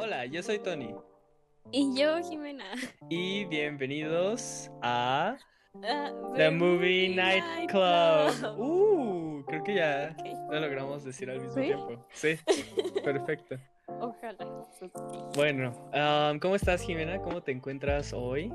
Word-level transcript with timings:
Hola, 0.00 0.26
yo 0.26 0.44
soy 0.44 0.60
Tony. 0.60 0.94
Y 1.72 1.92
yo, 1.98 2.22
Jimena. 2.22 2.72
Y 3.10 3.44
bienvenidos 3.46 4.70
a 4.80 5.36
Uh, 5.74 6.34
The 6.36 6.52
Movie 6.52 7.16
Night 7.16 7.42
Club. 7.68 8.56
Uh, 8.56 9.44
creo 9.44 9.64
que 9.64 9.74
ya 9.74 10.16
lo 10.52 10.60
logramos 10.60 11.02
decir 11.02 11.28
al 11.28 11.40
mismo 11.40 11.54
¿Sí? 11.54 11.62
tiempo. 11.62 12.06
Sí, 12.12 12.36
perfecto. 13.04 13.56
Ojalá. 13.88 14.62
Bueno, 15.34 15.72
um, 15.92 16.38
¿cómo 16.38 16.54
estás, 16.54 16.80
Jimena? 16.82 17.20
¿Cómo 17.20 17.42
te 17.42 17.50
encuentras 17.50 18.12
hoy? 18.12 18.52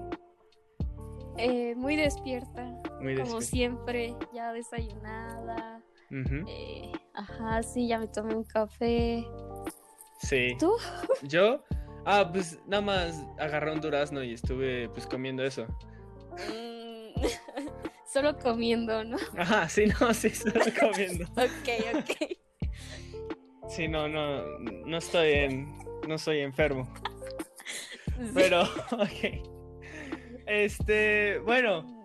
Eh, 1.38 1.76
muy 1.76 1.98
despierta. 1.98 2.72
Muy 3.02 3.18
Como 3.18 3.42
siempre, 3.42 4.16
ya 4.34 4.54
desayunada. 4.54 5.84
Eh, 6.48 6.92
ajá, 7.16 7.64
sí, 7.64 7.90
ya 7.90 8.00
me 8.00 8.08
tomé 8.08 8.34
un 8.34 8.46
café. 8.46 9.26
Sí. 10.24 10.56
¿Tú? 10.60 10.74
¿Yo? 11.24 11.64
Ah, 12.06 12.30
pues 12.32 12.60
nada 12.66 12.82
más 12.82 13.26
agarré 13.38 13.72
un 13.72 13.82
durazno 13.82 14.24
y 14.24 14.34
estuve 14.34 14.90
pues 14.90 15.06
comiendo 15.06 15.44
eso. 15.44 15.66
Mm, 16.34 17.22
Solo 18.12 18.38
comiendo, 18.38 19.04
¿no? 19.04 19.18
Ajá, 19.38 19.68
sí, 19.70 19.86
no, 20.00 20.14
sí, 20.14 20.28
estoy 20.28 20.72
comiendo. 20.72 21.26
Ok, 21.32 21.70
ok. 21.96 22.38
Sí, 23.70 23.88
no, 23.88 24.08
no, 24.08 24.44
no 24.60 24.98
estoy 24.98 25.32
en, 25.32 25.78
no 26.08 26.18
soy 26.18 26.40
enfermo. 26.40 26.88
Sí. 28.06 28.32
Pero, 28.34 28.64
ok. 28.92 29.50
Este, 30.46 31.40
bueno, 31.40 32.04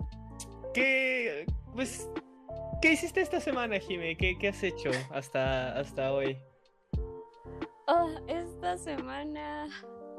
¿qué, 0.73 1.45
pues, 1.75 2.09
qué 2.81 2.93
hiciste 2.93 3.21
esta 3.21 3.41
semana, 3.41 3.79
Jime? 3.79 4.17
¿Qué, 4.17 4.39
qué 4.39 4.49
has 4.49 4.63
hecho 4.63 4.91
hasta, 5.11 5.79
hasta 5.79 6.13
hoy? 6.13 6.39
Oh, 7.89 8.11
esta 8.29 8.77
semana. 8.77 9.67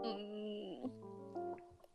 mm, 0.03 0.89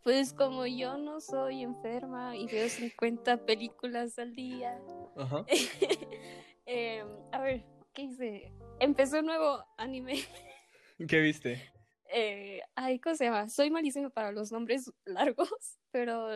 Pues 0.02 0.32
como 0.32 0.66
yo 0.66 0.96
no 0.98 1.20
soy 1.20 1.62
enferma 1.62 2.36
y 2.36 2.46
veo 2.46 2.68
50 2.68 3.38
películas 3.44 4.18
al 4.18 4.34
día. 4.34 4.80
Ajá. 5.16 5.44
Em, 6.66 7.06
a 7.30 7.40
ver, 7.42 7.62
¿qué 7.92 8.02
hice? 8.04 8.50
Empezó 8.80 9.18
un 9.18 9.26
nuevo 9.26 9.62
anime. 9.76 10.14
¿Qué 11.08 11.20
viste? 11.20 11.60
Eh, 12.06 12.62
ay, 12.74 12.98
¿cómo 13.00 13.16
se 13.16 13.24
llama? 13.24 13.48
Soy 13.50 13.70
malísima 13.70 14.08
para 14.08 14.32
los 14.32 14.50
nombres 14.50 14.90
largos, 15.04 15.50
pero 15.90 16.28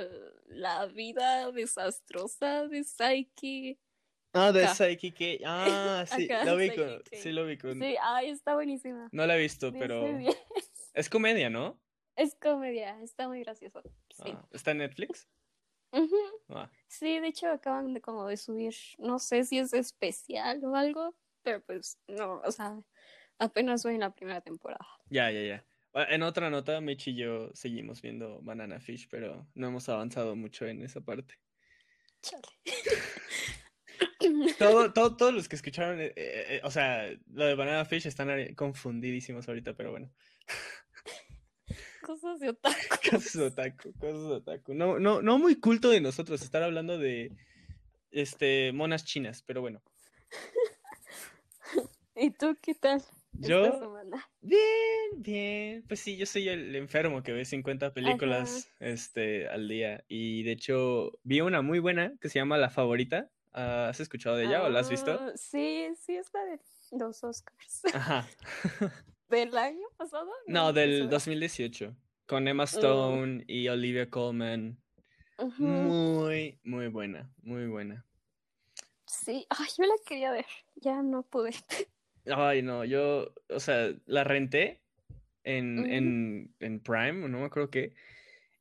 la 0.49 0.85
vida 0.87 1.51
desastrosa 1.53 2.67
de 2.69 2.85
Saiki. 2.85 3.79
Ah, 4.33 4.53
de. 4.53 4.69
Psyche 4.69 5.41
ah, 5.45 6.05
sí, 6.17 6.29
lo 6.45 6.57
vi 6.57 6.75
con, 6.75 7.03
sí 7.13 7.33
lo 7.33 7.47
vi 7.47 7.57
con, 7.57 7.79
Sí, 7.79 7.97
ay, 8.01 8.31
está 8.31 8.55
buenísima. 8.55 9.09
no 9.13 9.27
la 9.27 9.37
he 9.37 9.41
visto, 9.41 9.73
pero 9.73 10.03
bien. 10.17 10.33
es 10.95 11.09
comedia, 11.09 11.51
¿no? 11.51 11.81
Es 12.17 12.35
comedia, 12.35 13.01
está 13.03 13.29
muy 13.29 13.41
gracioso. 13.41 13.83
Sí. 14.11 14.33
Ah, 14.35 14.49
¿Está 14.53 14.73
en 14.73 14.79
Netflix? 14.79 15.29
Ah, 16.49 16.71
Sí, 16.89 17.19
de 17.21 17.29
hecho 17.29 17.49
acaban 17.49 17.95
de 17.95 18.01
como 18.01 18.27
de 18.27 18.37
subir, 18.37 18.75
no 18.99 19.19
sé 19.19 19.45
si 19.45 19.59
es 19.59 19.73
especial 19.73 20.63
o 20.65 20.75
algo, 20.75 21.15
pero 21.43 21.63
pues 21.63 21.99
no, 22.09 22.41
o 22.45 22.51
sea, 22.51 22.79
apenas 23.39 23.85
voy 23.85 23.95
en 23.95 24.01
la 24.01 24.15
primera 24.15 24.41
temporada. 24.41 24.87
ya, 25.09 25.31
ya, 25.31 25.43
ya. 25.43 25.65
Ah, 25.95 26.07
En 26.11 26.23
otra 26.23 26.51
nota, 26.51 26.81
Mitch 26.81 27.09
y 27.09 27.15
yo 27.17 27.51
seguimos 27.55 28.03
viendo 28.03 28.41
Banana 28.43 28.79
Fish, 28.81 29.09
pero 29.09 29.47
no 29.55 29.69
hemos 29.69 29.89
avanzado 29.89 30.37
mucho 30.37 30.67
en 30.67 30.83
esa 30.83 31.01
parte. 31.01 31.35
Chale. 32.21 32.43
Todo, 34.59 34.93
todo- 34.93 35.17
todos 35.17 35.35
los 35.35 35.49
que 35.49 35.57
escucharon, 35.57 36.01
eh, 36.01 36.13
eh, 36.17 36.47
eh, 36.49 36.61
o 36.65 36.71
sea, 36.71 37.09
lo 37.33 37.45
de 37.45 37.55
Banana 37.55 37.85
Fish 37.85 38.07
están 38.07 38.55
confundidísimos 38.55 39.49
ahorita, 39.49 39.75
pero 39.75 39.91
bueno. 39.91 40.11
Cosas 42.03 42.41
de 42.41 42.49
otaku. 42.51 42.77
Cosas 43.11 43.33
de 43.35 43.43
otaku, 43.47 43.93
cosas 43.95 44.23
de 44.29 44.35
otaku. 44.35 44.75
No, 44.75 44.99
no, 44.99 45.21
no 45.21 45.39
muy 45.39 45.57
culto 45.57 45.91
de 45.91 46.01
nosotros 46.01 46.41
estar 46.43 46.63
hablando 46.63 46.97
de 46.99 47.33
este 48.11 48.73
monas 48.73 49.05
chinas, 49.05 49.43
pero 49.43 49.61
bueno. 49.61 49.83
¿Y 52.17 52.31
tú 52.31 52.57
qué 52.63 52.75
tal? 52.75 52.99
esta 53.35 53.49
Yo, 53.49 53.79
semana? 53.79 54.29
bien, 54.41 54.61
bien. 55.19 55.85
Pues 55.87 56.01
sí, 56.01 56.17
yo 56.17 56.27
soy 56.27 56.49
el 56.49 56.75
enfermo 56.77 57.23
que 57.23 57.33
ve 57.33 57.45
50 57.45 57.93
películas 57.93 58.71
este, 58.81 59.47
al 59.49 59.69
día. 59.69 60.05
Y 60.09 60.43
de 60.45 60.53
hecho, 60.53 61.13
vi 61.23 61.41
una 61.43 61.63
muy 61.63 61.79
buena 61.79 62.15
que 62.21 62.29
se 62.29 62.39
llama 62.39 62.57
La 62.59 62.71
Favorita. 62.71 63.31
¿Has 63.53 64.01
escuchado 64.01 64.37
de 64.37 64.45
ella 64.45 64.63
o 64.63 64.69
la 64.69 64.81
has 64.81 64.91
visto? 64.91 65.11
Ah, 65.13 65.33
Sí, 65.37 65.89
sí, 65.97 66.17
es 66.17 66.33
la 66.33 66.45
de 66.45 66.61
los 66.93 67.23
Oscars. 67.25 67.83
Ajá. 67.95 68.27
¿Del 69.29 69.57
año 69.57 69.87
pasado? 69.97 70.31
No, 70.47 70.73
del 70.73 71.05
sé. 71.05 71.09
2018. 71.09 71.97
Con 72.27 72.47
Emma 72.47 72.65
Stone 72.65 73.45
y 73.47 73.69
Olivia 73.69 74.11
Colman. 74.11 74.79
Muy, 75.59 76.59
muy 76.65 76.89
buena, 76.89 77.31
muy 77.43 77.67
buena. 77.67 78.05
Sí, 79.07 79.47
ay, 79.51 79.67
yo 79.79 79.85
la 79.85 79.95
quería 80.07 80.31
ver, 80.33 80.47
ya 80.77 81.03
no 81.03 81.23
pude. 81.23 81.51
Ay, 82.27 82.61
no, 82.63 82.85
yo, 82.85 83.33
o 83.49 83.61
sea, 83.61 83.95
la 84.05 84.23
renté 84.25 84.81
en, 85.45 85.79
Ujú. 85.79 85.89
en, 85.89 86.55
en 86.61 86.81
Prime, 86.81 87.27
no 87.29 87.39
me 87.39 87.47
acuerdo 87.47 87.71
qué, 87.71 87.95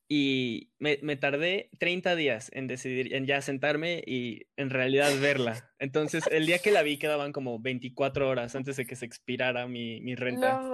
y 0.10 0.72
me, 0.80 1.00
me 1.02 1.18
tardé 1.18 1.70
30 1.80 2.16
días 2.16 2.50
en 2.54 2.68
decidir, 2.68 3.14
en 3.14 3.26
ya 3.26 3.42
sentarme 3.42 4.04
y 4.06 4.48
en 4.56 4.70
realidad 4.70 5.12
verla. 5.20 5.72
Entonces, 5.80 6.24
el 6.32 6.46
día 6.46 6.60
que 6.60 6.72
la 6.72 6.82
vi 6.84 6.98
quedaban 6.98 7.34
como 7.34 7.60
24 7.60 8.30
horas 8.30 8.56
antes 8.56 8.78
de 8.78 8.86
que 8.86 8.96
se 8.96 9.06
expirara 9.06 9.68
mi, 9.68 10.00
mi 10.02 10.16
renta, 10.16 10.62
No 10.62 10.74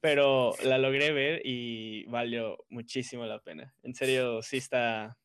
pero 0.00 0.54
la 0.62 0.78
logré 0.78 1.12
ver 1.12 1.42
y 1.44 2.04
valió 2.06 2.64
muchísimo 2.68 3.24
la 3.26 3.40
pena. 3.40 3.74
En 3.82 3.94
serio, 3.94 4.42
sí 4.42 4.58
está 4.58 5.18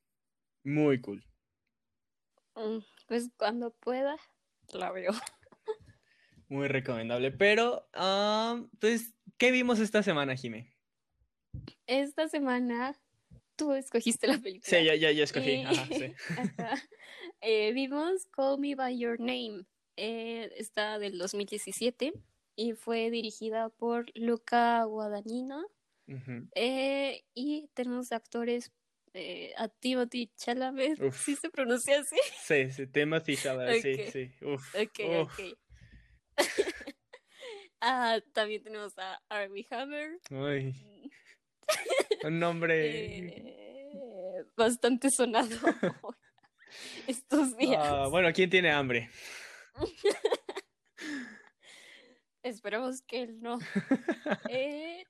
muy 0.63 1.01
cool. 1.01 1.23
Mm, 2.55 2.79
Pues 3.07 3.29
cuando 3.37 3.71
pueda, 3.71 4.17
la 4.73 4.91
veo. 4.91 5.11
Muy 6.49 6.67
recomendable. 6.67 7.31
Pero, 7.31 7.89
pues, 8.79 9.13
¿qué 9.37 9.51
vimos 9.51 9.79
esta 9.79 10.03
semana, 10.03 10.35
Jime? 10.35 10.72
Esta 11.87 12.27
semana 12.27 12.95
tú 13.55 13.73
escogiste 13.73 14.27
la 14.27 14.37
película. 14.39 14.69
Sí, 14.79 14.85
ya, 14.85 14.95
ya, 14.95 15.11
ya 15.11 15.23
escogí. 15.23 15.61
Ajá, 15.61 15.87
sí. 15.87 16.13
Eh, 17.45 17.73
vimos 17.73 18.25
Call 18.27 18.57
Me 18.57 18.73
By 18.73 18.97
Your 18.97 19.19
Name. 19.19 19.65
Eh, 19.97 20.49
está 20.55 20.97
del 20.97 21.17
2017 21.17 22.13
y 22.55 22.73
fue 22.73 23.09
dirigida 23.11 23.67
por 23.69 24.05
Luca 24.15 24.83
Guadagnino. 24.85 25.65
Eh, 26.55 27.23
y 27.33 27.67
tenemos 27.73 28.11
actores 28.13 28.71
a 29.57 29.67
Timothy 29.67 30.31
Chalamet. 30.37 31.01
Uf. 31.01 31.23
¿Sí 31.25 31.35
se 31.35 31.49
pronuncia 31.49 31.99
así? 31.99 32.15
Sí, 32.41 32.71
sí, 32.71 32.87
Timothy 32.87 33.35
Chalamet, 33.35 33.81
sí, 33.81 33.97
sí. 34.11 34.31
Uf, 34.45 34.73
Ok, 34.75 34.99
uf. 35.21 35.39
ok. 35.39 35.57
Ah, 37.85 38.21
también 38.31 38.63
tenemos 38.63 38.97
a 38.97 39.21
Armie 39.27 39.67
Hammer. 39.69 40.17
Uy, 40.31 40.73
un 42.23 42.39
nombre. 42.39 43.27
eh, 43.27 44.43
bastante 44.55 45.09
sonado 45.09 45.49
estos 47.07 47.55
días. 47.57 47.79
Ah, 47.85 48.07
bueno, 48.09 48.31
¿quién 48.33 48.49
tiene 48.49 48.71
hambre? 48.71 49.09
Esperemos 52.43 53.01
que 53.03 53.21
él 53.23 53.39
no. 53.41 53.57
Eh, 54.49 55.05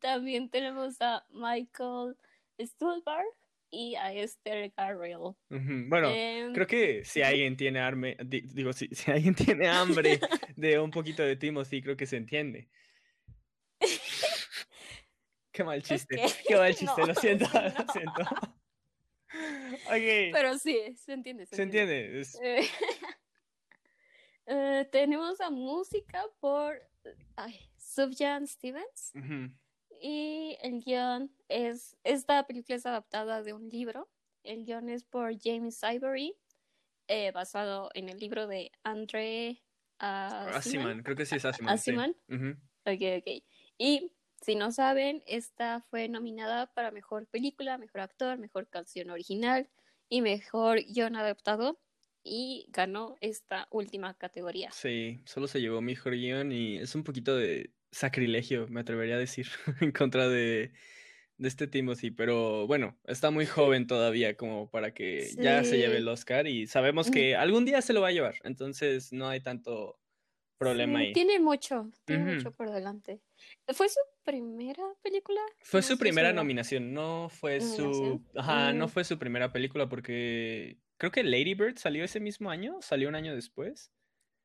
también 0.00 0.48
tenemos 0.48 0.96
a 1.00 1.24
Michael 1.30 2.16
Stuhlbarg 2.58 3.26
y 3.70 3.94
a 3.96 4.12
Esther 4.14 4.72
Garrell. 4.76 5.34
Bueno, 5.50 6.08
Em, 6.08 6.52
creo 6.54 6.66
que 6.66 7.04
si 7.04 7.20
alguien 7.22 7.56
tiene 7.56 7.80
hambre, 7.80 8.16
di- 8.24 8.40
digo, 8.40 8.72
si, 8.72 8.88
si 8.88 9.10
alguien 9.10 9.34
tiene 9.34 9.68
hambre 9.68 10.20
de 10.56 10.78
un 10.78 10.90
poquito 10.90 11.22
de 11.22 11.36
Timothy, 11.36 11.82
creo 11.82 11.96
que 11.96 12.06
se 12.06 12.16
entiende. 12.16 12.68
Qué 15.60 15.64
mal 15.64 15.82
chiste, 15.82 16.16
qué 16.48 16.56
mal 16.56 16.74
chiste, 16.74 17.00
No, 17.02 17.06
lo 17.06 17.14
siento, 17.14 17.44
sí, 17.52 17.52
lo 17.78 17.84
no. 17.84 17.92
siento. 17.92 18.22
Pero 20.32 20.56
sí, 20.58 20.96
se 20.96 21.12
entiende. 21.12 21.44
Se, 21.44 21.56
se 21.56 21.62
entiende. 21.62 22.20
es- 22.20 22.38
Eh, 24.46 24.88
tenemos 24.90 25.38
a 25.42 25.50
música 25.50 26.24
por 26.40 26.80
ay, 27.36 27.54
Sufjan 27.76 28.46
Stevens 28.48 29.12
y 30.00 30.56
el 30.62 30.82
guion 30.82 31.30
es, 31.48 31.96
esta 32.04 32.44
película 32.46 32.74
es 32.76 32.86
adaptada 32.86 33.42
de 33.42 33.52
un 33.52 33.68
libro, 33.68 34.10
el 34.42 34.64
guion 34.64 34.88
es 34.88 35.04
por 35.04 35.38
James 35.38 35.78
Ivory, 35.84 36.34
eh, 37.06 37.30
basado 37.32 37.90
en 37.94 38.08
el 38.08 38.16
libro 38.18 38.46
de 38.48 38.72
André. 38.82 39.62
Asiman, 39.98 41.02
creo 41.02 41.16
que 41.16 41.26
sí 41.26 41.36
es 41.36 41.44
Asiman. 41.44 41.78
sí. 41.78 41.90
Asiman. 41.90 42.16
Ujú. 42.28 42.56
Ok, 42.86 43.02
ok. 43.18 43.44
Y 43.78 44.10
si 44.40 44.54
no 44.54 44.72
saben, 44.72 45.22
esta 45.26 45.84
fue 45.90 46.08
nominada 46.08 46.72
para 46.72 46.90
mejor 46.90 47.26
película, 47.26 47.78
mejor 47.78 48.00
actor, 48.02 48.38
mejor 48.38 48.68
canción 48.68 49.10
original 49.10 49.68
y 50.08 50.22
mejor 50.22 50.82
guion 50.82 51.16
adaptado. 51.16 51.80
Y 52.22 52.66
ganó 52.68 53.16
esta 53.22 53.66
última 53.70 54.12
categoría. 54.12 54.70
Sí, 54.72 55.22
solo 55.24 55.48
se 55.48 55.60
llevó 55.60 55.80
mejor 55.80 56.12
guion 56.12 56.52
y 56.52 56.76
es 56.76 56.94
un 56.94 57.02
poquito 57.02 57.34
de 57.34 57.72
sacrilegio, 57.90 58.68
me 58.68 58.80
atrevería 58.80 59.14
a 59.14 59.18
decir, 59.18 59.46
en 59.80 59.90
contra 59.90 60.28
de, 60.28 60.72
de 61.38 61.48
este 61.48 61.66
Timothy, 61.66 62.10
pero 62.10 62.66
bueno, 62.66 62.98
está 63.06 63.30
muy 63.30 63.46
joven 63.46 63.86
todavía 63.86 64.36
como 64.36 64.70
para 64.70 64.92
que 64.92 65.30
ya 65.38 65.64
se 65.64 65.78
lleve 65.78 65.96
el 65.96 66.08
Oscar 66.08 66.46
y 66.46 66.66
sabemos 66.66 67.10
que 67.10 67.34
algún 67.34 67.64
día 67.64 67.80
se 67.80 67.94
lo 67.94 68.02
va 68.02 68.08
a 68.08 68.12
llevar, 68.12 68.34
entonces 68.44 69.12
no 69.12 69.28
hay 69.28 69.40
tanto 69.40 69.99
problema 70.60 70.98
ahí. 70.98 71.12
Tiene 71.14 71.40
mucho, 71.40 71.90
tiene 72.04 72.34
mucho 72.34 72.52
por 72.52 72.70
delante. 72.70 73.22
¿Fue 73.72 73.88
su 73.88 73.98
primera 74.22 74.84
película? 75.02 75.40
Fue 75.62 75.82
su 75.82 75.96
primera 75.96 76.32
nominación, 76.34 76.92
no 76.92 77.30
fue 77.30 77.62
su... 77.62 78.22
Ajá, 78.36 78.72
no 78.74 78.86
mm. 78.86 78.88
fue 78.90 79.04
su 79.04 79.18
primera 79.18 79.52
película 79.52 79.88
porque 79.88 80.76
creo 80.98 81.10
que 81.10 81.24
Lady 81.24 81.54
Bird 81.54 81.78
salió 81.78 82.04
ese 82.04 82.20
mismo 82.20 82.50
año, 82.50 82.76
salió 82.82 83.08
un 83.08 83.14
año 83.14 83.34
después. 83.34 83.90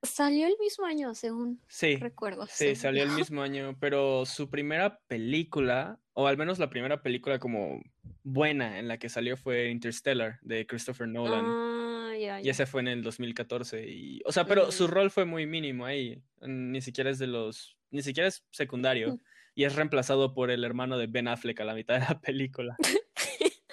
Salió 0.05 0.47
el 0.47 0.55
mismo 0.59 0.85
año, 0.85 1.13
según 1.13 1.61
sí, 1.67 1.97
recuerdo. 1.97 2.47
Sí, 2.47 2.75
salió 2.75 3.03
el 3.03 3.11
mismo 3.11 3.41
año, 3.41 3.75
pero 3.79 4.25
su 4.25 4.49
primera 4.49 4.99
película, 5.07 5.99
o 6.13 6.27
al 6.27 6.37
menos 6.37 6.59
la 6.59 6.69
primera 6.69 7.01
película 7.01 7.39
como 7.39 7.81
buena 8.23 8.79
en 8.79 8.87
la 8.87 8.97
que 8.97 9.09
salió 9.09 9.37
fue 9.37 9.69
Interstellar 9.69 10.39
de 10.41 10.65
Christopher 10.65 11.07
Nolan. 11.07 11.45
Ah, 11.45 12.13
ya, 12.19 12.41
Y 12.41 12.49
ese 12.49 12.65
fue 12.65 12.81
en 12.81 12.87
el 12.87 13.03
2014. 13.03 13.87
Y, 13.87 14.21
o 14.25 14.31
sea, 14.31 14.45
pero 14.45 14.71
su 14.71 14.87
rol 14.87 15.11
fue 15.11 15.25
muy 15.25 15.45
mínimo 15.45 15.85
ahí. 15.85 16.21
Ni 16.41 16.81
siquiera 16.81 17.09
es 17.09 17.19
de 17.19 17.27
los. 17.27 17.77
Ni 17.91 18.01
siquiera 18.01 18.27
es 18.27 18.45
secundario. 18.51 19.19
Y 19.53 19.63
es 19.63 19.75
reemplazado 19.75 20.33
por 20.33 20.51
el 20.51 20.63
hermano 20.63 20.97
de 20.97 21.07
Ben 21.07 21.27
Affleck 21.27 21.61
a 21.61 21.65
la 21.65 21.73
mitad 21.73 21.95
de 21.95 22.01
la 22.01 22.19
película. 22.19 22.75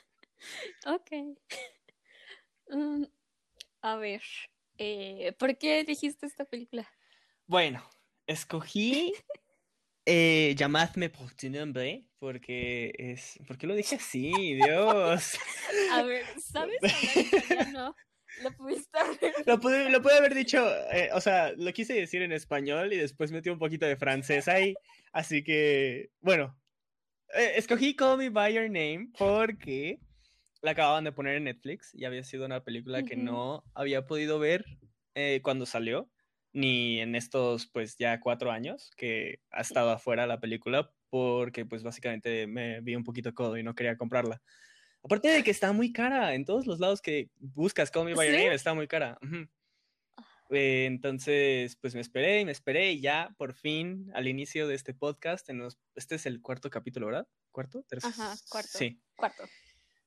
ok. 0.86 1.10
Mm, 2.68 3.04
a 3.82 3.96
ver. 3.96 4.22
Eh, 4.84 5.32
¿Por 5.38 5.56
qué 5.58 5.84
dijiste 5.84 6.26
esta 6.26 6.44
película? 6.44 6.84
Bueno, 7.46 7.88
escogí 8.26 9.14
eh, 10.06 10.56
Llamadme 10.56 11.08
por 11.08 11.32
tu 11.34 11.48
nombre 11.50 12.04
porque 12.18 12.92
es... 12.98 13.38
¿Por 13.46 13.56
qué 13.56 13.68
lo 13.68 13.76
dije 13.76 13.94
así? 13.94 14.32
Dios. 14.54 15.38
A 15.92 16.02
ver, 16.02 16.24
¿sabes 16.40 16.80
hablar 17.60 17.94
Lo 18.42 18.56
pudiste 18.56 18.98
haber... 18.98 19.34
Lo 19.46 19.60
pude, 19.60 19.88
lo 19.88 20.02
pude 20.02 20.14
haber 20.14 20.34
dicho, 20.34 20.66
eh, 20.90 21.10
o 21.12 21.20
sea, 21.20 21.52
lo 21.56 21.72
quise 21.72 21.94
decir 21.94 22.22
en 22.22 22.32
español 22.32 22.92
y 22.92 22.96
después 22.96 23.30
metí 23.30 23.50
un 23.50 23.60
poquito 23.60 23.86
de 23.86 23.96
francés 23.96 24.48
ahí, 24.48 24.74
así 25.12 25.44
que, 25.44 26.10
bueno, 26.20 26.60
eh, 27.34 27.52
escogí 27.54 27.94
Call 27.94 28.18
Me 28.18 28.30
By 28.30 28.52
Your 28.52 28.64
Name 28.64 29.10
porque 29.16 30.00
la 30.62 30.70
acababan 30.70 31.04
de 31.04 31.12
poner 31.12 31.36
en 31.36 31.44
Netflix 31.44 31.94
y 31.94 32.04
había 32.04 32.24
sido 32.24 32.46
una 32.46 32.64
película 32.64 33.02
que 33.02 33.16
no 33.16 33.64
había 33.74 34.06
podido 34.06 34.38
ver 34.38 34.64
eh, 35.14 35.40
cuando 35.42 35.66
salió, 35.66 36.08
ni 36.52 37.00
en 37.00 37.14
estos 37.16 37.66
pues 37.66 37.96
ya 37.98 38.20
cuatro 38.20 38.50
años 38.50 38.90
que 38.96 39.40
ha 39.50 39.60
estado 39.60 39.90
afuera 39.90 40.26
la 40.26 40.40
película 40.40 40.92
porque 41.10 41.66
pues 41.66 41.82
básicamente 41.82 42.46
me 42.46 42.80
vi 42.80 42.94
un 42.94 43.04
poquito 43.04 43.34
codo 43.34 43.58
y 43.58 43.62
no 43.62 43.74
quería 43.74 43.96
comprarla. 43.96 44.40
Aparte 45.02 45.28
de 45.28 45.42
que 45.42 45.50
está 45.50 45.72
muy 45.72 45.92
cara, 45.92 46.34
en 46.34 46.44
todos 46.44 46.66
los 46.66 46.78
lados 46.78 47.02
que 47.02 47.28
buscas 47.38 47.90
Call 47.90 48.04
Me 48.04 48.14
By 48.14 48.28
Your 48.28 48.38
Name 48.38 48.54
está 48.54 48.72
muy 48.72 48.86
cara. 48.86 49.18
Ah. 49.20 49.46
Eh, 50.50 50.84
entonces, 50.86 51.76
pues 51.76 51.94
me 51.94 52.00
esperé 52.00 52.40
y 52.40 52.44
me 52.44 52.52
esperé 52.52 52.92
y 52.92 53.00
ya 53.00 53.34
por 53.36 53.54
fin 53.54 54.10
al 54.14 54.28
inicio 54.28 54.68
de 54.68 54.74
este 54.74 54.94
podcast, 54.94 55.48
en 55.48 55.66
este 55.96 56.14
es 56.14 56.26
el 56.26 56.40
cuarto 56.40 56.70
capítulo, 56.70 57.06
¿verdad? 57.06 57.26
¿Cuarto? 57.50 57.82
¿Tercero? 57.88 58.12
Ajá, 58.12 58.34
cuarto. 58.48 58.78
Sí. 58.78 59.00
Cuarto. 59.16 59.44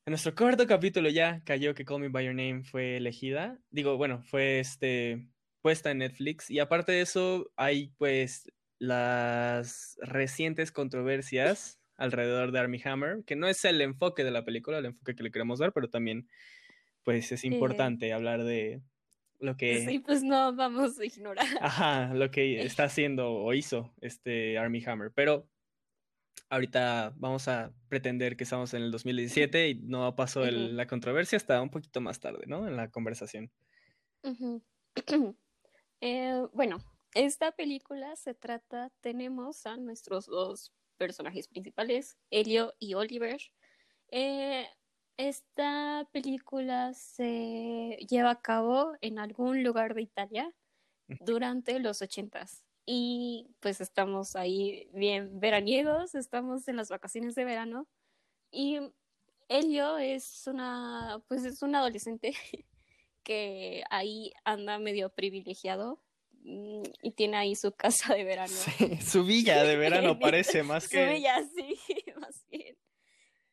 En 0.06 0.12
nuestro 0.12 0.36
cuarto 0.36 0.68
capítulo 0.68 1.10
ya 1.10 1.42
cayó 1.44 1.74
que 1.74 1.84
Call 1.84 1.98
Me 1.98 2.08
By 2.08 2.26
Your 2.26 2.34
Name 2.36 2.62
fue 2.62 2.96
elegida. 2.96 3.58
Digo, 3.70 3.96
bueno, 3.96 4.22
fue 4.22 4.60
este 4.60 5.26
puesta 5.62 5.90
en 5.90 5.98
Netflix. 5.98 6.48
Y 6.48 6.60
aparte 6.60 6.92
de 6.92 7.00
eso, 7.00 7.50
hay 7.56 7.88
pues 7.98 8.48
las 8.78 9.98
recientes 10.00 10.70
controversias 10.70 11.80
alrededor 11.96 12.52
de 12.52 12.60
Army 12.60 12.80
Hammer, 12.84 13.24
que 13.24 13.34
no 13.34 13.48
es 13.48 13.64
el 13.64 13.80
enfoque 13.80 14.22
de 14.22 14.30
la 14.30 14.44
película, 14.44 14.78
el 14.78 14.86
enfoque 14.86 15.16
que 15.16 15.24
le 15.24 15.32
queremos 15.32 15.58
dar, 15.58 15.72
pero 15.72 15.90
también 15.90 16.28
pues 17.02 17.32
es 17.32 17.42
importante 17.42 18.12
hablar 18.12 18.44
de 18.44 18.82
lo 19.40 19.56
que... 19.56 19.84
Sí, 19.84 19.98
pues 19.98 20.22
no 20.22 20.54
vamos 20.54 21.00
a 21.00 21.04
ignorar. 21.04 21.46
Ajá, 21.60 22.14
lo 22.14 22.30
que 22.30 22.60
está 22.64 22.84
haciendo 22.84 23.32
o 23.32 23.52
hizo 23.54 23.92
este 24.00 24.56
Army 24.56 24.84
Hammer. 24.86 25.10
Pero 25.12 25.48
ahorita 26.50 27.14
vamos 27.16 27.48
a 27.48 27.72
pretender 27.88 28.36
que 28.36 28.44
estamos 28.44 28.72
en 28.74 28.82
el 28.82 28.90
2017 28.90 29.68
y 29.68 29.74
no 29.74 30.14
pasó 30.14 30.44
la 30.44 30.86
controversia 30.86 31.36
hasta 31.36 31.60
un 31.60 31.70
poquito 31.70 32.00
más 32.00 32.20
tarde, 32.20 32.44
¿no? 32.46 32.66
En 32.66 32.76
la 32.76 32.90
conversación. 32.90 33.50
Eh, 36.02 36.46
bueno, 36.52 36.76
esta 37.14 37.52
película 37.52 38.14
se 38.16 38.34
trata, 38.34 38.92
tenemos 39.00 39.64
a 39.64 39.78
nuestros 39.78 40.26
dos 40.26 40.74
personajes 40.98 41.48
principales, 41.48 42.18
Elio 42.30 42.74
y 42.78 42.92
Oliver. 42.92 43.40
Eh, 44.10 44.68
esta 45.16 46.06
película 46.12 46.92
se 46.92 47.96
lleva 48.10 48.32
a 48.32 48.42
cabo 48.42 48.92
en 49.00 49.18
algún 49.18 49.64
lugar 49.64 49.94
de 49.94 50.02
Italia 50.02 50.52
durante 51.08 51.78
los 51.80 52.02
ochentas 52.02 52.65
y 52.86 53.48
pues 53.58 53.80
estamos 53.80 54.36
ahí 54.36 54.88
bien 54.92 55.40
veraniegos, 55.40 56.14
estamos 56.14 56.68
en 56.68 56.76
las 56.76 56.88
vacaciones 56.88 57.34
de 57.34 57.44
verano 57.44 57.88
y 58.52 58.78
Elio 59.48 59.98
es 59.98 60.44
una, 60.46 61.20
pues 61.28 61.44
es 61.44 61.62
un 61.62 61.74
adolescente 61.74 62.32
que 63.24 63.82
ahí 63.90 64.32
anda 64.44 64.78
medio 64.78 65.10
privilegiado 65.10 66.00
mm, 66.44 66.82
y 67.02 67.10
tiene 67.10 67.36
ahí 67.36 67.56
su 67.56 67.72
casa 67.72 68.14
de 68.14 68.22
verano. 68.22 68.54
su 69.04 69.24
villa 69.24 69.64
de 69.64 69.76
verano 69.76 70.18
parece 70.20 70.62
más 70.62 70.88
que... 70.88 71.04
Su 71.04 71.12
villa, 71.12 71.42
sí, 71.54 71.76
más 72.20 72.46
bien. 72.48 72.76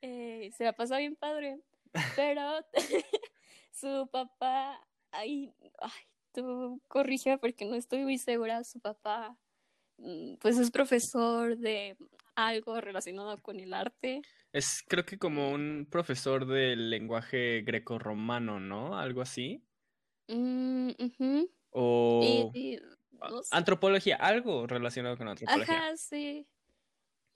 Eh, 0.01 0.51
se 0.56 0.63
la 0.63 0.74
pasa 0.74 0.97
bien 0.97 1.15
padre, 1.15 1.59
pero 2.15 2.59
su 3.71 4.07
papá 4.12 4.79
ahí, 5.12 5.51
ay, 5.79 5.91
tú 6.33 6.81
corrige 6.88 7.38
porque 7.38 7.65
no 7.65 7.75
estoy 7.75 8.03
muy 8.03 8.18
segura, 8.18 8.63
su 8.63 8.80
papá 8.80 9.38
mm, 9.97 10.35
pues 10.41 10.57
es 10.57 10.71
profesor 10.71 11.57
de 11.57 11.95
algo 12.35 12.81
relacionado 12.81 13.38
con 13.41 13.59
el 13.59 13.74
arte. 13.74 14.21
Es 14.51 14.83
creo 14.88 15.06
que 15.06 15.18
como 15.18 15.51
un 15.51 15.88
profesor 15.89 16.45
del 16.45 16.89
lenguaje 16.89 17.62
greco-romano, 17.62 18.59
¿no? 18.59 18.97
Algo 18.97 19.21
así. 19.21 19.63
Mm, 20.27 20.91
o 21.71 22.51
antropología, 23.51 24.15
algo 24.18 24.67
relacionado 24.67 25.17
con 25.17 25.27
antropología. 25.27 25.75
Ajá, 25.75 25.98
sí. 25.98 26.48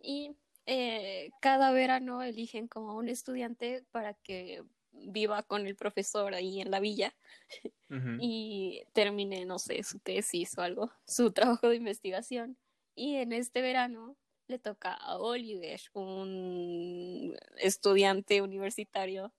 Y 0.01 0.35
eh, 0.65 1.31
cada 1.41 1.71
verano 1.71 2.21
eligen 2.21 2.67
como 2.67 2.95
un 2.95 3.09
estudiante 3.09 3.83
para 3.91 4.13
que 4.13 4.63
viva 4.91 5.43
con 5.43 5.67
el 5.67 5.75
profesor 5.75 6.33
ahí 6.33 6.61
en 6.61 6.71
la 6.71 6.79
villa 6.79 7.15
y 8.21 8.83
termine, 8.93 9.45
no 9.45 9.59
sé, 9.59 9.83
su 9.83 9.99
tesis 9.99 10.57
o 10.57 10.61
algo, 10.61 10.91
su 11.05 11.31
trabajo 11.31 11.69
de 11.69 11.75
investigación. 11.75 12.57
Y 12.95 13.15
en 13.15 13.31
este 13.31 13.61
verano 13.61 14.17
le 14.47 14.59
toca 14.59 14.93
a 14.93 15.17
Oliver, 15.17 15.79
un 15.93 17.37
estudiante 17.57 18.41
universitario 18.41 19.33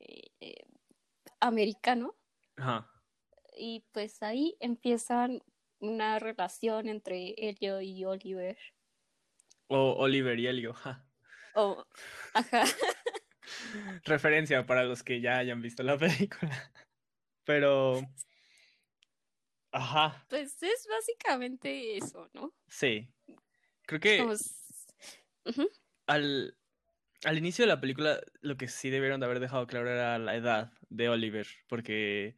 eh, 0.00 0.30
eh, 0.40 0.64
americano. 1.40 2.16
Y 3.56 3.84
pues 3.92 4.22
ahí 4.22 4.56
empiezan 4.60 5.42
una 5.80 6.18
relación 6.18 6.88
entre 6.88 7.34
Elio 7.36 7.80
y 7.80 8.04
Oliver. 8.04 8.58
O 9.68 9.92
Oliver 9.98 10.38
y 10.38 10.46
Elio. 10.46 10.74
O, 11.54 11.84
ajá. 12.34 12.64
Referencia 14.04 14.66
para 14.66 14.84
los 14.84 15.02
que 15.02 15.20
ya 15.20 15.38
hayan 15.38 15.62
visto 15.62 15.82
la 15.82 15.98
película. 15.98 16.72
Pero. 17.44 18.00
Ajá. 19.72 20.24
Pues 20.28 20.62
es 20.62 20.86
básicamente 20.88 21.96
eso, 21.96 22.28
¿no? 22.34 22.54
Sí. 22.68 23.08
Creo 23.86 24.00
que. 24.00 24.26
al, 26.06 26.56
al 27.24 27.38
inicio 27.38 27.64
de 27.64 27.68
la 27.68 27.80
película, 27.80 28.20
lo 28.40 28.56
que 28.56 28.68
sí 28.68 28.90
debieron 28.90 29.20
de 29.20 29.26
haber 29.26 29.40
dejado 29.40 29.66
claro 29.66 29.90
era 29.90 30.18
la 30.18 30.36
edad 30.36 30.72
de 30.88 31.08
Oliver, 31.08 31.46
porque. 31.68 32.36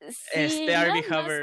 este 0.00 0.74
Arby 0.74 1.02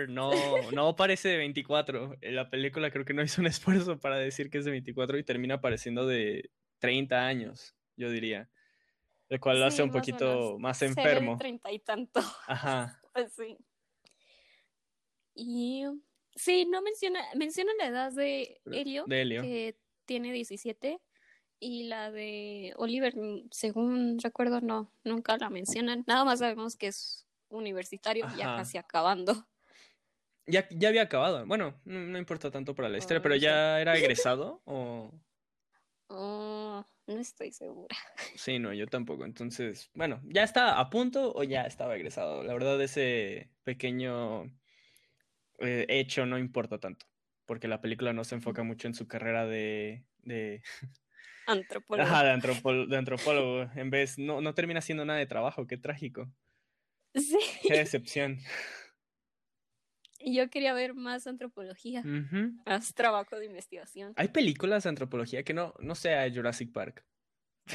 no, 0.09 0.31
no, 0.31 0.71
no 0.71 0.95
parece 0.95 1.29
de 1.29 1.37
24. 1.37 2.17
En 2.21 2.35
la 2.35 2.49
película 2.49 2.91
creo 2.91 3.05
que 3.05 3.13
no 3.13 3.23
hizo 3.23 3.41
un 3.41 3.47
esfuerzo 3.47 3.99
para 3.99 4.17
decir 4.17 4.49
que 4.49 4.57
es 4.57 4.65
de 4.65 4.71
24 4.71 5.17
y 5.17 5.23
termina 5.23 5.61
pareciendo 5.61 6.05
de 6.05 6.49
30 6.79 7.25
años, 7.25 7.75
yo 7.95 8.09
diría. 8.09 8.49
El 9.29 9.39
cual 9.39 9.59
lo 9.59 9.65
hace 9.67 9.83
un 9.83 9.91
poquito 9.91 10.57
más 10.59 10.81
enfermo. 10.81 11.38
treinta 11.38 11.71
y 11.71 11.79
tanto. 11.79 12.19
Ajá. 12.48 12.95
Pues 13.12 13.33
sí. 13.33 13.57
Y 15.33 15.83
sí, 16.36 16.65
no 16.69 16.81
menciona, 16.81 17.21
menciona 17.36 17.71
la 17.79 17.88
edad 17.88 18.12
de 18.13 18.62
Helio, 18.71 19.05
que 19.07 19.77
tiene 20.05 20.31
17, 20.31 21.01
y 21.59 21.83
la 21.83 22.12
de 22.12 22.74
Oliver, 22.77 23.13
según 23.51 24.19
recuerdo, 24.19 24.62
no, 24.62 24.93
nunca 25.03 25.38
la 25.38 25.50
mencionan. 25.50 26.03
Nada 26.07 26.24
más 26.24 26.39
sabemos 26.39 26.77
que 26.77 26.88
es 26.88 27.27
universitario, 27.50 28.27
ya 28.38 28.55
casi 28.57 28.77
acabando. 28.77 29.33
Ya, 30.51 30.67
ya 30.71 30.89
había 30.89 31.03
acabado. 31.03 31.45
Bueno, 31.45 31.79
no, 31.86 32.00
no 32.00 32.17
importa 32.17 32.50
tanto 32.50 32.74
para 32.74 32.89
la 32.89 32.98
historia, 32.98 33.19
Oh, 33.19 33.21
pero 33.21 33.36
ya 33.36 33.79
era 33.79 33.95
egresado 34.00 34.63
o... 34.65 35.12
Oh, 36.07 36.83
no 37.15 37.19
estoy 37.19 37.51
segura. 37.51 37.95
Sí, 38.35 38.59
no, 38.59 38.73
yo 38.73 38.87
tampoco. 38.87 39.25
Entonces, 39.25 39.89
bueno, 39.93 40.21
¿ya 40.25 40.43
está 40.43 40.79
a 40.79 40.89
punto 40.89 41.33
o 41.35 41.43
ya 41.43 41.63
estaba 41.63 41.95
egresado? 41.95 42.43
La 42.43 42.53
verdad, 42.53 42.81
ese 42.81 43.49
pequeño 43.63 44.45
eh, 45.59 45.85
hecho 45.89 46.25
no 46.25 46.37
importa 46.37 46.79
tanto, 46.79 47.05
porque 47.45 47.67
la 47.67 47.81
película 47.81 48.13
no 48.13 48.23
se 48.23 48.35
enfoca 48.35 48.63
mucho 48.63 48.87
en 48.87 48.93
su 48.93 49.07
carrera 49.07 49.45
de... 49.45 50.05
de... 50.19 50.61
Antropólogo. 51.47 52.07
Ajá, 52.07 52.23
de, 52.23 52.31
antropó- 52.31 52.87
de 52.87 52.97
antropólogo. 52.97 53.71
En 53.75 53.89
vez, 53.89 54.19
no, 54.19 54.39
no 54.41 54.53
termina 54.53 54.79
haciendo 54.79 55.03
nada 55.05 55.17
de 55.19 55.25
trabajo, 55.25 55.67
qué 55.67 55.77
trágico. 55.77 56.31
Sí. 57.15 57.39
Qué 57.67 57.73
decepción. 57.73 58.37
Yo 60.25 60.49
quería 60.49 60.73
ver 60.73 60.93
más 60.93 61.27
antropología, 61.27 62.03
más 62.65 62.93
trabajo 62.93 63.38
de 63.39 63.45
investigación. 63.45 64.13
Hay 64.17 64.27
películas 64.29 64.83
de 64.83 64.89
antropología 64.89 65.43
que 65.43 65.53
no, 65.53 65.73
no 65.79 65.95
sea 65.95 66.29
Jurassic 66.31 66.71
Park. 66.71 67.05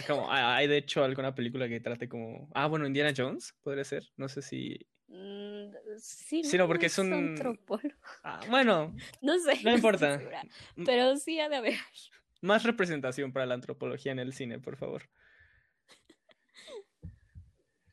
Como, 0.06 0.30
hay 0.30 0.42
hay, 0.42 0.66
de 0.66 0.78
hecho 0.78 1.04
alguna 1.04 1.34
película 1.34 1.68
que 1.68 1.80
trate 1.80 2.08
como. 2.08 2.50
Ah, 2.54 2.66
bueno, 2.66 2.86
Indiana 2.86 3.12
Jones, 3.16 3.54
podría 3.62 3.84
ser. 3.84 4.04
No 4.16 4.28
sé 4.28 4.42
si. 4.42 4.86
Mm, 5.06 5.70
sí, 5.98 6.42
Sí, 6.42 6.58
no, 6.58 6.66
porque 6.66 6.86
es 6.86 6.98
un- 6.98 7.12
antropólogo. 7.12 7.94
Ah, 8.24 8.40
bueno, 8.50 8.94
No 9.22 9.38
sé. 9.38 9.62
no 9.62 9.72
importa. 9.72 10.18
segura, 10.18 10.42
Pero 10.84 11.16
sí 11.16 11.38
ha 11.40 11.48
de 11.48 11.56
haber. 11.56 11.74
Más 12.40 12.64
representación 12.64 13.32
para 13.32 13.46
la 13.46 13.54
antropología 13.54 14.12
en 14.12 14.18
el 14.18 14.32
cine, 14.32 14.58
por 14.58 14.76
favor. 14.76 15.08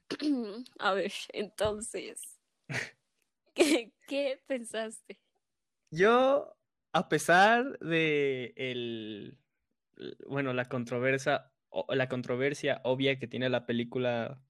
A 0.79 0.93
ver, 0.93 1.13
entonces. 1.29 2.39
¿Qué, 3.53 3.91
qué 4.11 4.43
pensaste? 4.45 5.21
Yo, 5.89 6.53
a 6.91 7.07
pesar 7.07 7.79
de 7.79 8.53
el. 8.57 9.37
Bueno, 10.27 10.51
la 10.51 10.65
controversia, 10.65 11.49
la 11.87 12.09
controversia 12.09 12.81
obvia 12.83 13.17
que 13.17 13.27
tiene 13.27 13.49
la 13.49 13.65
película 13.65 14.41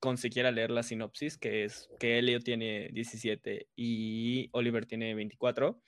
con 0.00 0.18
siquiera 0.18 0.50
leer 0.50 0.70
la 0.70 0.82
sinopsis, 0.82 1.38
que 1.38 1.64
es 1.64 1.88
que 2.00 2.18
Elio 2.18 2.40
tiene 2.40 2.88
17 2.92 3.68
y 3.76 4.50
Oliver 4.52 4.84
tiene 4.86 5.14
24. 5.14 5.80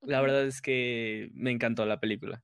La 0.00 0.22
verdad 0.22 0.46
es 0.46 0.62
que 0.62 1.30
me 1.34 1.50
encantó 1.50 1.84
la 1.84 2.00
película. 2.00 2.42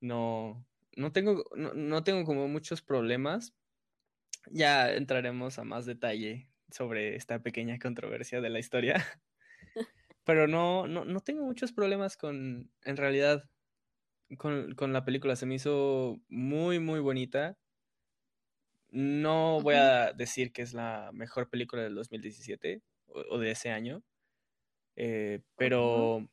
No, 0.00 0.66
no 0.94 1.10
tengo, 1.12 1.44
no, 1.56 1.72
no 1.72 2.04
tengo 2.04 2.24
como 2.24 2.48
muchos 2.48 2.82
problemas. 2.82 3.54
Ya 4.50 4.92
entraremos 4.92 5.58
a 5.58 5.64
más 5.64 5.86
detalle 5.86 6.51
sobre 6.72 7.16
esta 7.16 7.42
pequeña 7.42 7.78
controversia 7.78 8.40
de 8.40 8.50
la 8.50 8.58
historia. 8.58 9.04
Pero 10.24 10.46
no, 10.46 10.86
no, 10.86 11.04
no 11.04 11.20
tengo 11.20 11.44
muchos 11.44 11.72
problemas 11.72 12.16
con, 12.16 12.70
en 12.84 12.96
realidad, 12.96 13.50
con, 14.38 14.74
con 14.74 14.92
la 14.92 15.04
película. 15.04 15.36
Se 15.36 15.46
me 15.46 15.56
hizo 15.56 16.20
muy, 16.28 16.80
muy 16.80 17.00
bonita. 17.00 17.58
No 18.90 19.60
voy 19.62 19.76
a 19.76 20.12
decir 20.12 20.52
que 20.52 20.62
es 20.62 20.74
la 20.74 21.10
mejor 21.14 21.48
película 21.48 21.82
del 21.82 21.94
2017 21.94 22.82
o, 23.06 23.20
o 23.30 23.38
de 23.38 23.50
ese 23.52 23.70
año, 23.70 24.04
eh, 24.96 25.42
pero 25.56 26.28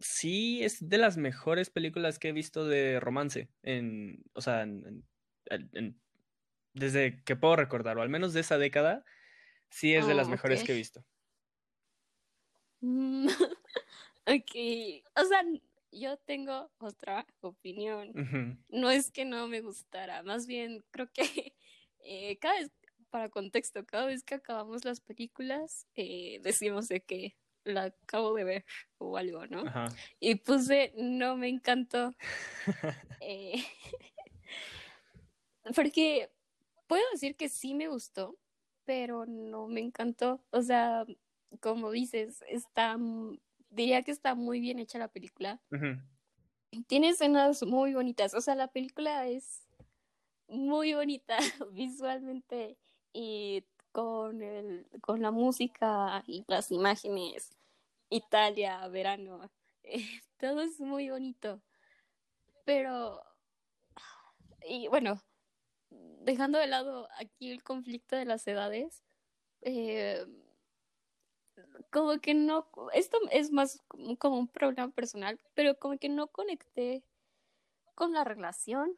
sí 0.00 0.62
es 0.64 0.88
de 0.88 0.98
las 0.98 1.16
mejores 1.18 1.70
películas 1.70 2.18
que 2.18 2.30
he 2.30 2.32
visto 2.32 2.66
de 2.66 3.00
romance, 3.00 3.50
en, 3.62 4.24
o 4.34 4.40
sea, 4.42 4.62
en- 4.62 5.06
en- 5.46 5.70
en- 5.74 6.00
desde 6.74 7.22
que 7.24 7.36
puedo 7.36 7.56
recordar, 7.56 7.98
o 7.98 8.02
al 8.02 8.10
menos 8.10 8.34
de 8.34 8.40
esa 8.40 8.58
década, 8.58 9.04
sí 9.70 9.94
es 9.94 10.06
de 10.06 10.14
las 10.14 10.28
Oh, 10.28 10.30
mejores 10.30 10.62
que 10.64 10.72
he 10.72 10.76
visto. 10.76 11.04
Mm, 12.80 13.26
ok. 14.26 14.54
O 15.16 15.24
sea, 15.24 15.44
yo 15.92 16.16
tengo 16.18 16.70
otra 16.78 17.26
opinión. 17.40 18.12
No 18.68 18.90
es 18.90 19.10
que 19.10 19.24
no 19.24 19.48
me 19.48 19.60
gustara, 19.60 20.22
más 20.22 20.46
bien 20.46 20.84
creo 20.90 21.10
que 21.12 21.22
eh, 22.00 22.38
cada 22.38 22.60
vez, 22.60 22.70
para 23.10 23.28
contexto, 23.28 23.84
cada 23.86 24.06
vez 24.06 24.22
que 24.22 24.36
acabamos 24.36 24.84
las 24.84 25.00
películas, 25.00 25.86
eh, 25.94 26.40
decimos 26.42 26.88
de 26.88 27.00
que 27.02 27.36
la 27.64 27.84
acabo 27.84 28.34
de 28.34 28.44
ver 28.44 28.64
o 28.98 29.16
algo, 29.16 29.46
¿no? 29.46 29.66
Ajá. 29.66 29.86
Y 30.20 30.36
puse, 30.36 30.92
no 30.96 31.36
me 31.36 31.48
encantó. 31.48 32.14
eh, 33.20 33.64
porque 35.74 36.30
puedo 36.86 37.02
decir 37.12 37.36
que 37.36 37.48
sí 37.48 37.74
me 37.74 37.88
gustó, 37.88 38.38
pero 38.90 39.24
no 39.24 39.68
me 39.68 39.80
encantó. 39.82 40.40
O 40.50 40.62
sea, 40.62 41.06
como 41.60 41.92
dices, 41.92 42.42
está, 42.48 42.98
diría 43.70 44.02
que 44.02 44.10
está 44.10 44.34
muy 44.34 44.58
bien 44.58 44.80
hecha 44.80 44.98
la 44.98 45.06
película. 45.06 45.60
Tiene 46.88 47.10
escenas 47.10 47.62
muy 47.62 47.94
bonitas. 47.94 48.34
O 48.34 48.40
sea, 48.40 48.56
la 48.56 48.66
película 48.66 49.28
es 49.28 49.64
muy 50.48 50.92
bonita 50.92 51.38
visualmente 51.70 52.76
y 53.12 53.62
con 53.92 54.42
el, 54.42 54.88
con 55.02 55.22
la 55.22 55.30
música 55.30 56.24
y 56.26 56.44
las 56.48 56.72
imágenes, 56.72 57.56
Italia, 58.08 58.88
verano, 58.88 59.52
eh, 59.84 60.04
todo 60.40 60.62
es 60.62 60.80
muy 60.80 61.10
bonito. 61.10 61.60
Pero, 62.64 63.22
y 64.68 64.88
bueno, 64.88 65.22
dejando 65.90 66.58
de 66.58 66.66
lado 66.66 67.08
aquí 67.18 67.50
el 67.50 67.62
conflicto 67.62 68.16
de 68.16 68.24
las 68.24 68.46
edades, 68.46 69.02
eh, 69.62 70.24
como 71.90 72.18
que 72.20 72.34
no, 72.34 72.68
esto 72.92 73.18
es 73.30 73.50
más 73.50 73.82
como 74.18 74.38
un 74.38 74.48
problema 74.48 74.90
personal, 74.90 75.40
pero 75.54 75.78
como 75.78 75.98
que 75.98 76.08
no 76.08 76.28
conecté 76.28 77.02
con 77.94 78.12
la 78.12 78.24
relación, 78.24 78.96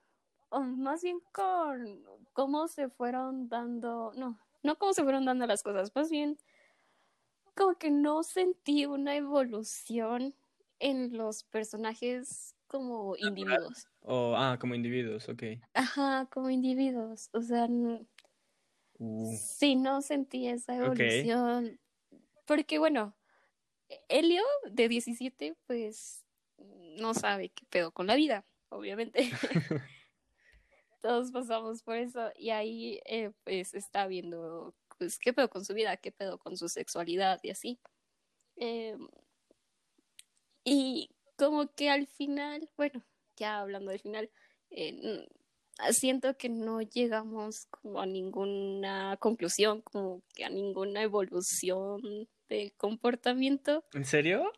o 0.51 0.61
más 0.61 1.03
bien 1.03 1.21
con 1.33 2.05
cómo 2.33 2.69
se 2.69 2.89
fueron 2.89 3.49
dando, 3.49 4.13
no, 4.15 4.39
no 4.63 4.79
cómo 4.79 4.93
se 4.93 5.03
fueron 5.03 5.25
dando 5.25 5.47
las 5.47 5.63
cosas, 5.63 5.93
más 5.95 6.11
bien 6.11 6.39
como 7.55 7.75
que 7.75 7.91
no 7.91 8.23
sentí 8.23 8.87
una 8.87 9.17
evolución 9.17 10.35
en 10.79 11.17
los 11.17 11.45
personajes 11.45 12.55
como 12.73 13.14
individuos. 13.17 13.87
O, 14.00 14.35
ah, 14.37 14.57
como 14.61 14.75
individuos, 14.75 15.29
ok. 15.29 15.43
Ajá, 15.75 16.26
como 16.33 16.50
individuos. 16.50 17.29
O 17.33 17.41
sea, 17.41 17.69
Uh, 18.99 19.37
sí, 19.37 19.75
no 19.75 20.00
sentí 20.00 20.47
esa 20.47 20.76
evolución. 20.76 21.81
Porque 22.47 22.79
bueno, 22.79 23.17
Helio 24.09 24.43
de 24.71 24.88
17, 24.88 25.57
pues 25.67 26.25
no 26.99 27.12
sabe 27.14 27.49
qué 27.49 27.64
pedo 27.69 27.91
con 27.91 28.07
la 28.07 28.14
vida, 28.14 28.47
obviamente. 28.69 29.31
Todos 31.00 31.33
pasamos 31.33 31.83
por 31.83 31.97
eso 31.97 32.31
y 32.37 32.50
ahí 32.50 33.00
eh, 33.07 33.33
pues 33.43 33.75
está 33.75 34.07
viendo 34.07 34.73
pues 34.99 35.19
qué 35.19 35.33
pedo 35.33 35.50
con 35.50 35.64
su 35.64 35.75
vida, 35.75 35.97
qué 35.97 36.12
pedo 36.12 36.38
con 36.38 36.57
su 36.57 36.69
sexualidad 36.69 37.41
y 37.43 37.50
así. 37.50 37.81
Eh, 38.55 38.97
y 40.64 41.11
como 41.43 41.75
que 41.75 41.91
al 41.91 42.07
final, 42.07 42.71
bueno, 42.77 43.03
ya 43.37 43.59
hablando 43.59 43.91
del 43.91 43.99
final, 43.99 44.31
eh, 44.71 45.27
siento 45.91 46.37
que 46.37 46.49
no 46.49 46.81
llegamos 46.83 47.67
como 47.67 48.01
a 48.01 48.07
ninguna 48.07 49.17
conclusión, 49.19 49.81
como 49.83 50.23
que 50.37 50.45
a 50.45 50.51
ninguna 50.51 51.03
evolución 51.03 52.29
de 52.49 52.73
comportamiento. 52.77 53.85
¿En 53.93 54.05
serio? 54.05 54.53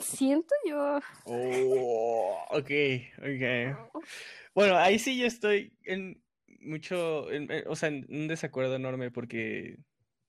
Siento 0.00 0.52
yo. 0.68 0.98
Oh, 1.26 2.44
ok, 2.50 2.70
ok. 3.18 4.02
Bueno, 4.54 4.76
ahí 4.76 4.98
sí 4.98 5.16
yo 5.16 5.26
estoy 5.26 5.72
en 5.84 6.20
mucho, 6.60 7.30
en- 7.30 7.52
en- 7.52 7.68
o 7.68 7.76
sea, 7.76 7.88
en 7.90 8.04
un 8.08 8.26
desacuerdo 8.26 8.74
enorme 8.74 9.12
porque 9.12 9.76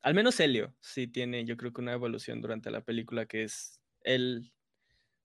al 0.04 0.14
menos 0.14 0.40
Helio 0.40 0.76
sí 0.80 1.08
tiene, 1.08 1.44
yo 1.46 1.58
creo 1.58 1.74
que 1.74 1.82
una 1.82 1.94
evolución 1.94 2.40
durante 2.40 2.70
la 2.70 2.82
película 2.82 3.26
que 3.26 3.44
es 3.44 3.80
el 4.04 4.54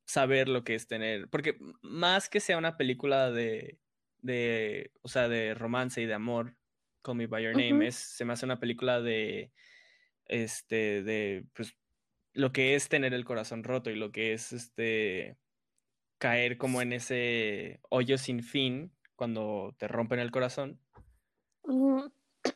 saber 0.04 0.49
lo 0.49 0.64
que 0.64 0.75
es 0.75 0.87
tener, 0.87 1.28
porque 1.28 1.58
más 1.82 2.28
que 2.28 2.40
sea 2.40 2.58
una 2.58 2.76
película 2.76 3.30
de, 3.30 3.78
de, 4.18 4.92
o 5.02 5.08
sea, 5.08 5.28
de 5.28 5.54
romance 5.54 6.00
y 6.02 6.06
de 6.06 6.14
amor, 6.14 6.56
Call 7.02 7.16
Me 7.16 7.26
By 7.26 7.44
Your 7.44 7.56
Name, 7.56 7.87
es, 7.87 7.96
se 7.96 8.25
me 8.25 8.32
hace 8.32 8.46
una 8.46 8.61
película 8.61 9.00
de, 9.00 9.52
este, 10.26 11.02
de, 11.02 11.46
pues, 11.54 11.75
lo 12.32 12.52
que 12.52 12.75
es 12.75 12.88
tener 12.88 13.14
el 13.14 13.25
corazón 13.25 13.64
roto 13.64 13.90
y 13.90 13.96
lo 13.96 14.12
que 14.12 14.32
es, 14.32 14.52
este, 14.52 15.37
caer 16.18 16.56
como 16.56 16.80
en 16.80 16.92
ese 16.92 17.80
hoyo 17.90 18.18
sin 18.18 18.42
fin 18.42 18.92
cuando 19.14 19.75
te 19.78 19.88
rompen 19.88 20.20
el 20.20 20.30
corazón. 20.30 20.80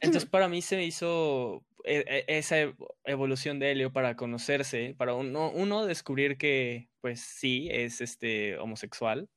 Entonces 0.00 0.26
para 0.26 0.48
mí 0.48 0.62
se 0.62 0.82
hizo 0.82 1.64
esa 1.84 2.60
ev- 2.62 2.76
evolución 3.04 3.58
de 3.58 3.72
Helio 3.72 3.92
para 3.92 4.16
conocerse, 4.16 4.94
para 4.98 5.14
uno, 5.14 5.50
uno 5.52 5.86
descubrir 5.86 6.38
que 6.38 6.90
pues 7.00 7.20
sí 7.20 7.68
es 7.70 8.00
este 8.00 8.58
homosexual, 8.58 9.30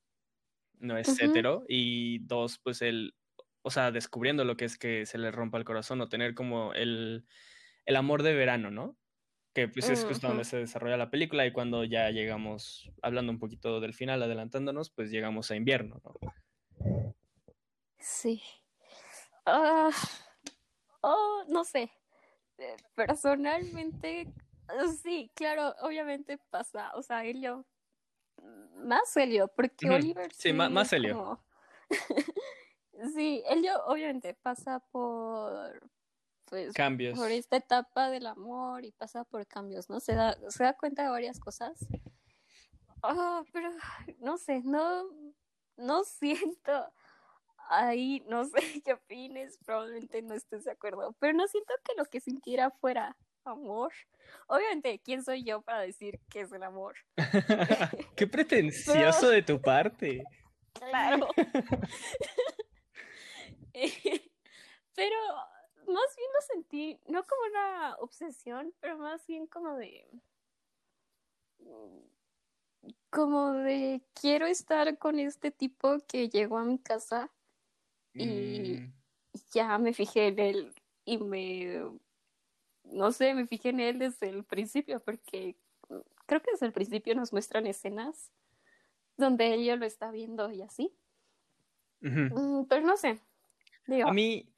no 0.78 0.98
es 0.98 1.18
Ujú. 1.18 1.18
hetero, 1.20 1.64
y 1.68 2.20
dos, 2.20 2.58
pues 2.62 2.82
el, 2.82 3.14
o 3.62 3.70
sea, 3.70 3.90
descubriendo 3.92 4.44
lo 4.44 4.56
que 4.56 4.64
es 4.66 4.78
que 4.78 5.06
se 5.06 5.18
le 5.18 5.30
rompa 5.30 5.58
el 5.58 5.64
corazón 5.64 6.00
o 6.00 6.08
tener 6.08 6.34
como 6.34 6.74
el, 6.74 7.26
el 7.86 7.96
amor 7.96 8.22
de 8.22 8.34
verano, 8.34 8.70
¿no? 8.70 8.98
que 9.54 9.68
pues 9.68 9.90
es 9.90 10.04
justo 10.04 10.28
donde 10.28 10.44
se 10.44 10.58
desarrolla 10.58 10.96
la 10.98 11.10
película 11.10 11.46
y 11.46 11.52
cuando 11.52 11.84
ya 11.84 12.10
llegamos, 12.10 12.90
hablando 13.02 13.32
un 13.32 13.38
poquito 13.40 13.80
del 13.80 13.94
final, 13.94 14.22
adelantándonos, 14.22 14.90
pues 14.90 15.10
llegamos 15.10 15.50
a 15.50 15.56
invierno, 15.56 16.00
¿no? 16.04 16.14
Sí. 17.98 18.42
Ah, 19.46 19.90
oh, 21.02 21.44
no 21.48 21.64
sé. 21.64 21.90
Eh, 22.62 22.76
Personalmente, 22.94 24.32
sí, 25.02 25.30
claro, 25.34 25.74
obviamente 25.80 26.38
pasa. 26.38 26.92
O 26.94 27.02
sea, 27.02 27.24
Helio, 27.24 27.64
mm, 28.40 28.86
más 28.86 29.16
Helio, 29.16 29.48
porque 29.48 29.90
Oliver 29.90 30.32
sí, 30.32 30.52
más 30.52 30.86
es 30.88 30.92
Helio. 30.92 31.16
como- 31.18 31.44
Sí, 33.14 33.42
Helio 33.46 33.82
obviamente 33.86 34.34
pasa 34.34 34.78
por, 34.78 35.80
pues, 36.44 36.72
Cambios. 36.74 37.18
por 37.18 37.30
esta 37.32 37.56
etapa 37.56 38.10
del 38.10 38.26
amor 38.26 38.84
y 38.84 38.92
pasa 38.92 39.24
por 39.24 39.44
cambios, 39.46 39.88
¿no? 39.88 39.98
Se 39.98 40.14
da, 40.14 40.36
se 40.50 40.62
da 40.62 40.74
cuenta 40.76 41.02
de 41.02 41.08
varias 41.08 41.40
cosas. 41.40 41.78
Ah, 43.02 43.42
pero 43.52 43.70
no 44.20 44.36
sé, 44.38 44.60
no, 44.62 45.04
no 45.76 46.04
siento 46.04 46.92
ahí, 47.68 48.22
no 48.26 48.44
sé 48.44 48.82
qué 48.84 48.94
opines, 48.94 49.58
probablemente 49.64 50.22
no 50.22 50.34
estés 50.34 50.64
de 50.64 50.72
acuerdo, 50.72 51.14
pero 51.18 51.32
no 51.32 51.46
siento 51.48 51.74
que 51.84 51.94
lo 51.96 52.04
que 52.04 52.20
sintiera 52.20 52.70
fuera 52.70 53.16
amor. 53.44 53.92
Obviamente, 54.46 55.00
¿quién 55.00 55.24
soy 55.24 55.44
yo 55.44 55.62
para 55.62 55.80
decir 55.80 56.20
qué 56.30 56.42
es 56.42 56.52
el 56.52 56.62
amor? 56.62 56.96
Qué 58.16 58.26
pretencioso 58.26 59.28
de 59.28 59.42
tu 59.42 59.60
parte. 59.60 60.22
Claro. 60.74 61.28
pero 64.94 65.16
más 65.86 66.16
bien 66.16 66.30
lo 66.34 66.40
sentí, 66.54 66.98
no 67.06 67.22
como 67.24 67.42
una 67.50 67.96
obsesión, 67.96 68.72
pero 68.80 68.96
más 68.96 69.26
bien 69.26 69.46
como 69.46 69.76
de... 69.76 70.08
Como 73.10 73.52
de 73.52 74.02
quiero 74.14 74.46
estar 74.46 74.96
con 74.96 75.18
este 75.18 75.50
tipo 75.50 75.98
que 76.08 76.30
llegó 76.30 76.56
a 76.56 76.64
mi 76.64 76.78
casa 76.78 77.30
y 78.16 78.82
Mm, 78.82 78.92
ya 79.54 79.78
me 79.78 79.94
fijé 79.94 80.28
en 80.28 80.38
él 80.38 80.74
y 81.04 81.18
me, 81.18 81.82
no 82.84 83.12
sé, 83.12 83.34
me 83.34 83.46
fijé 83.46 83.70
en 83.70 83.80
él 83.80 83.98
desde 83.98 84.28
el 84.28 84.44
principio 84.44 85.00
porque 85.02 85.56
creo 86.26 86.42
que 86.42 86.52
desde 86.52 86.66
el 86.66 86.72
principio 86.72 87.14
nos 87.14 87.32
muestran 87.32 87.66
escenas 87.66 88.32
donde 89.16 89.54
ella 89.54 89.76
lo 89.76 89.86
está 89.86 90.10
viendo 90.12 90.50
y 90.52 90.62
así. 90.62 90.96
Mm, 92.02 92.64
pero 92.68 92.86
no 92.86 92.96
sé, 92.96 93.20
digo, 93.86 94.08
A 94.08 94.12
mí, 94.12 94.52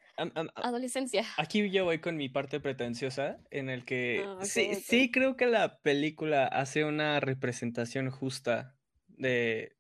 adolescencia. 0.57 1.25
aquí 1.37 1.71
yo 1.71 1.85
voy 1.85 2.01
con 2.01 2.17
mi 2.17 2.29
parte 2.29 2.61
pretenciosa, 2.61 3.39
en 3.51 3.69
el 3.71 3.85
que 3.85 4.25
Ah, 4.25 4.45
sí, 4.45 4.75
sí 4.75 5.11
creo 5.11 5.37
que 5.37 5.47
la 5.47 5.81
película 5.83 6.47
hace 6.47 6.85
una 6.85 7.21
representación 7.21 8.11
justa 8.11 8.77
de, 9.09 9.77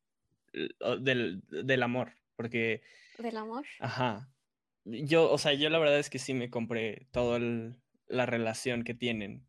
del, 1.00 1.42
del 1.48 1.82
amor, 1.82 2.12
porque, 2.36 2.82
Del 3.18 3.36
amor. 3.36 3.64
ajá, 3.78 4.34
yo, 4.84 5.30
o 5.30 5.38
sea, 5.38 5.54
yo 5.54 5.70
la 5.70 5.78
verdad 5.78 5.98
es 5.98 6.10
que 6.10 6.18
sí 6.18 6.34
me 6.34 6.50
compré 6.50 7.08
toda 7.10 7.40
la 8.06 8.26
relación 8.26 8.82
que 8.84 8.94
tienen. 8.94 9.46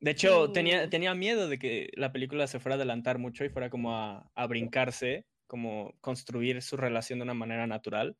De 0.00 0.12
hecho, 0.12 0.52
tenía, 0.52 0.88
tenía 0.88 1.14
miedo 1.14 1.48
de 1.48 1.58
que 1.58 1.90
la 1.94 2.12
película 2.12 2.46
se 2.46 2.60
fuera 2.60 2.74
a 2.74 2.76
adelantar 2.76 3.18
mucho 3.18 3.44
y 3.44 3.48
fuera 3.48 3.68
como 3.70 3.96
a, 3.96 4.30
a 4.34 4.46
brincarse, 4.46 5.26
como 5.46 5.96
construir 6.00 6.62
su 6.62 6.76
relación 6.76 7.18
de 7.18 7.24
una 7.24 7.34
manera 7.34 7.66
natural. 7.66 8.16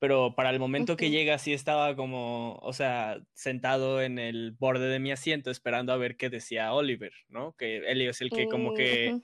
Pero 0.00 0.34
para 0.34 0.50
el 0.50 0.58
momento 0.58 0.96
que 0.96 1.10
llega, 1.10 1.38
sí 1.38 1.52
estaba 1.52 1.94
como, 1.96 2.56
o 2.56 2.72
sea, 2.72 3.20
sentado 3.32 4.02
en 4.02 4.18
el 4.18 4.52
borde 4.52 4.88
de 4.88 4.98
mi 4.98 5.12
asiento 5.12 5.50
esperando 5.50 5.92
a 5.92 5.96
ver 5.96 6.16
qué 6.16 6.28
decía 6.28 6.74
Oliver, 6.74 7.12
¿no? 7.28 7.54
Que 7.56 7.78
él 7.78 8.02
es 8.02 8.20
el 8.20 8.30
que 8.30 8.46
como 8.48 8.74
que 8.74 9.20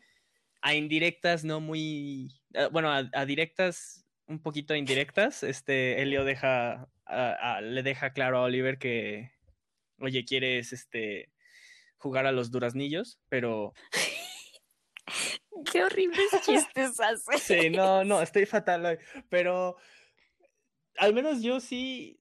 a 0.62 0.74
indirectas, 0.74 1.44
no 1.44 1.60
muy, 1.60 2.40
eh, 2.54 2.68
bueno, 2.70 2.90
a, 2.90 3.10
a 3.12 3.26
directas, 3.26 4.06
un 4.30 4.40
poquito 4.40 4.74
indirectas, 4.76 5.42
este, 5.42 6.00
Elio 6.02 6.24
deja, 6.24 6.88
a- 7.04 7.56
a- 7.56 7.60
le 7.60 7.82
deja 7.82 8.12
claro 8.12 8.38
a 8.38 8.42
Oliver 8.42 8.78
que, 8.78 9.32
oye, 9.98 10.24
quieres, 10.24 10.72
este, 10.72 11.32
jugar 11.98 12.26
a 12.26 12.32
los 12.32 12.50
duraznillos, 12.50 13.18
pero 13.28 13.74
Qué 15.72 15.84
horribles 15.84 16.30
chistes 16.44 16.98
hace. 17.00 17.38
sí, 17.38 17.70
no, 17.70 18.04
no, 18.04 18.22
estoy 18.22 18.46
fatal 18.46 18.86
hoy, 18.86 18.98
pero 19.28 19.76
al 20.96 21.12
menos 21.12 21.42
yo 21.42 21.60
sí, 21.60 22.20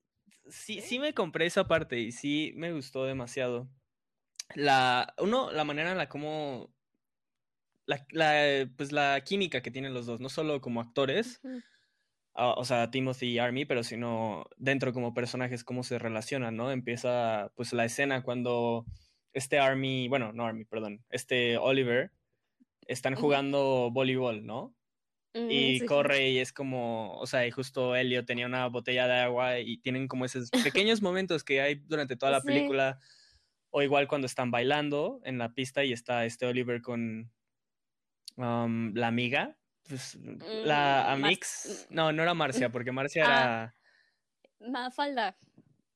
sí, 0.49 0.81
sí 0.81 0.99
me 0.99 1.13
compré 1.13 1.45
esa 1.45 1.67
parte 1.67 1.99
y 1.99 2.11
sí 2.11 2.53
me 2.55 2.73
gustó 2.73 3.05
demasiado. 3.05 3.69
La, 4.55 5.13
uno, 5.19 5.51
la 5.51 5.63
manera 5.63 5.91
en 5.91 5.97
la 5.99 6.09
como, 6.09 6.73
la, 7.85 8.05
la, 8.11 8.67
pues 8.75 8.91
la 8.91 9.21
química 9.23 9.61
que 9.61 9.69
tienen 9.71 9.93
los 9.93 10.07
dos, 10.07 10.19
no 10.19 10.29
solo 10.29 10.59
como 10.59 10.81
actores. 10.81 11.39
O 12.33 12.63
sea, 12.65 12.89
Timothy 12.91 13.27
y 13.27 13.39
Army, 13.39 13.65
pero 13.65 13.83
sino 13.83 14.45
dentro 14.57 14.93
como 14.93 15.13
personajes, 15.13 15.63
cómo 15.63 15.83
se 15.83 15.99
relacionan, 15.99 16.55
¿no? 16.55 16.71
Empieza 16.71 17.51
pues 17.55 17.73
la 17.73 17.85
escena 17.85 18.23
cuando 18.23 18.85
este 19.33 19.59
Army, 19.59 20.07
bueno, 20.07 20.31
no 20.33 20.45
Army, 20.45 20.65
perdón, 20.65 21.03
este 21.09 21.57
Oliver, 21.57 22.11
están 22.87 23.15
jugando 23.15 23.89
voleibol, 23.91 24.45
¿no? 24.45 24.75
Mm, 25.35 25.51
Y 25.51 25.79
sí, 25.79 25.79
sí. 25.79 25.85
corre 25.85 26.29
y 26.29 26.39
es 26.39 26.53
como, 26.53 27.13
o 27.19 27.27
sea, 27.27 27.45
y 27.45 27.51
justo 27.51 27.95
Elio 27.95 28.25
tenía 28.25 28.47
una 28.47 28.67
botella 28.67 29.07
de 29.07 29.19
agua 29.19 29.59
y 29.59 29.77
tienen 29.79 30.07
como 30.07 30.25
esos 30.25 30.49
pequeños 30.51 31.01
momentos 31.03 31.43
que 31.43 31.61
hay 31.61 31.75
durante 31.75 32.15
toda 32.17 32.31
la 32.31 32.41
Sí. 32.41 32.47
película, 32.47 32.99
o 33.71 33.83
igual 33.83 34.07
cuando 34.07 34.25
están 34.27 34.49
bailando 34.51 35.21
en 35.25 35.37
la 35.37 35.53
pista 35.53 35.83
y 35.85 35.93
está 35.93 36.25
este 36.25 36.47
Oliver 36.47 36.81
con 36.81 37.31
um, 38.37 38.93
la 38.95 39.07
amiga, 39.07 39.58
pues 39.89 40.15
la 40.15 40.35
Mm, 40.45 40.67
Mar- 40.67 41.09
Amix, 41.25 41.87
no, 41.89 42.11
no 42.13 42.21
era 42.23 42.33
Marcia, 42.33 42.69
porque 42.71 42.91
Marcia 42.91 43.23
Ah. 43.27 43.73
era, 44.61 44.69
Mafalda. 44.71 45.37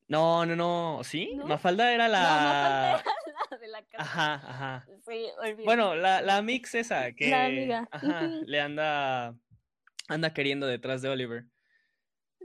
no, 0.08 0.45
no, 0.45 0.56
no, 0.56 1.03
¿sí? 1.03 1.36
¿No? 1.36 1.45
Mafalda 1.45 1.93
era 1.93 2.08
No, 2.08 2.13
Mafalda 2.13 2.69
la, 2.82 2.99
era 2.99 3.03
la 3.51 3.58
de 3.58 3.67
la 3.67 3.82
casa. 3.86 4.03
ajá, 4.03 4.34
ajá. 4.49 4.88
Sí, 5.08 5.25
olvídalo. 5.39 5.63
Bueno, 5.63 5.95
la, 5.95 6.21
la 6.21 6.41
Mix 6.41 6.73
esa, 6.75 7.12
que 7.13 7.29
La 7.29 7.45
amiga. 7.45 7.88
ajá, 7.91 8.27
le 8.45 8.60
anda, 8.60 9.36
anda 10.08 10.34
queriendo 10.34 10.65
detrás 10.67 11.01
de 11.01 11.10
Oliver. 11.10 11.45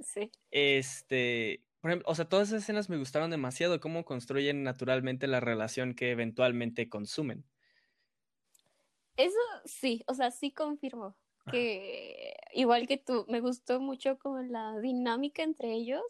Sí. 0.03 0.31
Este, 0.51 1.65
por 1.81 1.91
ejemplo, 1.91 2.09
o 2.11 2.15
sea, 2.15 2.27
todas 2.29 2.49
esas 2.49 2.63
escenas 2.63 2.89
me 2.89 2.97
gustaron 2.99 3.31
demasiado, 3.31 3.81
cómo 3.81 4.05
construyen 4.05 4.63
naturalmente 4.63 5.27
la 5.27 5.41
relación 5.41 5.95
que 5.95 6.11
eventualmente 6.11 6.89
consumen. 6.89 7.45
Eso 9.17 9.39
sí, 9.65 10.05
o 10.07 10.15
sea, 10.15 10.31
sí 10.31 10.53
confirmo 10.53 11.17
que 11.51 12.35
igual 12.53 12.87
que 12.87 12.99
tú, 12.99 13.25
me 13.29 13.41
gustó 13.41 13.81
mucho 13.81 14.19
como 14.19 14.39
la 14.43 14.79
dinámica 14.79 15.43
entre 15.43 15.73
ellos, 15.73 16.03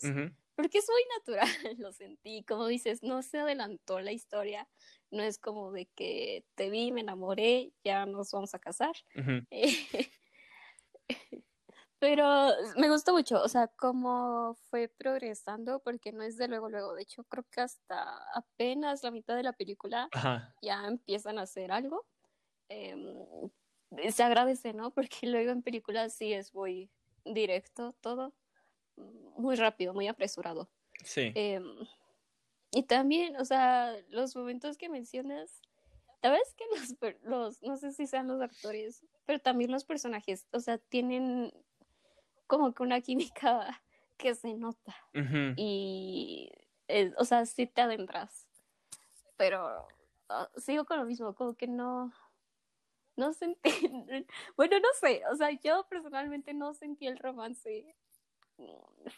porque 0.55 0.79
es 0.79 0.87
muy 0.89 1.03
natural, 1.19 1.49
lo 1.79 1.93
sentí, 1.93 2.45
como 2.45 2.67
dices, 2.67 3.03
no 3.03 3.23
se 3.23 3.39
adelantó 3.39 4.01
la 4.01 4.13
historia, 4.13 4.69
no 5.11 5.23
es 5.23 5.39
como 5.39 5.73
de 5.73 5.87
que 5.95 6.45
te 6.55 6.71
vi, 6.71 6.93
me 6.93 7.03
enamoré, 7.03 7.73
ya 7.85 8.07
nos 8.07 8.31
vamos 8.33 8.55
a 8.55 8.59
casar. 8.59 8.93
Pero 12.01 12.51
me 12.77 12.89
gustó 12.89 13.13
mucho, 13.13 13.43
o 13.43 13.49
sea, 13.49 13.67
cómo 13.69 14.55
fue 14.71 14.89
progresando, 14.89 15.81
porque 15.81 16.13
no 16.13 16.23
es 16.23 16.37
de 16.37 16.47
luego, 16.47 16.69
luego. 16.69 16.95
De 16.95 17.03
hecho, 17.03 17.25
creo 17.25 17.45
que 17.51 17.61
hasta 17.61 18.19
apenas 18.35 19.03
la 19.03 19.11
mitad 19.11 19.35
de 19.35 19.43
la 19.43 19.53
película 19.53 20.09
Ajá, 20.13 20.55
ya 20.63 20.87
empiezan 20.87 21.41
a 21.41 21.43
hacer 21.43 21.73
algo. 21.73 22.07
Em, 22.69 23.51
se 24.11 24.23
agradece, 24.23 24.73
¿no? 24.73 24.91
Porque 24.95 25.27
luego 25.27 25.53
en 25.53 25.63
películas 25.63 26.13
sí 26.13 26.33
es 26.33 26.55
muy 26.55 26.91
directo 27.25 27.95
todo, 28.01 28.33
muy 29.37 29.57
rápido, 29.57 29.95
muy 29.95 30.09
apresurado. 30.09 30.69
sí. 31.05 31.33
Em, 31.35 31.65
y 32.71 32.83
también, 32.83 33.37
o 33.37 33.45
sea, 33.45 33.97
los 34.11 34.37
momentos 34.37 34.77
que 34.77 34.89
mencionas, 34.89 35.63
la 36.23 36.31
verdad 36.31 36.47
es 36.47 36.55
que 36.55 36.65
los, 37.23 37.23
los, 37.23 37.63
no 37.63 37.77
sé 37.77 37.93
si 37.93 38.07
sean 38.07 38.29
los 38.29 38.41
actores, 38.41 39.05
pero 39.25 39.39
también 39.39 39.71
los 39.71 39.85
personajes, 39.85 40.47
o 40.53 40.61
sea, 40.61 40.79
tienen 40.79 41.53
como 42.47 42.73
que 42.73 42.83
una 42.83 43.01
química 43.01 43.83
que 44.17 44.35
se 44.35 44.55
nota 44.55 44.97
y, 45.57 46.51
eh, 46.89 47.13
o 47.19 47.25
sea, 47.25 47.47
sí 47.47 47.67
te 47.67 47.83
adentras, 47.83 48.49
pero 49.37 49.87
ah, 50.29 50.51
sigo 50.57 50.85
con 50.85 50.99
lo 50.99 51.05
mismo, 51.05 51.35
como 51.37 51.55
que 51.55 51.69
no, 51.69 52.13
no 53.19 53.33
sentí, 53.33 53.61
bueno, 54.57 54.79
no 54.79 54.89
sé, 55.01 55.23
o 55.31 55.37
sea, 55.37 55.51
yo 55.51 55.87
personalmente 55.91 56.55
no 56.55 56.73
sentí 56.73 57.07
el 57.07 57.19
romance, 57.19 57.95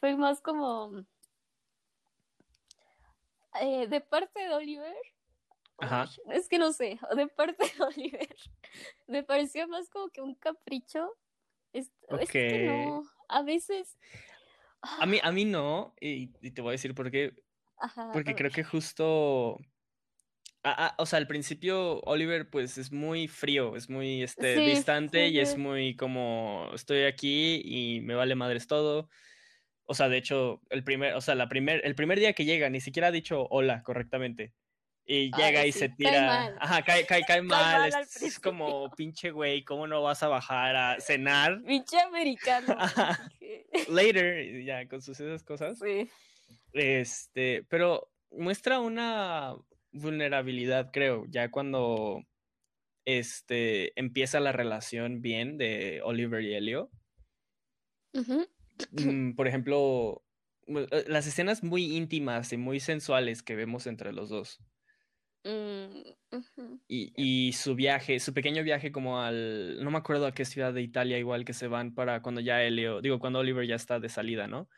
fue 0.01 0.17
más 0.17 0.41
como 0.41 1.05
eh, 3.61 3.87
de 3.87 4.01
parte 4.01 4.41
de 4.41 4.55
Oliver, 4.55 4.97
Ajá. 5.79 6.09
es 6.33 6.49
que 6.49 6.59
no 6.59 6.73
sé, 6.73 6.99
de 7.17 7.29
parte 7.29 7.73
de 7.77 7.85
Oliver, 7.85 8.37
me 9.07 9.23
pareció 9.23 9.69
más 9.69 9.91
como 9.91 10.09
que 10.09 10.23
un 10.23 10.35
capricho, 10.35 11.15
es, 11.73 11.93
es 12.19 12.31
que 12.31 12.65
no, 12.67 13.03
a 13.29 13.43
veces... 13.43 13.97
A 14.83 15.05
mí, 15.05 15.21
a 15.23 15.31
mí 15.31 15.45
no, 15.45 15.95
y, 16.01 16.31
y 16.41 16.53
te 16.53 16.63
voy 16.63 16.71
a 16.71 16.73
decir 16.73 16.95
por 16.95 17.11
qué, 17.11 17.35
Ajá, 17.77 18.11
porque 18.13 18.35
creo 18.35 18.51
que 18.51 18.65
justo 18.65 19.59
Ah, 20.63 20.89
ah, 20.89 20.95
o 20.99 21.07
sea, 21.07 21.19
al 21.19 21.27
principio 21.27 22.01
Oliver 22.03 22.51
pues 22.51 22.77
es 22.77 22.93
muy 22.93 23.29
frío, 23.29 23.77
es 23.77 23.89
muy 23.89 24.23
este, 24.23 24.57
Sí, 24.57 24.65
distante 24.67 25.29
y 25.29 25.39
es 25.39 25.57
muy 25.57 25.97
como 25.97 26.71
estoy 26.75 27.05
aquí 27.05 27.63
y 27.65 28.01
me 28.03 28.15
vale 28.15 28.35
madres 28.35 28.67
todo. 28.67 29.09
O 29.85 29.95
sea, 29.95 30.09
de 30.09 30.19
hecho, 30.19 30.61
el 30.69 30.85
primer, 30.85 31.15
o 31.15 31.21
sea, 31.23 31.35
la 31.35 31.49
primer, 31.49 31.81
el 31.85 31.95
primer 31.95 32.19
día 32.19 32.35
que 32.35 32.45
llega 32.45 32.69
ni 32.69 32.81
siquiera 32.81 33.09
ha 33.09 33.13
dicho 33.13 33.47
hola 33.49 33.83
correctamente. 33.83 34.53
Y 35.07 35.33
llega 35.35 35.61
Ay, 35.61 35.71
y 35.71 35.73
se 35.73 35.87
sí, 35.87 35.89
cae 35.89 35.97
tira, 35.97 36.27
mal. 36.27 36.57
ajá, 36.61 36.83
cae, 36.83 37.07
cae, 37.07 37.23
cae 37.23 37.43
mal, 37.43 37.91
mal 37.91 38.03
es, 38.03 38.23
es 38.23 38.39
como 38.39 38.91
pinche 38.91 39.31
güey, 39.31 39.65
¿cómo 39.65 39.87
no 39.87 40.03
vas 40.03 40.23
a 40.23 40.29
bajar 40.29 40.77
a 40.77 41.01
cenar? 41.01 41.63
Pinche 41.65 41.99
americano. 42.01 42.77
Later, 43.89 44.63
ya, 44.63 44.87
con 44.89 45.01
sus 45.01 45.19
esas 45.19 45.43
cosas. 45.43 45.79
Sí. 45.79 46.09
Este, 46.73 47.65
pero 47.69 48.13
muestra 48.31 48.79
una 48.79 49.57
vulnerabilidad, 49.93 50.91
creo, 50.93 51.27
ya 51.29 51.51
cuando 51.51 52.23
este 53.05 53.99
empieza 53.99 54.41
la 54.41 54.53
relación 54.53 55.23
bien 55.23 55.59
de 55.59 56.01
Oliver 56.05 56.43
y 56.43 56.55
Elio. 56.55 56.91
Ujú. 58.15 58.47
Mm, 58.93 59.35
por 59.35 59.47
ejemplo, 59.49 60.25
eh, 60.67 61.05
las 61.07 61.27
escenas 61.27 61.63
muy 61.63 61.97
íntimas 61.97 62.53
y 62.53 62.57
muy 62.57 62.81
sensuales 62.81 63.43
que 63.43 63.57
vemos 63.57 63.87
entre 63.87 64.13
los 64.13 64.29
dos. 64.29 64.61
Mm. 65.45 66.11
Y, 66.87 67.13
y 67.17 67.53
su 67.53 67.75
viaje, 67.75 68.21
su 68.21 68.35
pequeño 68.35 68.63
viaje 68.63 68.93
como 68.93 69.21
al, 69.21 69.83
no 69.83 69.91
me 69.91 69.99
acuerdo 69.99 70.27
a 70.27 70.35
qué 70.35 70.45
ciudad 70.45 70.73
de 70.73 70.83
Italia 70.83 71.19
igual 71.19 71.45
que 71.45 71.55
se 71.55 71.67
van 71.67 71.95
para 71.95 72.21
cuando 72.23 72.41
ya 72.41 72.63
Elio, 72.63 73.01
digo, 73.01 73.19
cuando 73.19 73.39
Oliver 73.39 73.67
ya 73.67 73.77
está 73.77 74.01
de 74.01 74.09
salida, 74.09 74.47
¿no? 74.47 74.69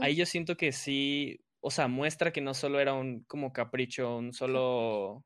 Ahí 0.00 0.16
yo 0.16 0.26
siento 0.26 0.56
que 0.56 0.72
sí, 0.72 1.44
o 1.60 1.70
sea, 1.70 1.88
muestra 1.88 2.32
que 2.32 2.40
no 2.40 2.54
solo 2.54 2.80
era 2.80 2.94
un 2.94 3.24
como 3.24 3.52
capricho, 3.52 4.16
un 4.18 4.32
solo, 4.32 5.24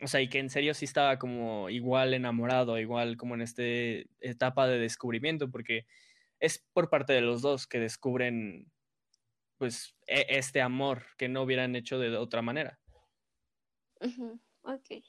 o 0.00 0.06
sea, 0.06 0.20
y 0.20 0.28
que 0.28 0.38
en 0.40 0.50
serio 0.50 0.74
sí 0.74 0.84
estaba 0.86 1.18
como 1.18 1.70
igual 1.70 2.14
enamorado, 2.14 2.78
igual 2.78 3.16
como 3.16 3.34
en 3.36 3.42
esta 3.42 3.62
etapa 4.20 4.66
de 4.68 4.78
descubrimiento, 4.78 5.50
porque 5.50 5.86
es 6.40 6.66
por 6.72 6.90
parte 6.90 7.12
de 7.14 7.22
los 7.22 7.42
dos 7.42 7.66
que 7.68 7.80
descubren, 7.80 8.72
pues, 9.58 9.96
e- 10.06 10.26
este 10.30 10.62
amor 10.62 11.04
que 11.18 11.28
no 11.28 11.42
hubieran 11.42 11.76
hecho 11.76 11.98
de 11.98 12.16
otra 12.16 12.42
manera. 12.42 12.80
Ok. 14.62 15.02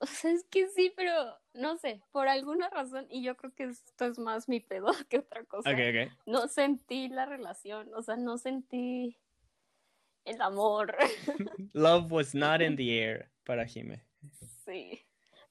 O 0.00 0.06
sea, 0.06 0.32
es 0.32 0.44
que 0.50 0.68
sí, 0.68 0.92
pero 0.96 1.12
no 1.54 1.76
sé, 1.78 2.02
por 2.12 2.28
alguna 2.28 2.70
razón, 2.70 3.06
y 3.10 3.24
yo 3.24 3.36
creo 3.36 3.54
que 3.54 3.64
esto 3.64 4.06
es 4.06 4.18
más 4.18 4.48
mi 4.48 4.60
pedo 4.60 4.88
que 5.10 5.18
otra 5.20 5.44
cosa, 5.46 5.70
Ok, 5.70 5.78
ok. 5.90 6.26
no 6.26 6.48
sentí 6.48 7.08
la 7.08 7.26
relación, 7.26 7.92
o 7.94 8.02
sea, 8.02 8.16
no 8.16 8.38
sentí 8.38 9.18
el 10.26 10.42
amor. 10.42 10.94
Love 11.72 12.12
was 12.12 12.34
not 12.34 12.60
in 12.60 12.76
the 12.76 12.90
air 12.90 13.30
para 13.44 13.64
Jime. 13.66 14.04
Sí. 14.64 15.02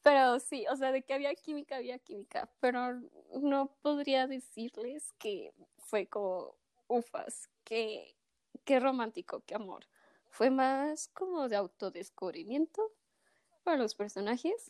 Pero 0.04 0.40
sí, 0.40 0.66
o 0.70 0.76
sea, 0.76 0.92
de 0.92 1.02
que 1.02 1.16
había 1.16 1.34
química, 1.34 1.78
había 1.78 1.98
química, 1.98 2.48
pero 2.60 3.02
no 3.42 3.76
podría 3.82 4.28
decirles 4.28 5.12
que 5.18 5.52
fue 5.80 6.06
como 6.06 6.56
ufas, 6.88 7.50
que 7.64 8.16
qué 8.66 8.80
romántico, 8.80 9.42
qué 9.48 9.56
amor. 9.56 9.88
Fue 10.30 10.52
más 10.52 11.08
como 11.08 11.50
de 11.50 11.56
autodescubrimiento 11.56 12.92
para 13.64 13.78
los 13.78 13.96
personajes, 13.96 14.68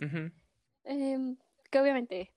em, 0.86 1.36
que 1.70 1.80
obviamente 1.80 2.32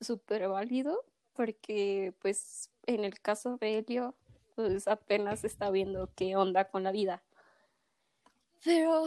súper 0.00 0.46
válido, 0.48 1.04
porque 1.32 2.14
pues 2.20 2.70
en 2.86 3.02
el 3.04 3.18
caso 3.20 3.56
de 3.56 3.78
Helio, 3.78 4.14
pues 4.54 4.88
apenas 4.88 5.44
está 5.44 5.70
viendo 5.70 6.10
qué 6.14 6.36
onda 6.36 6.66
con 6.68 6.82
la 6.82 6.92
vida. 6.92 7.22
Pero 8.64 9.04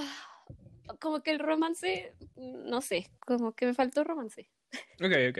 como 1.00 1.22
que 1.22 1.32
el 1.32 1.40
romance, 1.40 2.14
no 2.36 2.82
sé, 2.82 3.12
como 3.20 3.54
que 3.54 3.66
me 3.66 3.74
faltó 3.74 4.04
romance. 4.04 4.50
Ok, 5.02 5.14
ok. 5.30 5.40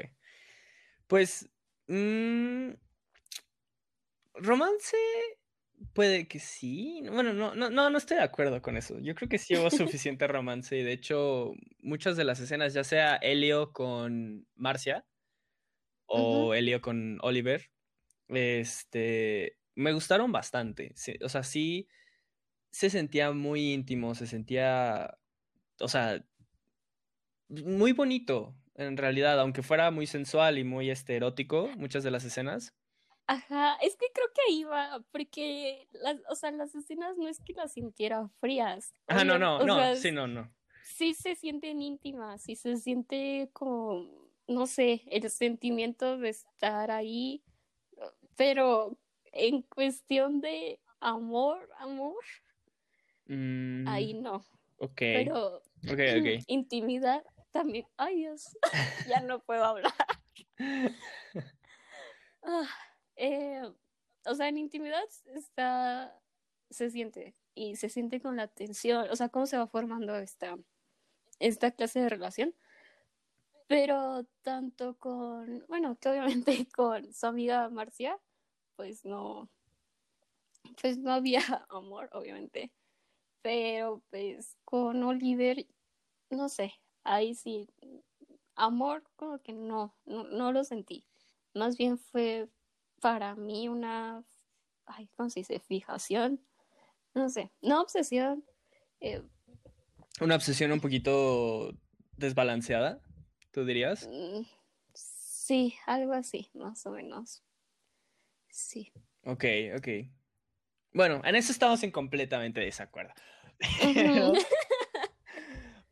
Pues. 1.08 1.50
mm, 1.88 2.72
romance. 4.36 4.98
Puede 5.94 6.28
que 6.28 6.40
sí. 6.40 7.04
Bueno, 7.12 7.34
no, 7.34 7.54
no, 7.54 7.70
no, 7.70 7.90
no 7.90 7.98
estoy 7.98 8.18
de 8.18 8.24
acuerdo 8.24 8.62
con 8.62 8.78
eso. 8.78 8.98
Yo 9.00 9.14
creo 9.14 9.30
que 9.30 9.38
sí 9.38 9.56
hubo 9.56 9.70
suficiente 9.70 10.28
romance. 10.28 10.76
Y 10.78 10.84
de 10.84 10.94
hecho, 10.94 11.54
muchas 11.80 12.18
de 12.18 12.24
las 12.24 12.40
escenas, 12.40 12.74
ya 12.74 12.84
sea 12.84 13.16
Elio 13.18 13.72
con 13.74 14.48
Marcia 14.56 15.06
o 16.08 16.48
Ujú. 16.48 16.54
Elio 16.54 16.82
con 16.82 17.20
Oliver, 17.22 17.70
este. 18.30 19.58
Me 19.78 19.94
gustaron 19.94 20.32
bastante. 20.32 20.96
O 21.24 21.30
sea, 21.30 21.44
sí 21.44 21.88
se 22.72 22.90
sentía 22.90 23.32
muy 23.32 23.74
íntimo, 23.74 24.16
se 24.16 24.26
sentía. 24.26 25.18
O 25.80 25.88
sea, 25.88 26.24
muy 27.48 27.92
bonito, 27.92 28.56
en 28.74 28.98
realidad, 28.98 29.40
aunque 29.40 29.62
fuera 29.62 29.92
muy 29.92 30.08
sensual 30.08 30.58
y 30.58 30.64
muy 30.64 30.90
este, 30.90 31.16
erótico, 31.16 31.70
muchas 31.78 32.04
de 32.04 32.12
las 32.12 32.26
escenas. 32.26 32.74
Ajá, 33.28 33.76
es 33.82 33.96
que 33.98 34.08
creo 34.14 34.28
que 34.34 34.42
ahí 34.50 34.64
va, 34.64 35.04
porque 35.12 35.88
las, 35.92 36.18
o 36.30 36.36
sea, 36.36 36.50
las 36.52 36.74
escenas 36.74 37.18
no 37.18 37.28
es 37.28 37.40
que 37.40 37.54
las 37.54 37.74
sintiera 37.74 38.30
frías. 38.40 38.96
Ah, 39.08 39.24
no, 39.24 39.38
no, 39.38 39.64
no, 39.64 39.76
sea, 39.76 39.96
sí, 39.96 40.12
no, 40.12 40.28
no. 40.28 40.50
sí 40.82 41.14
se 41.14 41.36
sienten 41.36 41.82
íntimas, 41.82 42.42
sí 42.42 42.56
se 42.56 42.78
siente 42.78 43.50
como, 43.54 44.32
no 44.48 44.66
sé, 44.66 45.04
el 45.08 45.30
sentimiento 45.30 46.18
de 46.18 46.30
estar 46.30 46.90
ahí, 46.90 47.44
pero 48.38 48.98
en 49.38 49.62
cuestión 49.64 50.42
de 50.42 50.80
amor, 51.00 51.70
amor, 51.78 52.24
Mm, 53.28 53.88
ahí 53.88 54.14
no. 54.14 54.46
ok, 54.78 54.96
Pero 54.96 55.58
ok, 55.58 56.00
ok. 56.20 56.28
intimidad 56.48 57.24
también, 57.52 57.86
ay 57.98 58.16
Dios, 58.18 58.58
ya 59.08 59.22
no 59.22 59.40
puedo 59.40 59.64
hablar. 59.64 59.94
Ah, 62.50 62.70
eh, 63.18 63.62
o 64.26 64.36
sea, 64.36 64.48
en 64.48 64.58
intimidad 64.58 65.04
está, 65.36 66.18
se 66.70 66.90
siente 66.90 67.36
y 67.56 67.76
se 67.76 67.90
siente 67.90 68.22
con 68.22 68.38
la 68.38 68.48
tensión, 68.48 69.06
o 69.12 69.16
sea, 69.18 69.28
cómo 69.28 69.48
se 69.48 69.58
va 69.58 69.68
formando 69.68 70.16
esta, 70.16 70.58
esta 71.40 71.72
clase 71.72 72.00
de 72.00 72.08
relación. 72.08 72.56
Pero 73.68 74.24
tanto 74.44 74.98
con, 74.98 75.66
bueno, 75.68 75.98
que 76.00 76.08
obviamente 76.08 76.70
con 76.74 77.14
su 77.14 77.26
amiga 77.26 77.70
Marcia, 77.70 78.18
pues 78.78 79.04
no, 79.06 79.50
pues 80.82 80.98
no 80.98 81.12
había 81.12 81.42
amor, 81.70 82.10
obviamente. 82.14 82.72
Pero 83.42 84.04
pues 84.10 84.58
con 84.66 85.04
Oliver, 85.04 85.66
no 86.30 86.50
sé, 86.50 86.74
ahí 87.04 87.36
sí, 87.36 87.70
amor 88.56 89.04
como 89.16 89.40
que 89.42 89.54
no, 89.54 89.96
no, 90.06 90.24
no 90.26 90.52
lo 90.54 90.64
sentí. 90.64 91.06
Más 91.54 91.78
bien 91.78 91.98
fue 91.98 92.50
para 93.02 93.36
mí 93.36 93.70
una, 93.70 94.24
ay, 94.86 95.10
¿cómo 95.16 95.30
se 95.30 95.42
dice? 95.42 95.60
Fijación, 95.60 96.42
no 97.16 97.30
sé, 97.30 97.52
no 97.62 97.82
obsesión. 97.82 98.46
eh, 99.02 99.24
Una 100.22 100.36
obsesión 100.36 100.72
un 100.72 100.82
poquito 100.82 101.74
desbalanceada, 102.18 103.02
¿tú 103.52 103.66
dirías? 103.66 104.10
mm, 104.12 104.42
sí, 104.94 105.76
algo 105.86 106.14
así, 106.14 106.50
más 106.54 106.86
o 106.86 106.92
menos. 106.92 107.44
Sí. 108.58 108.92
Ok, 109.24 109.46
ok. 109.78 109.88
Bueno, 110.92 111.22
en 111.24 111.36
eso 111.36 111.52
estamos 111.52 111.84
en 111.84 111.92
completamente 111.92 112.60
desacuerdo. 112.60 113.14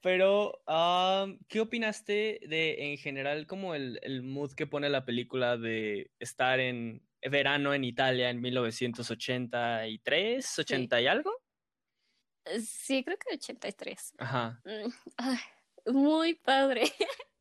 Pero, 0.02 0.64
um, 0.68 1.38
¿qué 1.48 1.60
opinaste 1.60 2.40
de 2.42 2.92
en 2.92 2.98
general 2.98 3.46
como 3.46 3.76
el, 3.76 4.00
el 4.02 4.24
mood 4.24 4.54
que 4.54 4.66
pone 4.66 4.90
la 4.90 5.06
película 5.06 5.58
de 5.58 6.10
estar 6.18 6.60
en 6.60 7.08
verano 7.22 7.76
en 7.76 7.84
Italia 7.84 8.32
en 8.32 8.42
1983, 8.42 10.60
80 10.60 11.02
y 11.02 11.08
algo? 11.08 11.32
Sí, 12.64 13.04
creo 13.04 13.18
que 13.18 13.36
83. 13.36 14.16
Ajá. 14.18 14.60
Mm, 14.66 14.90
ay, 15.18 15.38
muy 15.86 16.34
padre. 16.34 16.82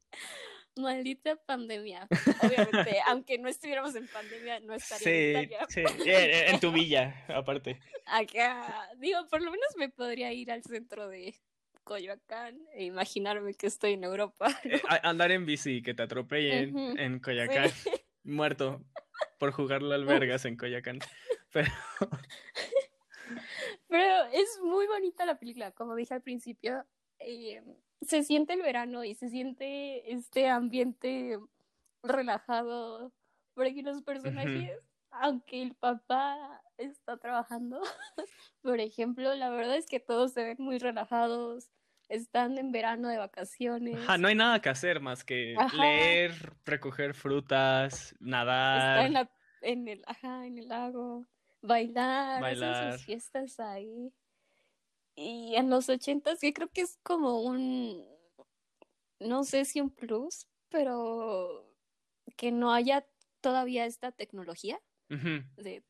Maldita 0.76 1.36
pandemia. 1.36 2.08
Obviamente, 2.42 2.98
aunque 3.06 3.38
no 3.38 3.48
estuviéramos 3.48 3.94
en 3.94 4.08
pandemia, 4.08 4.60
no 4.60 4.74
estaría 4.74 5.40
en 5.40 5.44
Italia. 5.44 5.66
sí, 5.68 5.82
en, 6.04 6.60
tu 6.60 6.72
villa, 6.72 7.24
aparte. 7.28 7.80
Acá, 8.06 8.90
digo, 8.98 9.26
por 9.28 9.42
lo 9.42 9.50
menos 9.50 9.68
me 9.76 9.88
podría 9.88 10.32
ir 10.32 10.50
al 10.50 10.62
centro 10.62 11.08
de 11.08 11.34
Coyoacán 11.84 12.58
e 12.72 12.84
imaginarme 12.84 13.54
que 13.54 13.66
estoy 13.66 13.92
en 13.92 14.04
Europa. 14.04 14.48
Eh, 14.64 14.80
andar 15.02 15.30
en 15.30 15.46
bici, 15.46 15.82
que 15.82 15.94
te 15.94 16.02
atropellen 16.02 16.98
en 16.98 17.20
Coyacán, 17.20 17.70
sí. 17.70 17.90
muerto 18.24 18.82
por 19.38 19.52
jugarle 19.52 19.94
al 19.94 20.04
vergas 20.04 20.44
en 20.44 20.56
Coyacán. 20.56 20.98
Pero, 21.52 21.70
Pero 23.88 24.24
es 24.32 24.58
muy 24.62 24.86
bonita 24.86 25.24
la 25.24 25.38
película, 25.38 25.70
como 25.70 25.94
dije 25.94 26.14
al 26.14 26.22
principio. 26.22 26.84
eh, 27.20 27.62
se 28.06 28.22
siente 28.22 28.54
el 28.54 28.62
verano 28.62 29.04
y 29.04 29.14
se 29.14 29.28
siente 29.28 30.12
este 30.12 30.48
ambiente 30.48 31.38
relajado, 32.02 33.12
porque 33.54 33.82
los 33.82 34.02
personajes, 34.02 34.78
aunque 35.10 35.62
el 35.62 35.74
papá 35.74 36.62
está 36.76 37.16
trabajando, 37.16 37.80
por 38.62 38.80
ejemplo, 38.80 39.34
la 39.34 39.50
verdad 39.50 39.76
es 39.76 39.86
que 39.86 40.00
todos 40.00 40.32
se 40.32 40.44
ven 40.44 40.56
muy 40.58 40.78
relajados, 40.78 41.70
están 42.08 42.58
en 42.58 42.72
verano 42.72 43.08
de 43.08 43.18
vacaciones. 43.18 43.96
Ajá, 43.96 44.18
no 44.18 44.28
hay 44.28 44.34
nada 44.34 44.60
que 44.60 44.68
hacer 44.68 45.00
más 45.00 45.24
que 45.24 45.56
leer, 45.76 46.32
recoger 46.64 47.14
frutas, 47.14 48.14
nadar. 48.20 48.78
Estar 48.78 49.06
en, 49.06 49.12
la, 49.12 49.30
en, 49.62 49.88
el, 49.88 50.04
ajá, 50.06 50.46
en 50.46 50.58
el 50.58 50.68
lago, 50.68 51.26
bailar, 51.62 52.42
bailar. 52.42 52.92
sus 52.92 53.06
fiestas 53.06 53.58
ahí. 53.60 54.12
Y 55.16 55.54
en 55.56 55.70
los 55.70 55.88
ochentas 55.88 56.40
yo 56.42 56.52
creo 56.52 56.68
que 56.68 56.82
es 56.82 56.98
como 57.02 57.40
un, 57.42 58.04
no 59.20 59.44
sé 59.44 59.64
si 59.64 59.80
un 59.80 59.90
plus, 59.90 60.46
pero 60.68 61.74
que 62.36 62.52
no 62.52 62.72
haya 62.72 63.06
todavía 63.40 63.86
esta 63.86 64.12
tecnología 64.12 64.80
de 65.08 65.84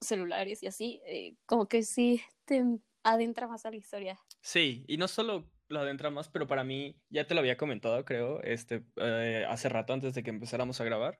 celulares 0.00 0.62
y 0.62 0.66
así, 0.66 1.00
eh, 1.06 1.36
como 1.46 1.68
que 1.68 1.82
sí 1.82 2.20
te 2.44 2.62
adentra 3.02 3.48
más 3.48 3.64
a 3.64 3.70
la 3.70 3.76
historia. 3.76 4.18
Sí, 4.42 4.84
y 4.86 4.98
no 4.98 5.08
solo 5.08 5.50
lo 5.68 5.80
adentra 5.80 6.10
más, 6.10 6.28
pero 6.28 6.46
para 6.46 6.64
mí, 6.64 7.00
ya 7.08 7.26
te 7.26 7.34
lo 7.34 7.40
había 7.40 7.56
comentado, 7.56 8.04
creo, 8.04 8.42
este, 8.42 8.84
eh, 8.96 9.46
hace 9.48 9.68
rato 9.68 9.92
antes 9.92 10.14
de 10.14 10.22
que 10.22 10.30
empezáramos 10.30 10.80
a 10.80 10.84
grabar, 10.84 11.18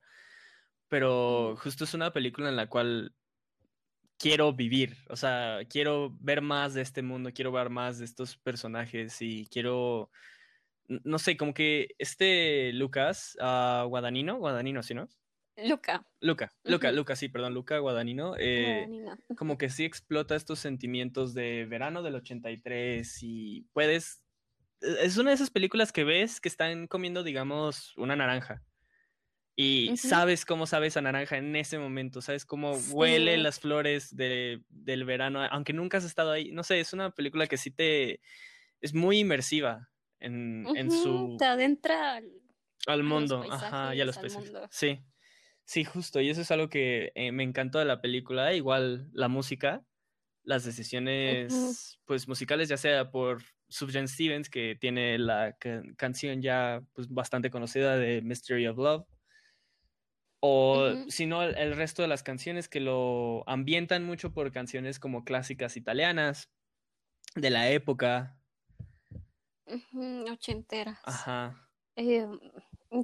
pero 0.88 1.56
justo 1.56 1.84
es 1.84 1.94
una 1.94 2.12
película 2.12 2.48
en 2.48 2.56
la 2.56 2.68
cual 2.68 3.14
quiero 4.18 4.52
vivir, 4.52 4.96
o 5.08 5.16
sea, 5.16 5.60
quiero 5.68 6.16
ver 6.20 6.42
más 6.42 6.74
de 6.74 6.82
este 6.82 7.02
mundo, 7.02 7.30
quiero 7.32 7.52
ver 7.52 7.70
más 7.70 7.98
de 7.98 8.04
estos 8.04 8.36
personajes 8.36 9.22
y 9.22 9.46
quiero, 9.46 10.10
no 10.88 11.18
sé, 11.18 11.36
como 11.36 11.54
que 11.54 11.94
este 11.98 12.72
Lucas 12.72 13.36
uh, 13.40 13.86
Guadagnino, 13.86 14.38
Guadagnino, 14.38 14.82
¿sí 14.82 14.94
no? 14.94 15.08
Luca. 15.64 16.06
Luca, 16.20 16.52
Luca, 16.64 16.92
Luca, 16.92 17.16
sí, 17.16 17.28
perdón, 17.28 17.54
Luca 17.54 17.78
Guadagnino. 17.78 18.34
Eh, 18.38 18.86
como 19.36 19.58
que 19.58 19.70
sí 19.70 19.84
explota 19.84 20.36
estos 20.36 20.60
sentimientos 20.60 21.34
de 21.34 21.66
verano 21.66 22.02
del 22.02 22.16
83 22.16 23.22
y 23.22 23.66
puedes... 23.72 24.22
E, 24.80 25.04
es 25.04 25.16
una 25.16 25.30
de 25.30 25.34
esas 25.34 25.50
películas 25.50 25.90
que 25.90 26.04
ves 26.04 26.40
que 26.40 26.48
están 26.48 26.86
comiendo, 26.86 27.24
digamos, 27.24 27.96
una 27.96 28.14
naranja. 28.14 28.62
Y 29.60 29.96
sabes 29.96 30.44
cómo 30.44 30.68
sabe 30.68 30.86
esa 30.86 31.02
naranja 31.02 31.36
en 31.36 31.56
ese 31.56 31.80
momento, 31.80 32.22
sabes 32.22 32.46
cómo 32.46 32.74
huele 32.92 33.36
las 33.38 33.58
flores 33.58 34.14
de, 34.14 34.62
del 34.68 35.04
verano, 35.04 35.42
aunque 35.50 35.72
nunca 35.72 35.98
has 35.98 36.04
estado 36.04 36.30
ahí. 36.30 36.52
No 36.52 36.62
sé, 36.62 36.78
es 36.78 36.92
una 36.92 37.10
película 37.10 37.48
que 37.48 37.56
sí 37.56 37.72
te... 37.72 38.20
es 38.80 38.94
muy 38.94 39.18
inmersiva 39.18 39.90
en, 40.20 40.64
en 40.76 40.92
su... 40.92 41.34
Te 41.40 41.44
adentra 41.46 42.20
al, 42.86 43.02
mundo, 43.02 43.44
ajá, 43.50 43.96
y 43.96 44.00
a 44.00 44.04
los 44.04 44.18
paisajes. 44.18 44.52
Sí. 44.70 45.00
Sí, 45.64 45.82
justo, 45.82 46.20
y 46.20 46.30
eso 46.30 46.40
es 46.40 46.52
algo 46.52 46.68
que 46.68 47.10
eh, 47.16 47.32
me 47.32 47.42
encantó 47.42 47.80
de 47.80 47.84
la 47.84 48.00
película, 48.00 48.54
igual 48.54 49.10
la 49.12 49.26
música, 49.26 49.82
las 50.44 50.64
decisiones 50.64 51.98
pues 52.04 52.28
musicales, 52.28 52.68
ya 52.68 52.76
sea 52.76 53.10
por 53.10 53.42
Subjan 53.68 54.06
Stevens, 54.06 54.48
que 54.48 54.76
tiene 54.80 55.18
la 55.18 55.56
canción 55.96 56.42
ya 56.42 56.80
pues, 56.92 57.08
bastante 57.08 57.50
conocida 57.50 57.96
de 57.96 58.22
Mystery 58.22 58.68
of 58.68 58.78
Love, 58.78 59.04
o 60.40 60.94
si 61.08 61.26
no, 61.26 61.42
el, 61.42 61.76
resto 61.76 62.02
de 62.02 62.08
las 62.08 62.22
canciones 62.22 62.68
que 62.68 62.80
lo 62.80 63.44
ambientan 63.48 64.04
mucho 64.04 64.32
por 64.32 64.52
canciones 64.52 64.98
como 64.98 65.24
clásicas 65.24 65.76
italianas 65.76 66.50
de 67.34 67.50
la 67.50 67.70
época. 67.70 68.38
ochenteras. 70.30 70.98
Ajá. 71.04 71.68
Eh, 71.96 72.26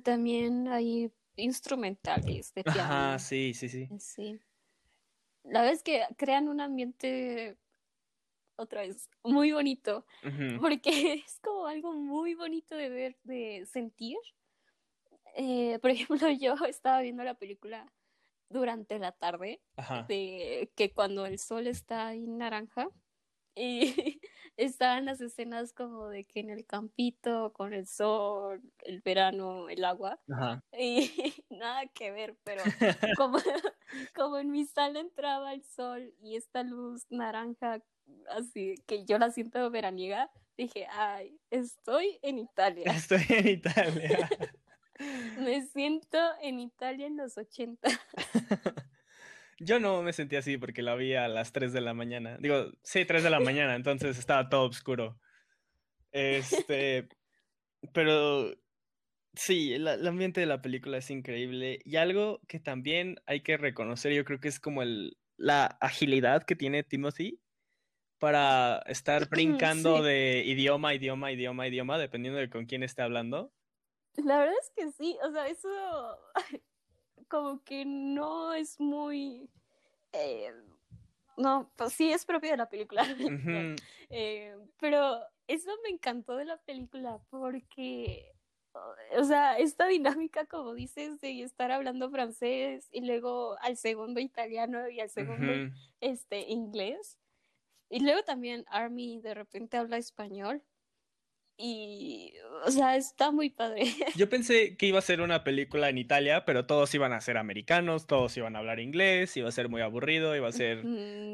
también 0.03 0.69
hay 0.69 1.11
instrumentales 1.37 2.55
de 2.55 2.65
piano. 2.65 2.81
Ajá, 2.81 3.19
sí, 3.19 3.55
sí, 3.55 3.69
sí. 3.69 3.89
Sí. 3.99 4.41
La 5.43 5.63
vez 5.63 5.83
que 5.83 6.03
crean 6.17 6.49
un 6.49 6.61
ambiente 6.61 7.59
otra 8.57 8.83
vez 8.83 9.09
muy 9.23 9.53
bonito, 9.53 10.07
porque 10.61 11.15
es 11.27 11.41
como 11.41 11.67
algo 11.67 11.93
muy 11.93 12.35
bonito 12.35 12.77
de 12.77 12.89
ver, 12.89 13.17
de 13.25 13.67
sentir. 13.67 14.19
Eh, 15.35 15.79
por 15.81 15.91
ejemplo, 15.91 16.31
yo 16.31 16.55
estaba 16.67 17.01
viendo 17.01 17.25
la 17.25 17.35
película 17.35 17.93
durante 18.51 18.99
la 18.99 19.13
tarde, 19.13 19.61
de 20.07 20.71
que 20.77 20.93
cuando 20.93 21.27
el 21.27 21.39
sol 21.39 21.67
está 21.67 22.09
ahí 22.09 22.27
naranja, 22.27 22.89
y 23.57 24.21
estaban 24.57 25.05
las 25.05 25.21
escenas 25.21 25.73
como 25.73 26.09
de 26.09 26.25
que 26.25 26.41
en 26.41 26.51
el 26.51 26.67
campito, 26.67 27.53
con 27.53 27.73
el 27.73 27.87
sol, 27.87 28.63
el 28.81 29.01
verano, 29.01 29.69
el 29.69 29.85
agua. 29.85 30.21
Y 30.77 31.11
nada 31.51 31.87
que 31.87 32.11
ver, 32.11 32.37
pero 32.45 32.63
como, 33.17 33.39
como 34.15 34.39
en 34.39 34.51
mi 34.51 34.65
sala 34.67 35.01
entraba 35.01 35.53
el 35.53 35.65
sol 35.65 36.13
y 36.21 36.37
esta 36.37 36.63
luz 36.63 37.07
naranja, 37.11 37.81
así 38.31 38.75
que 38.87 39.05
yo 39.05 39.19
la 39.19 39.31
siento 39.31 39.71
veraniega, 39.71 40.31
dije, 40.57 40.87
ay, 40.91 41.39
estoy 41.51 42.19
en 42.23 42.39
Italia. 42.39 42.85
Estoy 42.93 43.25
en 43.29 43.49
Italia. 43.49 44.29
Me 44.99 45.67
siento 45.67 46.19
en 46.43 46.61
Italia 46.61 47.07
en 47.07 47.17
los 47.17 47.37
80. 47.37 47.89
Yo 49.59 49.81
no 49.81 50.03
me 50.03 50.13
sentí 50.13 50.37
así 50.37 50.59
porque 50.59 50.83
la 50.83 50.95
vi 50.95 51.15
a 51.15 51.29
las 51.29 51.53
3 51.53 51.73
de 51.73 51.81
la 51.81 51.95
mañana. 51.95 52.37
Digo, 52.39 52.73
sí, 52.83 53.05
3 53.05 53.23
de 53.23 53.31
la 53.31 53.41
mañana, 53.41 53.75
entonces 53.77 54.19
estaba 54.19 54.49
todo 54.49 54.69
oscuro. 54.69 55.19
Este, 56.13 57.09
pero 57.93 58.55
sí, 59.35 59.73
el, 59.73 60.07
ambiente 60.07 60.41
de 60.41 60.47
la 60.47 60.63
película 60.63 60.99
es 60.99 61.11
increíble. 61.11 61.81
Y 61.85 61.97
algo 61.97 62.41
que 62.49 62.61
también 62.61 63.17
hay 63.27 63.41
que 63.41 63.57
reconocer, 63.57 64.13
yo 64.13 64.25
creo 64.25 64.41
que 64.41 64.49
es 64.49 64.61
como 64.61 64.83
el, 64.83 65.17
la 65.37 65.67
agilidad 65.81 66.45
que 66.45 66.57
tiene 66.57 66.83
Timothy 66.83 67.41
para 68.19 68.83
estar 68.87 69.29
brincando 69.31 70.03
de 70.03 70.45
idioma, 70.47 70.95
idioma, 70.95 71.33
idioma, 71.33 71.69
idioma, 71.69 71.99
dependiendo 71.99 72.41
de 72.41 72.51
con 72.51 72.67
quién 72.67 72.83
esté 72.83 73.03
hablando. 73.03 73.53
La 74.17 74.39
verdad 74.39 74.55
es 74.61 74.71
que 74.71 74.93
sí, 74.93 75.19
o 75.23 75.31
sea, 75.33 75.49
eso 75.49 75.69
como 77.29 77.63
que 77.65 77.85
no 77.85 78.55
es 78.55 78.79
muy... 78.79 79.51
Eh, 80.13 80.53
no, 81.37 81.73
pues 81.77 81.93
sí 81.93 82.13
es 82.13 82.25
propio 82.25 82.51
de 82.51 82.57
la 82.57 82.69
película. 82.69 83.05
Eh, 84.17 84.55
pero 84.79 85.19
eso 85.49 85.71
me 85.83 85.89
encantó 85.89 86.37
de 86.37 86.45
la 86.45 86.59
película 86.59 87.19
porque, 87.31 88.31
o 89.19 89.25
sea, 89.25 89.59
esta 89.59 89.89
dinámica, 89.89 90.47
como 90.47 90.73
dices, 90.73 91.21
de 91.21 91.43
estar 91.43 91.73
hablando 91.73 92.11
francés 92.11 92.89
y 92.93 93.01
luego 93.01 93.57
al 93.61 93.77
segundo 93.77 94.21
italiano 94.21 94.89
y 94.89 95.01
al 95.01 95.11
segundo 95.11 95.75
este, 96.01 96.49
inglés. 96.49 97.19
Y 97.89 98.01
luego 98.01 98.23
también 98.23 98.65
Army 98.69 99.21
de 99.21 99.35
repente 99.35 99.79
habla 99.79 99.97
español. 99.97 100.63
Y, 101.57 102.33
o 102.65 102.71
sea, 102.71 102.97
está 102.97 103.31
muy 103.31 103.51
padre. 103.51 103.85
Yo 104.17 104.29
pensé 104.29 104.77
que 104.77 104.87
iba 104.87 104.99
a 104.99 105.03
ser 105.03 105.21
una 105.21 105.45
película 105.45 105.89
en 105.89 105.99
Italia, 105.99 106.45
pero 106.45 106.67
todos 106.67 106.93
iban 106.95 107.13
a 107.13 107.21
ser 107.21 107.37
americanos, 107.37 108.07
todos 108.07 108.37
iban 108.37 108.57
a 108.57 108.59
hablar 108.59 108.81
inglés, 108.81 109.37
iba 109.37 109.49
a 109.49 109.53
ser 109.53 109.69
muy 109.69 109.81
aburrido, 109.81 110.35
iba 110.35 110.49
a 110.49 110.53
ser 110.53 110.83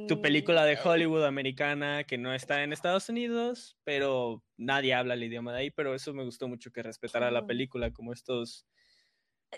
tu 0.08 0.20
película 0.20 0.64
de 0.64 0.78
Hollywood 0.82 1.24
americana 1.24 2.04
que 2.04 2.18
no 2.18 2.34
está 2.34 2.62
en 2.62 2.72
Estados 2.72 3.08
Unidos, 3.08 3.78
pero 3.84 4.44
nadie 4.56 4.92
habla 4.92 5.14
el 5.14 5.24
idioma 5.24 5.52
de 5.52 5.60
ahí, 5.60 5.70
pero 5.70 5.94
eso 5.94 6.12
me 6.12 6.24
gustó 6.24 6.48
mucho 6.48 6.70
que 6.70 6.82
respetara 6.82 7.30
la 7.30 7.46
película 7.46 7.92
como 7.92 8.12
estos... 8.12 8.66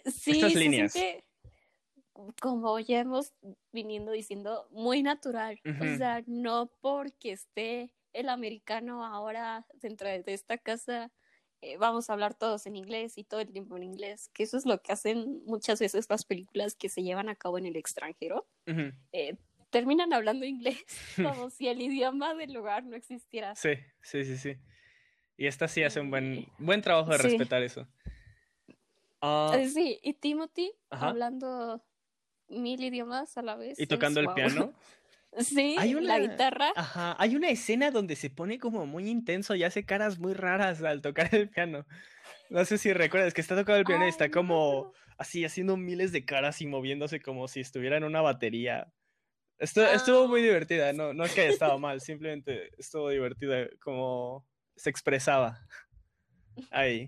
Sí, 0.07 0.33
estas 0.33 0.55
líneas. 0.55 0.95
como 2.41 2.79
ya 2.79 3.01
hemos 3.01 3.35
viniendo 3.73 4.13
diciendo, 4.13 4.69
muy 4.71 5.03
natural. 5.03 5.61
O 5.65 5.97
sea, 5.97 6.23
no 6.27 6.73
porque 6.81 7.33
esté 7.33 7.93
el 8.13 8.29
americano 8.29 9.05
ahora 9.05 9.67
dentro 9.75 10.09
de 10.09 10.23
esta 10.27 10.59
casa 10.59 11.11
eh, 11.65 11.77
vamos 11.77 12.11
a 12.11 12.15
hablar 12.15 12.35
todos 12.35 12.67
en 12.67 12.75
inglés 12.75 13.17
y 13.17 13.23
todo 13.23 13.39
el 13.39 13.53
tiempo 13.53 13.77
en 13.77 13.85
inglés, 13.85 14.29
que 14.35 14.43
eso 14.43 14.57
es 14.57 14.67
lo 14.67 14.83
que 14.83 14.91
hacen 14.91 15.45
muchas 15.47 15.79
veces 15.79 16.11
las 16.11 16.25
películas 16.25 16.75
que 16.75 16.89
se 16.89 17.05
llevan 17.05 17.29
a 17.29 17.37
cabo 17.37 17.57
en 17.57 17.67
el 17.67 17.77
extranjero. 17.77 18.49
Eh, 19.13 19.37
terminan 19.71 20.13
hablando 20.13 20.45
inglés 20.45 20.85
como 21.47 21.51
si 21.51 21.69
el 21.69 21.81
idioma 21.81 22.35
del 22.35 22.53
lugar 22.53 22.85
no 22.85 22.97
existiera. 22.97 23.55
Sí, 23.55 23.75
sí, 24.03 24.25
sí, 24.25 24.39
sí. 24.39 24.57
Y 25.37 25.47
esta 25.47 25.69
sí 25.69 25.85
hace 25.85 26.01
un 26.01 26.11
buen, 26.11 26.49
buen 26.59 26.83
trabajo 26.83 27.13
de 27.13 27.19
respetar 27.19 27.63
eso. 27.63 27.87
Ah, 29.21 29.55
eh, 29.57 29.69
sí, 29.69 30.01
y 30.03 30.15
Timothy 30.15 30.73
hablando 30.91 31.81
mil 32.49 32.83
idiomas 32.83 33.39
a 33.39 33.43
la 33.43 33.55
vez. 33.55 33.79
Y 33.79 33.87
tocando 33.87 34.19
el 34.19 34.35
piano. 34.35 34.73
Sí, 35.39 35.77
hay 35.79 35.95
una, 35.95 36.19
la 36.19 36.21
guitarra. 36.21 36.73
Ajá, 36.77 37.17
hay 37.19 37.37
una 37.37 37.49
escena 37.49 37.91
donde 37.91 38.17
se 38.17 38.29
pone 38.29 38.59
como 38.59 38.87
muy 38.87 39.09
intenso 39.09 39.55
y 39.55 39.65
hace 39.65 39.85
caras 39.85 40.19
muy 40.19 40.35
raras 40.35 40.83
al 40.83 41.01
tocar 41.01 41.35
el 41.35 41.49
piano. 41.49 41.87
No 42.51 42.65
sé 42.65 42.77
si 42.77 42.93
recuerdas 42.93 43.33
que 43.33 43.41
está 43.41 43.57
tocando 43.57 43.79
el 43.79 43.87
piano 43.87 44.05
y 44.05 44.11
está 44.11 44.31
como 44.31 44.93
así 45.17 45.45
haciendo 45.45 45.77
miles 45.77 46.13
de 46.13 46.25
caras 46.25 46.61
y 46.61 46.67
moviéndose 46.67 47.21
como 47.21 47.49
si 47.49 47.61
estuviera 47.61 47.97
en 47.97 48.05
una 48.05 48.21
batería. 48.21 48.93
Estuvo, 49.59 49.87
estuvo 49.87 50.29
muy 50.29 50.41
ah. 50.41 50.45
divertida, 50.45 50.93
no, 50.93 51.15
no 51.15 51.25
es 51.25 51.33
que 51.33 51.43
haya 51.43 51.51
estado 51.51 51.79
mal, 51.79 52.01
simplemente 52.01 52.71
estuvo 52.79 53.09
divertida 53.09 53.69
como 53.81 54.47
se 54.77 54.91
expresaba 54.91 55.67
ahí. 56.71 57.07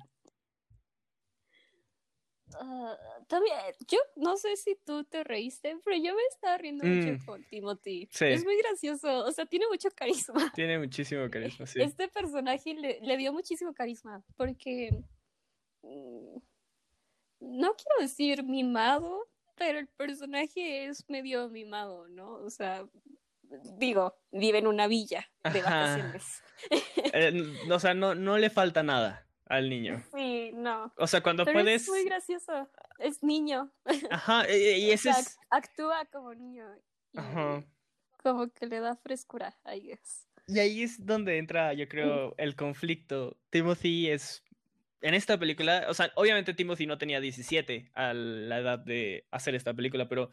Ah, 2.61 2.97
también, 3.29 3.57
yo 3.89 3.99
no 4.17 4.37
sé 4.37 4.57
si 4.57 4.77
tú 4.85 5.05
te 5.05 5.25
reíste, 5.25 5.77
pero 5.85 5.97
yo 5.97 6.15
me 6.15 6.23
estaba 6.31 6.57
riendo 6.59 6.85
Mm. 6.85 6.89
mucho 6.97 7.25
con 7.27 7.45
Timothy. 7.45 8.09
Sí. 8.11 8.25
Es 8.27 8.45
muy 8.45 8.57
gracioso, 8.59 9.25
o 9.25 9.33
sea, 9.33 9.47
tiene 9.47 9.67
mucho 9.69 9.89
carisma. 9.95 10.35
Tiene 10.59 10.79
muchísimo 10.79 11.29
carisma, 11.31 11.67
sí. 11.67 11.81
Este 11.81 12.09
personaje 12.09 12.75
le, 12.75 13.01
le 13.01 13.17
dio 13.17 13.33
muchísimo 13.33 13.73
carisma, 13.75 14.23
porque 14.37 14.91
mm, 15.83 16.37
no 17.41 17.75
quiero 17.75 18.01
decir 18.01 18.43
mimado, 18.45 19.29
pero 19.57 19.79
el 19.79 19.87
personaje 19.89 20.87
es 20.87 21.09
medio 21.09 21.49
mimado, 21.49 22.09
¿no? 22.09 22.35
O 22.37 22.51
sea, 22.51 22.85
digo, 23.79 24.17
vive 24.33 24.59
en 24.59 24.67
una 24.67 24.87
villa 24.89 25.31
de 25.53 25.61
Ajá. 25.61 25.81
vacaciones. 25.97 26.43
Eh, 26.71 27.43
o 27.71 27.79
sea, 27.79 27.95
no, 27.95 28.15
no 28.15 28.39
le 28.39 28.51
falta 28.51 28.83
nada 28.83 29.24
al 29.47 29.69
niño. 29.71 30.03
Sí, 30.15 30.51
no. 30.55 30.93
O 30.97 31.07
sea, 31.07 31.23
cuando 31.23 31.45
Pero 31.45 31.61
puedes. 31.61 31.83
es 31.83 31.89
muy 31.89 32.05
gracioso. 32.05 32.69
Es 32.99 33.23
niño. 33.23 33.73
Ajá, 34.11 34.45
e- 34.49 34.75
e- 34.75 34.79
y 34.79 34.91
O 34.91 34.95
ese 34.95 35.13
sea, 35.13 35.21
es. 35.21 35.39
actúa 35.51 36.05
como 36.07 36.35
niño. 36.35 36.67
y 37.13 37.19
Ajá. 37.19 37.65
Como 38.23 38.49
que 38.51 38.67
le 38.67 38.81
da 38.81 38.97
frescura, 38.97 39.57
I 39.67 39.81
guess. 39.81 40.27
Y 40.47 40.59
ahí 40.59 40.83
es 40.83 41.05
donde 41.05 41.39
entra, 41.39 41.73
yo 41.75 41.89
creo, 41.89 42.35
el 42.39 42.57
conflicto. 42.57 43.37
Timothy 43.51 44.09
es. 44.11 44.43
En 45.01 45.13
esta 45.13 45.39
película, 45.39 45.85
o 45.89 45.93
sea, 45.95 46.11
obviamente 46.17 46.55
Timothy 46.55 46.87
no 46.87 46.97
tenía 46.97 47.21
17 47.21 47.91
a 47.95 48.15
la 48.15 48.59
edad 48.61 48.79
de 48.79 49.27
hacer 49.31 49.55
esta 49.55 49.75
película, 49.75 50.09
pero 50.09 50.31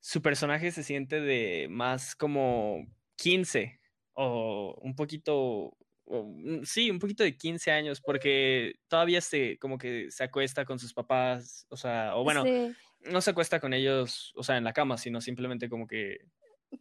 su 0.00 0.20
personaje 0.22 0.72
se 0.72 0.82
siente 0.82 1.20
de 1.20 1.68
más 1.70 2.16
como 2.16 2.84
15 3.14 3.80
o 4.14 4.76
un 4.82 4.96
poquito, 4.96 5.76
sí, 6.64 6.90
un 6.90 6.98
poquito 6.98 7.22
de 7.22 7.36
15 7.36 7.70
años, 7.70 8.00
porque 8.00 8.74
todavía 8.88 9.20
se, 9.20 9.58
como 9.58 9.78
que 9.78 10.10
se 10.10 10.24
acuesta 10.24 10.64
con 10.64 10.78
sus 10.78 10.92
papás, 10.92 11.66
o 11.68 11.76
sea, 11.76 12.16
o 12.16 12.24
bueno, 12.24 12.44
Sí. 12.44 12.74
no 13.10 13.20
se 13.20 13.30
acuesta 13.30 13.60
con 13.60 13.72
ellos, 13.72 14.32
o 14.36 14.42
sea, 14.42 14.56
en 14.56 14.64
la 14.64 14.72
cama, 14.72 14.98
sino 14.98 15.20
simplemente 15.20 15.68
como 15.68 15.86
que 15.86 16.18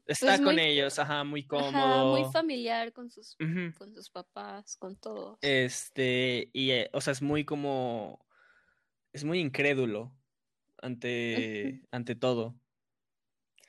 está 0.05 0.27
Pues 0.27 0.41
con 0.41 0.55
muy- 0.55 0.63
ellos, 0.63 0.99
ajá, 0.99 1.23
muy 1.23 1.41
Ajá, 1.49 1.61
cómodo. 1.71 2.11
muy 2.19 2.31
familiar 2.31 2.91
con 2.93 3.09
sus, 3.09 3.37
con 3.77 3.93
sus 3.93 4.09
papás, 4.09 4.75
con 4.77 4.95
todos. 4.97 5.37
Este, 5.41 6.49
y, 6.53 6.71
eh, 6.71 6.89
o 6.93 7.01
sea, 7.01 7.13
es 7.13 7.21
muy 7.21 7.43
como, 7.45 8.25
es 9.13 9.23
muy 9.23 9.39
incrédulo 9.39 10.11
ante, 10.81 11.81
ante 11.91 12.15
todo. 12.15 12.55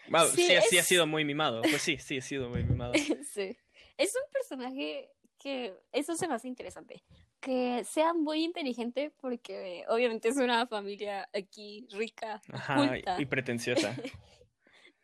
Wow, 0.09 0.27
sí, 0.29 0.47
Sí, 0.47 0.55
ha- 0.57 0.63
sí 0.63 0.79
ha 0.79 0.83
sido 0.83 1.07
muy 1.07 1.25
mimado. 1.25 1.63
Pues 1.63 1.81
sí, 1.83 1.97
sí, 1.99 2.19
ha 2.19 2.23
sido 2.23 2.49
muy 2.49 2.65
mimado. 2.65 2.93
sí. 3.33 3.57
Es 3.97 4.15
un 4.17 4.31
personaje 4.33 5.11
que 5.43 5.75
eso 5.93 6.15
se 6.15 6.29
me 6.29 6.35
hace 6.35 6.49
interesante. 6.49 7.03
Que 7.41 7.83
sea 7.85 8.15
muy 8.15 8.45
inteligente 8.45 9.13
porque 9.21 9.85
obviamente 9.89 10.29
es 10.29 10.37
una 10.37 10.67
familia 10.67 11.29
aquí 11.35 11.87
rica, 11.91 12.41
Ajá, 12.53 12.77
culta. 12.77 13.21
y 13.21 13.27
pretenciosa. 13.27 13.95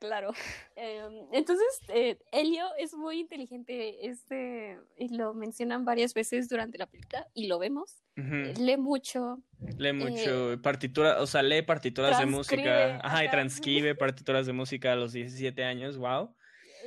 Claro. 0.01 0.33
Em, 0.77 1.27
entonces, 1.33 1.67
eh, 1.89 2.19
Elio 2.31 2.67
es 2.79 2.95
muy 2.95 3.19
inteligente, 3.19 4.07
este, 4.09 4.79
y 4.97 5.17
lo 5.17 5.35
mencionan 5.35 5.85
varias 5.85 6.15
veces 6.15 6.49
durante 6.49 6.79
la 6.79 6.87
película, 6.87 7.27
y 7.35 7.49
lo 7.49 7.59
vemos. 7.59 8.05
Ujú. 8.17 8.63
Lee 8.63 8.77
mucho. 8.77 9.43
Lee 9.77 9.93
mucho 9.93 10.63
partitura, 10.63 11.21
o 11.21 11.27
sea, 11.27 11.43
lee 11.43 11.63
partituras 11.63 12.17
de 12.17 12.27
música. 12.27 12.91
Eh, 12.91 13.01
Ajá, 13.03 13.25
y 13.25 13.31
transcribe 13.31 13.97
partituras 13.97 14.47
de 14.47 14.53
música 14.53 14.93
a 14.93 14.95
los 14.95 15.13
17 15.13 15.65
años, 15.65 15.99
wow. 15.99 16.33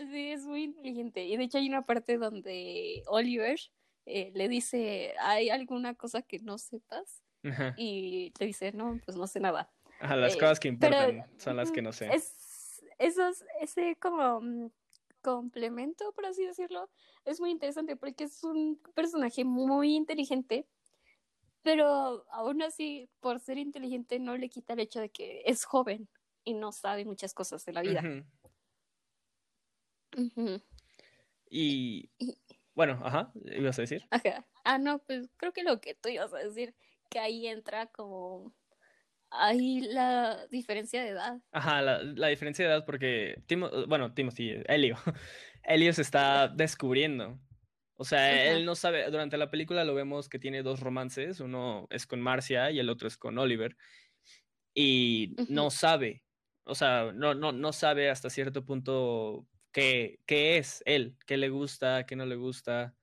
Sí, 0.09 0.31
es 0.31 0.45
muy 0.45 0.63
inteligente. 0.63 1.25
Y 1.25 1.37
de 1.37 1.43
hecho 1.43 1.57
hay 1.57 1.67
una 1.67 1.85
parte 1.85 2.17
donde 2.17 3.03
Oliver 3.07 3.59
eh, 4.05 4.31
le 4.33 4.47
dice, 4.47 5.13
¿hay 5.19 5.49
alguna 5.49 5.95
cosa 5.95 6.21
que 6.21 6.39
no 6.39 6.57
sepas? 6.57 7.23
Ajá. 7.43 7.73
Y 7.77 8.33
le 8.39 8.45
dice, 8.45 8.71
no, 8.71 8.99
pues 9.05 9.17
no 9.17 9.27
sé 9.27 9.39
nada. 9.39 9.71
Ajá, 9.99 10.15
las 10.15 10.35
Eh, 10.35 10.39
cosas 10.39 10.59
que 10.59 10.73
pero, 10.73 10.95
importan 11.09 11.39
son 11.39 11.55
las 11.57 11.71
que 11.71 11.81
no 11.81 11.91
sé. 11.91 12.09
Es, 12.13 12.83
esos, 12.97 13.43
ese 13.59 13.95
como 13.97 14.41
mm, 14.41 14.71
complemento, 15.21 16.11
por 16.13 16.25
así 16.25 16.45
decirlo, 16.45 16.89
es 17.25 17.39
muy 17.39 17.51
interesante 17.51 17.95
porque 17.95 18.23
es 18.23 18.43
un 18.43 18.81
personaje 18.95 19.43
muy 19.45 19.95
inteligente, 19.95 20.67
pero 21.61 22.25
aún 22.31 22.63
así, 22.63 23.09
por 23.19 23.39
ser 23.39 23.57
inteligente, 23.59 24.19
no 24.19 24.35
le 24.35 24.49
quita 24.49 24.73
el 24.73 24.79
hecho 24.79 24.99
de 24.99 25.09
que 25.09 25.43
es 25.45 25.63
joven 25.65 26.09
y 26.43 26.55
no 26.55 26.71
sabe 26.71 27.05
muchas 27.05 27.33
cosas 27.35 27.63
de 27.65 27.73
la 27.73 27.81
vida. 27.81 28.01
Y 31.49 32.09
Y- 32.17 32.37
bueno, 32.73 33.01
ajá, 33.03 33.31
ibas 33.45 33.77
a 33.79 33.81
decir. 33.81 34.03
Ajá. 34.11 34.47
Ah, 34.63 34.77
no, 34.77 34.99
pues 34.99 35.29
creo 35.37 35.51
que 35.53 35.63
lo 35.63 35.81
que 35.81 35.95
tú 35.95 36.09
ibas 36.09 36.33
a 36.33 36.37
decir, 36.37 36.73
que 37.09 37.19
ahí 37.19 37.47
entra 37.47 37.87
como 37.87 38.53
ahí 39.29 39.81
la 39.81 40.47
diferencia 40.47 41.01
de 41.03 41.09
edad. 41.09 41.41
Ajá, 41.51 41.81
la, 41.81 42.03
la 42.03 42.27
diferencia 42.27 42.65
de 42.65 42.71
edad 42.71 42.85
porque 42.85 43.41
Timo, 43.47 43.69
bueno, 43.87 44.13
Timothy, 44.13 44.61
Elio, 44.67 44.95
Elio 45.63 45.93
se 45.93 46.01
está 46.01 46.47
descubriendo. 46.47 47.39
O 47.95 48.03
sea, 48.03 48.25
Ajá. 48.25 48.43
él 48.51 48.65
no 48.65 48.75
sabe, 48.75 49.09
durante 49.11 49.37
la 49.37 49.51
película 49.51 49.83
lo 49.83 49.93
vemos 49.93 50.27
que 50.27 50.39
tiene 50.39 50.63
dos 50.63 50.79
romances, 50.79 51.39
uno 51.39 51.87
es 51.91 52.07
con 52.07 52.19
Marcia 52.21 52.71
y 52.71 52.79
el 52.79 52.89
otro 52.89 53.07
es 53.07 53.17
con 53.17 53.37
Oliver. 53.37 53.77
Y 54.73 55.35
no 55.49 55.69
sabe, 55.69 56.23
o 56.63 56.73
sea, 56.75 57.11
no, 57.13 57.33
no, 57.35 57.51
no 57.51 57.73
sabe 57.73 58.09
hasta 58.09 58.29
cierto 58.29 58.65
punto 58.65 59.45
qué, 59.71 60.19
qué 60.25 60.57
es 60.57 60.83
él, 60.85 61.17
qué 61.25 61.37
le 61.37 61.49
gusta, 61.49 62.05
qué 62.05 62.15
no 62.15 62.25
le 62.25 62.35
gusta, 62.35 62.95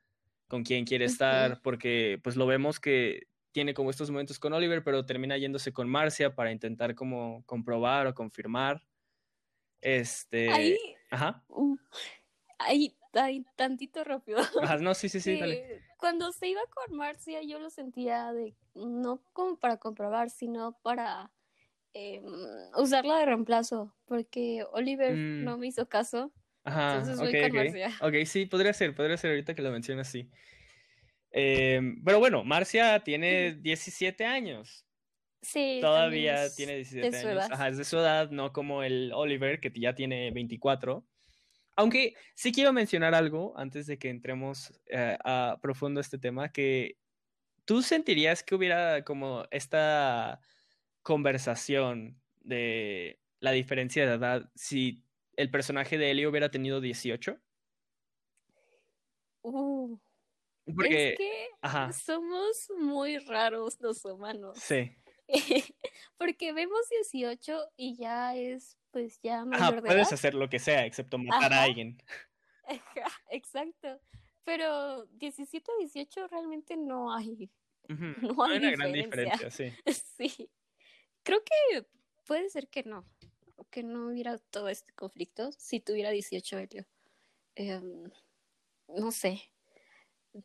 con 0.48 0.64
quién 0.64 0.84
quiere 0.84 1.04
estar, 1.06 1.60
porque 1.62 2.20
pues 2.22 2.36
lo 2.36 2.46
vemos 2.46 2.80
que 2.80 3.28
tiene 3.52 3.74
como 3.74 3.90
estos 3.90 4.10
momentos 4.10 4.38
con 4.38 4.52
Oliver, 4.52 4.84
pero 4.84 5.06
termina 5.06 5.36
yéndose 5.38 5.72
con 5.72 5.88
Marcia 5.88 6.34
para 6.34 6.52
intentar 6.52 6.94
como 6.94 7.44
comprobar 7.46 8.06
o 8.06 8.14
confirmar. 8.14 8.82
Este, 9.80 10.50
Ahí, 10.52 10.76
ajá, 11.10 11.44
ahí, 12.58 12.96
ahí 13.14 13.44
tantito 13.56 14.04
rápido. 14.04 14.38
ajá, 14.62 14.76
no, 14.78 14.94
sí, 14.94 15.08
sí, 15.08 15.20
sí, 15.20 15.36
dale. 15.36 15.82
Cuando 15.98 16.32
se 16.32 16.48
iba 16.48 16.60
con 16.74 16.96
Marcia, 16.96 17.42
yo 17.42 17.58
lo 17.58 17.70
sentía 17.70 18.32
de 18.32 18.54
no 18.74 19.22
como 19.32 19.56
para 19.58 19.78
comprobar, 19.78 20.30
sino 20.30 20.72
para 20.82 21.32
em, 21.94 22.24
usarla 22.76 23.18
de 23.18 23.26
reemplazo, 23.26 23.94
porque 24.06 24.64
Oliver 24.72 25.14
Mm. 25.14 25.44
no 25.44 25.58
me 25.58 25.68
hizo 25.68 25.88
caso. 25.88 26.32
Ajá, 26.68 26.98
Entonces 26.98 27.18
voy 27.18 27.28
ok, 27.28 28.00
con 28.00 28.08
ok. 28.08 28.24
Sí, 28.26 28.46
podría 28.46 28.72
ser, 28.72 28.94
podría 28.94 29.16
ser 29.16 29.30
ahorita 29.30 29.54
que 29.54 29.62
lo 29.62 29.70
mencionas, 29.70 30.08
sí. 30.08 30.30
Em, 31.30 32.02
pero 32.04 32.18
bueno, 32.18 32.44
Marcia 32.44 33.00
tiene 33.00 33.54
17 33.54 34.24
años. 34.24 34.84
Sí, 35.42 35.78
Todavía 35.80 36.44
es 36.44 36.56
tiene 36.56 36.76
17 36.76 37.10
de 37.10 37.20
su 37.20 37.28
años. 37.28 37.44
edad. 37.44 37.52
Ajá, 37.52 37.68
es 37.68 37.78
de 37.78 37.84
su 37.84 37.96
edad, 37.98 38.30
no 38.30 38.52
como 38.52 38.82
el 38.82 39.12
Oliver, 39.14 39.60
que 39.60 39.70
ya 39.74 39.94
tiene 39.94 40.30
24. 40.30 41.06
Aunque 41.76 42.14
sí 42.34 42.50
quiero 42.52 42.72
mencionar 42.72 43.14
algo 43.14 43.56
antes 43.56 43.86
de 43.86 43.98
que 43.98 44.10
entremos 44.10 44.72
eh, 44.86 45.16
a 45.24 45.58
profundo 45.62 46.00
este 46.00 46.18
tema, 46.18 46.50
que 46.50 46.98
tú 47.64 47.82
sentirías 47.82 48.42
que 48.42 48.56
hubiera 48.56 49.04
como 49.04 49.44
esta 49.52 50.40
conversación 51.02 52.20
de 52.40 53.20
la 53.40 53.52
diferencia 53.52 54.06
de 54.06 54.14
edad 54.14 54.50
si 54.56 55.04
el 55.38 55.50
personaje 55.50 55.96
de 55.98 56.10
Ellie 56.10 56.26
hubiera 56.26 56.50
tenido 56.50 56.80
18. 56.80 57.38
Uh, 59.42 59.96
Porque, 60.74 61.10
es 61.12 61.16
que 61.18 61.48
ajá, 61.62 61.92
somos 61.92 62.70
muy 62.78 63.18
raros 63.18 63.80
los 63.80 64.04
humanos. 64.04 64.58
sí. 64.58 64.94
Porque 66.16 66.52
vemos 66.54 66.80
18 67.12 67.72
y 67.76 67.96
ya 67.96 68.34
es, 68.34 68.76
pues 68.90 69.20
ya 69.22 69.40
Ajá, 69.42 69.44
mayor 69.44 69.74
de 69.82 69.82
puedes 69.82 70.08
edad. 70.08 70.14
hacer 70.14 70.34
lo 70.34 70.48
que 70.48 70.58
sea, 70.58 70.86
excepto 70.86 71.18
matar 71.18 71.52
a 71.52 71.56
Ajá. 71.56 71.64
alguien. 71.64 72.02
Ajá, 72.66 73.10
Exacto. 73.30 74.00
Pero 74.44 75.04
17 75.06 75.70
a 75.70 75.78
18 75.80 76.26
realmente 76.28 76.76
no 76.76 77.14
hay. 77.14 77.50
No 78.34 78.44
hay 78.44 78.58
una 78.58 78.70
gran 78.72 78.92
diferencia. 78.92 79.48
diferencia, 79.48 79.50
sí. 79.50 80.32
Sí. 80.34 80.50
Creo 81.22 81.42
que 81.44 81.86
puede 82.26 82.50
ser 82.50 82.68
que 82.68 82.82
no. 82.82 83.06
Que 83.72 83.82
no 83.82 84.08
hubiera 84.08 84.38
todo 84.38 84.68
este 84.68 84.92
conflicto 84.94 85.52
si 85.52 85.80
tuviera 85.80 86.10
18 86.10 86.58
Helio. 86.58 86.86
Em, 87.56 88.10
no 88.88 89.12
sé. 89.12 89.42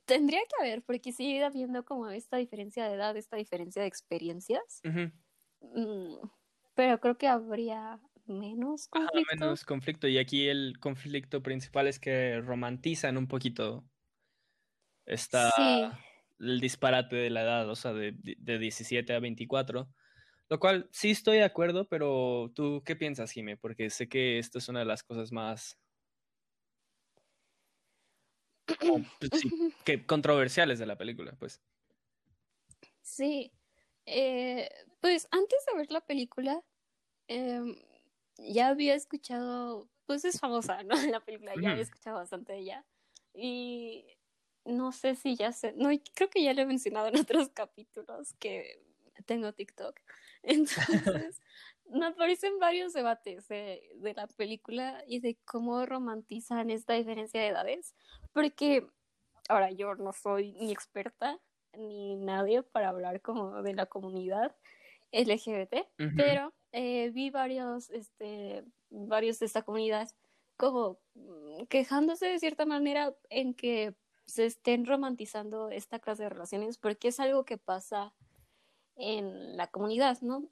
Tendría 0.06 0.42
que 0.42 0.56
haber, 0.66 0.84
porque 0.84 1.14
sigue 1.14 1.44
habiendo 1.44 1.86
como 1.86 2.10
esta 2.10 2.38
diferencia 2.38 2.88
de 2.88 2.96
edad, 2.96 3.18
esta 3.18 3.38
diferencia 3.38 3.82
de 3.84 3.88
experiencias. 3.90 4.86
Mm, 5.62 6.18
pero 6.76 7.00
creo 7.02 7.18
que 7.18 7.28
habría 7.28 8.02
menos 8.26 8.88
Ajá, 8.92 9.10
conflicto. 9.12 9.24
menos 9.32 9.66
conflicto. 9.66 10.08
Y 10.08 10.18
aquí 10.20 10.48
el 10.48 10.78
conflicto 10.80 11.42
principal 11.42 11.88
es 11.88 12.00
que 12.00 12.40
romantizan 12.42 13.18
un 13.18 13.28
poquito 13.28 13.90
esta, 15.08 15.50
Sí. 15.56 16.00
el 16.40 16.60
disparate 16.62 17.16
de 17.16 17.30
la 17.30 17.42
edad, 17.44 17.70
o 17.70 17.76
sea, 17.76 17.94
de, 17.94 18.14
de 18.18 18.60
17 18.60 19.14
a 19.14 19.20
24. 19.20 19.90
Lo 20.54 20.60
cual 20.60 20.88
sí 20.92 21.10
estoy 21.10 21.38
de 21.38 21.46
acuerdo, 21.46 21.88
pero 21.90 22.52
¿tú 22.54 22.84
qué 22.86 22.96
piensas, 22.96 23.32
Jime? 23.32 23.58
Porque 23.58 23.90
sé 23.90 24.08
que 24.08 24.38
esto 24.38 24.60
es 24.60 24.70
una 24.70 24.82
de 24.82 24.86
las 24.86 25.02
cosas 25.02 25.32
más 25.32 25.80
pues, 28.68 29.32
sí, 29.34 29.50
que 29.84 30.06
controversiales 30.06 30.78
de 30.78 30.86
la 30.86 30.96
película, 30.96 31.36
pues. 31.40 31.60
Sí, 33.02 33.52
Eh, 34.06 34.70
pues 35.02 35.28
antes 35.32 35.66
de 35.66 35.78
ver 35.80 35.92
la 35.92 36.02
película, 36.02 36.62
em, 37.28 37.76
ya 38.38 38.68
había 38.68 38.94
escuchado, 38.94 39.90
pues 40.06 40.24
es 40.24 40.40
famosa, 40.40 40.84
¿no? 40.84 40.90
La 41.18 41.22
película, 41.22 41.56
ya 41.56 41.72
había 41.72 41.82
escuchado 41.82 42.18
bastante 42.18 42.54
de 42.54 42.60
ella. 42.60 42.86
Y 43.34 44.06
no 44.66 44.92
sé 44.92 45.16
si 45.16 45.36
ya 45.36 45.52
sé, 45.52 45.74
no, 45.76 45.90
creo 46.14 46.30
que 46.30 46.44
ya 46.44 46.54
lo 46.54 46.62
he 46.62 46.68
mencionado 46.68 47.08
en 47.08 47.18
otros 47.20 47.50
capítulos 47.50 48.36
que 48.36 48.84
tengo 49.26 49.54
TikTok. 49.54 50.00
Entonces, 51.24 51.42
me 51.90 52.08
aparecen 52.08 52.60
varios 52.60 52.94
debates 52.94 53.48
de, 53.48 53.82
de, 53.96 54.14
la 54.14 54.28
película 54.28 55.04
y 55.08 55.20
de 55.20 55.38
cómo 55.46 55.86
romantizan 55.86 56.70
esta 56.70 56.94
diferencia 56.94 57.42
de 57.42 57.48
edades, 57.48 57.96
porque 58.34 58.88
ahora 59.50 59.72
yo 59.72 59.96
no 59.96 60.14
soy 60.14 60.54
ni 60.54 60.72
experta 60.72 61.40
ni 61.78 62.16
nadie 62.16 62.64
para 62.64 62.90
hablar 62.90 63.22
como 63.22 63.62
de 63.64 63.74
la 63.74 63.86
comunidad 63.86 64.56
LGBT, 65.12 65.88
pero 66.18 66.54
eh, 66.72 67.12
vi 67.12 67.30
varios, 67.30 67.90
este, 67.92 68.64
varios 68.90 69.40
de 69.40 69.46
esta 69.46 69.62
comunidad 69.62 70.10
como 70.58 71.00
mm, 71.14 71.66
quejándose 71.70 72.28
de 72.28 72.40
cierta 72.40 72.66
manera 72.66 73.16
en 73.30 73.54
que 73.54 73.96
se 74.26 74.46
estén 74.46 74.86
romantizando 74.86 75.70
esta 75.70 76.00
clase 76.00 76.24
de 76.24 76.30
relaciones 76.30 76.78
porque 76.78 77.10
es 77.10 77.20
algo 77.20 77.46
que 77.46 77.58
pasa 77.58 78.14
en 78.96 79.58
la 79.58 79.68
comunidad, 79.68 80.22
¿no? 80.22 80.50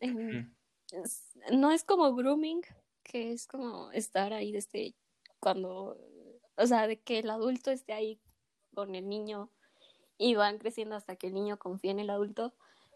no 1.51 1.71
es 1.71 1.83
como 1.83 2.13
grooming, 2.15 2.61
que 3.03 3.31
es 3.31 3.47
como 3.47 3.91
estar 3.91 4.33
ahí 4.33 4.51
desde 4.51 4.95
cuando, 5.39 5.97
o 6.55 6.67
sea, 6.67 6.87
de 6.87 6.99
que 6.99 7.19
el 7.19 7.29
adulto 7.29 7.71
esté 7.71 7.93
ahí 7.93 8.19
con 8.73 8.95
el 8.95 9.07
niño 9.09 9.51
y 10.17 10.35
van 10.35 10.59
creciendo 10.59 10.95
hasta 10.95 11.15
que 11.15 11.27
el 11.27 11.33
niño 11.33 11.57
confía 11.57 11.91
en 11.91 11.99
el 11.99 12.09
adulto, 12.09 12.53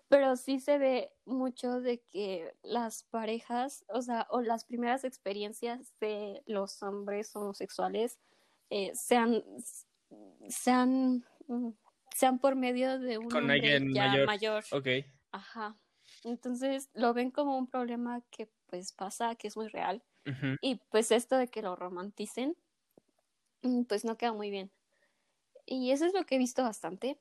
pero 0.07 0.35
sí 0.35 0.59
se 0.59 0.77
ve 0.77 1.11
mucho 1.25 1.81
de 1.81 2.01
que 2.11 2.53
las 2.61 3.03
parejas, 3.03 3.83
o 3.89 4.01
sea, 4.01 4.27
o 4.29 4.41
las 4.41 4.65
primeras 4.65 5.03
experiencias 5.03 5.93
de 5.99 6.43
los 6.45 6.83
hombres 6.83 7.35
homosexuales 7.35 8.19
eh, 8.69 8.91
sean, 8.93 9.43
sean, 10.47 11.25
mm, 11.47 11.69
sean 12.15 12.39
por 12.39 12.55
medio 12.55 12.99
de 12.99 13.17
un 13.17 13.29
Con 13.29 13.49
hombre 13.49 13.79
ya 13.93 14.07
mayor. 14.07 14.25
mayor. 14.27 14.63
Ajá. 15.35 15.77
Entonces 16.23 16.89
lo 16.93 17.13
ven 17.13 17.29
como 17.29 17.57
un 17.57 17.67
problema 17.67 18.21
que 18.31 18.49
pues 18.67 18.93
pasa, 18.93 19.35
que 19.35 19.49
es 19.49 19.57
muy 19.57 19.67
real. 19.67 20.01
Y 20.61 20.79
pues 20.89 21.11
esto 21.11 21.37
de 21.37 21.49
que 21.49 21.61
lo 21.61 21.75
romanticen, 21.75 22.57
mm, 23.61 23.83
pues 23.83 24.05
no 24.05 24.17
queda 24.17 24.33
muy 24.33 24.49
bien. 24.49 24.71
Y 25.67 25.91
eso 25.91 26.05
es 26.05 26.13
lo 26.13 26.25
que 26.25 26.35
he 26.35 26.37
visto 26.39 26.63
bastante. 26.63 27.19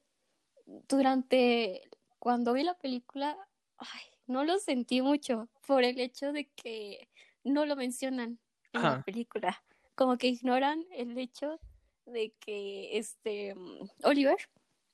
Durante 0.64 1.82
cuando 2.18 2.54
vi 2.54 2.62
la 2.62 2.78
película, 2.78 3.36
ay, 3.76 4.02
no 4.26 4.44
lo 4.44 4.58
sentí 4.58 5.02
mucho 5.02 5.50
por 5.66 5.84
el 5.84 5.98
hecho 6.00 6.32
de 6.32 6.48
que 6.54 7.10
no 7.42 7.66
lo 7.66 7.76
mencionan 7.76 8.38
en 8.72 8.82
la 8.82 9.02
película. 9.02 9.62
Como 9.96 10.16
que 10.16 10.28
ignoran 10.28 10.86
el 10.92 11.18
hecho 11.18 11.60
de 12.06 12.32
que 12.40 12.96
este 12.96 13.54
mm, 13.54 13.90
Oliver 14.04 14.38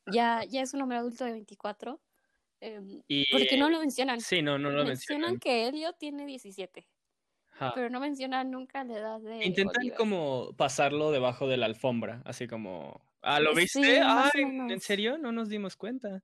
ya, 0.06 0.42
ya 0.44 0.62
es 0.62 0.74
un 0.74 0.82
hombre 0.82 0.98
adulto 0.98 1.24
de 1.24 1.32
24 1.32 2.00
Em, 2.60 3.02
porque 3.32 3.56
no 3.56 3.70
lo 3.70 3.80
mencionan. 3.80 4.20
Sí, 4.20 4.42
no, 4.42 4.58
no 4.58 4.70
lo 4.70 4.84
mencionan. 4.84 5.32
Mencionan 5.32 5.38
que 5.38 5.68
Elio 5.68 5.92
tiene 5.94 6.26
17. 6.26 6.86
Pero 7.74 7.90
no 7.90 8.00
mencionan 8.00 8.50
nunca 8.50 8.84
la 8.84 8.96
edad 8.96 9.20
de. 9.20 9.44
Intentan 9.44 9.90
como 9.90 10.54
pasarlo 10.56 11.10
debajo 11.10 11.46
de 11.46 11.58
la 11.58 11.66
alfombra, 11.66 12.22
así 12.24 12.46
como. 12.46 13.02
Ah, 13.22 13.38
¿lo 13.38 13.54
viste? 13.54 14.00
Ay, 14.02 14.30
¿en 14.34 14.80
serio? 14.80 15.18
No 15.18 15.30
nos 15.30 15.50
dimos 15.50 15.76
cuenta. 15.76 16.22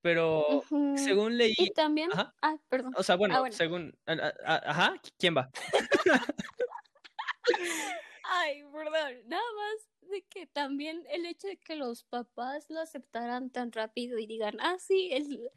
Pero 0.00 0.62
según 0.96 1.36
leí. 1.36 1.54
Y 1.58 1.70
también. 1.70 2.10
Ah, 2.14 2.56
perdón. 2.68 2.94
O 2.96 3.02
sea, 3.02 3.16
bueno, 3.16 3.44
ah, 3.44 3.50
según. 3.50 3.92
Ajá, 4.06 4.94
¿quién 5.18 5.36
va? 5.36 5.50
Ay, 8.30 8.62
perdón. 8.72 9.22
Nada 9.26 9.42
más 9.56 10.10
de 10.10 10.22
que 10.28 10.46
también 10.46 11.02
el 11.10 11.26
hecho 11.26 11.48
de 11.48 11.56
que 11.56 11.76
los 11.76 12.04
papás 12.04 12.66
lo 12.68 12.80
aceptaran 12.80 13.50
tan 13.50 13.72
rápido 13.72 14.18
y 14.18 14.26
digan, 14.26 14.56
ah, 14.60 14.76
sí, 14.78 15.10
el, 15.12 15.50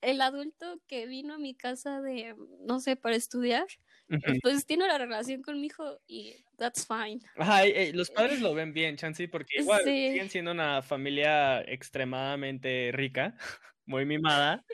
el 0.00 0.20
adulto 0.20 0.80
que 0.88 1.06
vino 1.06 1.34
a 1.34 1.38
mi 1.38 1.54
casa 1.54 2.00
de, 2.00 2.34
no 2.60 2.80
sé, 2.80 2.96
para 2.96 3.14
estudiar, 3.16 3.66
pues 4.42 4.66
tiene 4.66 4.84
una 4.84 4.98
relación 4.98 5.42
con 5.42 5.60
mi 5.60 5.68
hijo 5.68 6.00
y 6.06 6.34
that's 6.56 6.86
fine. 6.86 7.20
Ajá, 7.36 7.62
los 7.92 8.10
padres 8.10 8.40
lo 8.40 8.54
ven 8.54 8.72
bien, 8.72 8.96
Chansey, 8.96 9.28
porque 9.28 9.60
igual 9.60 9.84
siguen 9.84 10.30
siendo 10.30 10.50
una 10.50 10.82
familia 10.82 11.60
extremadamente 11.62 12.90
rica, 12.92 13.36
muy 13.86 14.04
mimada. 14.04 14.64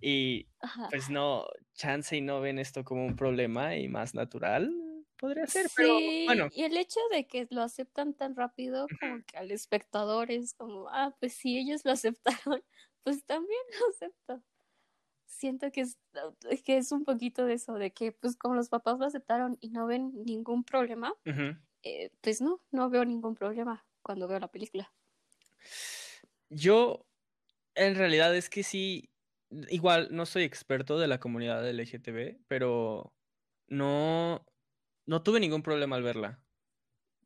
Y 0.00 0.46
pues 0.90 1.10
no, 1.10 1.46
Chansey 1.74 2.20
no 2.20 2.40
ven 2.40 2.58
esto 2.58 2.84
como 2.84 3.06
un 3.06 3.16
problema 3.16 3.76
y 3.76 3.88
más 3.88 4.14
natural 4.14 4.70
podría 5.16 5.46
ser, 5.46 5.66
pero 5.76 5.94
bueno. 6.24 6.48
Y 6.52 6.64
el 6.64 6.76
hecho 6.76 7.00
de 7.10 7.26
que 7.26 7.46
lo 7.50 7.62
aceptan 7.62 8.14
tan 8.14 8.36
rápido, 8.36 8.86
como 9.00 9.22
que 9.24 9.36
al 9.36 9.50
espectador 9.50 10.30
es 10.30 10.54
como, 10.54 10.88
ah, 10.88 11.14
pues 11.20 11.34
si 11.34 11.58
ellos 11.58 11.84
lo 11.84 11.92
aceptaron, 12.52 12.62
pues 13.02 13.24
también 13.24 13.60
lo 13.80 13.88
acepto. 13.88 14.42
Siento 15.26 15.70
que 15.70 15.82
es, 15.82 15.98
que 16.64 16.78
es 16.78 16.92
un 16.92 17.04
poquito 17.04 17.44
de 17.44 17.54
eso, 17.54 17.74
de 17.74 17.92
que 17.92 18.12
pues 18.12 18.36
como 18.36 18.54
los 18.54 18.68
papás 18.68 18.98
lo 18.98 19.04
aceptaron 19.04 19.58
y 19.60 19.70
no 19.70 19.86
ven 19.86 20.12
ningún 20.24 20.64
problema, 20.64 21.14
eh, 21.82 22.10
pues 22.20 22.40
no, 22.40 22.62
no 22.70 22.88
veo 22.88 23.04
ningún 23.04 23.34
problema 23.34 23.84
cuando 24.02 24.28
veo 24.28 24.38
la 24.38 24.48
película. 24.48 24.92
Yo, 26.48 27.06
en 27.74 27.96
realidad 27.96 28.34
es 28.34 28.48
que 28.48 28.62
sí, 28.62 29.10
igual 29.68 30.08
no 30.10 30.26
soy 30.26 30.44
experto 30.44 30.98
de 30.98 31.08
la 31.08 31.20
comunidad 31.20 31.68
LGTB, 31.68 32.38
pero 32.48 33.12
no, 33.68 34.44
no 35.06 35.22
tuve 35.22 35.40
ningún 35.40 35.62
problema 35.62 35.96
al 35.96 36.02
verla. 36.02 36.40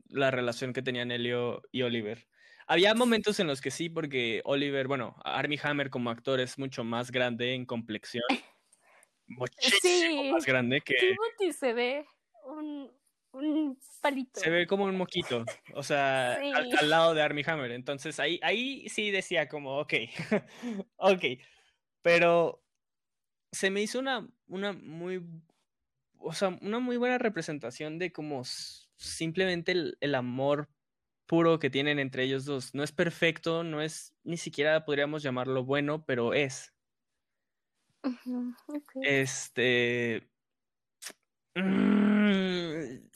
La 0.08 0.30
relación 0.30 0.72
que 0.72 0.82
tenían 0.82 1.10
Elio 1.10 1.62
y 1.72 1.82
Oliver. 1.82 2.26
Había 2.66 2.94
momentos 2.94 3.40
en 3.40 3.46
los 3.46 3.60
que 3.60 3.70
sí, 3.70 3.88
porque 3.88 4.42
Oliver, 4.44 4.86
bueno, 4.86 5.16
Armie 5.24 5.58
Hammer 5.62 5.90
como 5.90 6.10
actor 6.10 6.38
es 6.40 6.58
mucho 6.58 6.84
más 6.84 7.10
grande 7.10 7.54
en 7.54 7.66
complexión. 7.66 8.22
Muchísimo 9.26 10.24
más 10.24 10.44
grande 10.44 10.80
que. 10.80 10.94
Timothy 10.94 11.52
se 11.52 11.72
ve 11.72 12.06
un, 12.44 12.90
un 13.32 13.78
palito. 14.00 14.40
Se 14.40 14.50
ve 14.50 14.66
como 14.66 14.84
un 14.84 14.96
moquito, 14.96 15.44
o 15.74 15.82
sea, 15.82 16.34
al, 16.34 16.90
lado 16.90 17.14
de 17.14 17.22
Armie 17.22 17.44
Hammer. 17.46 17.70
Entonces 17.72 18.18
ahí, 18.18 18.40
ahí 18.42 18.88
sí 18.88 19.10
decía 19.10 19.48
como, 19.48 19.78
ok, 19.78 19.94
ok. 20.96 21.24
Pero 22.02 22.62
se 23.52 23.70
me 23.70 23.82
hizo 23.82 23.98
una, 23.98 24.28
una 24.46 24.72
muy 24.72 25.22
o 26.20 26.32
sea, 26.32 26.58
una 26.60 26.78
muy 26.78 26.96
buena 26.96 27.18
representación 27.18 27.98
de 27.98 28.12
como 28.12 28.42
simplemente 28.96 29.72
el, 29.72 30.14
amor 30.14 30.68
puro 31.26 31.58
que 31.58 31.70
tienen 31.70 31.98
entre 31.98 32.24
ellos 32.24 32.44
dos. 32.44 32.74
No 32.74 32.82
es 32.82 32.92
perfecto, 32.92 33.64
no 33.64 33.82
es, 33.82 34.14
ni 34.24 34.36
siquiera 34.36 34.84
podríamos 34.84 35.22
llamarlo 35.22 35.64
bueno, 35.64 36.04
pero 36.04 36.34
es. 36.34 36.74
Este. 39.02 40.28
Mm, 41.54 43.08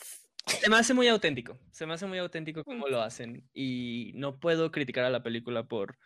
se 0.46 0.70
me 0.70 0.76
hace 0.76 0.94
muy 0.94 1.08
auténtico. 1.08 1.58
Se 1.72 1.86
me 1.86 1.94
hace 1.94 2.06
muy 2.06 2.18
auténtico 2.18 2.64
cómo 2.64 2.88
lo 2.88 3.00
hacen. 3.02 3.48
Y 3.52 4.12
no 4.14 4.38
puedo 4.40 4.70
criticar 4.70 5.04
a 5.04 5.10
la 5.10 5.22
película 5.22 5.66
por 5.66 5.98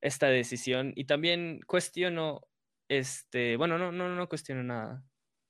esta 0.00 0.26
decisión. 0.28 0.92
Y 0.96 1.04
también 1.04 1.60
cuestiono. 1.66 2.42
Este. 2.88 3.56
Bueno, 3.56 3.78
no, 3.78 3.92
no, 3.92 4.14
no 4.14 4.28
cuestiono 4.28 4.62
nada 4.62 5.04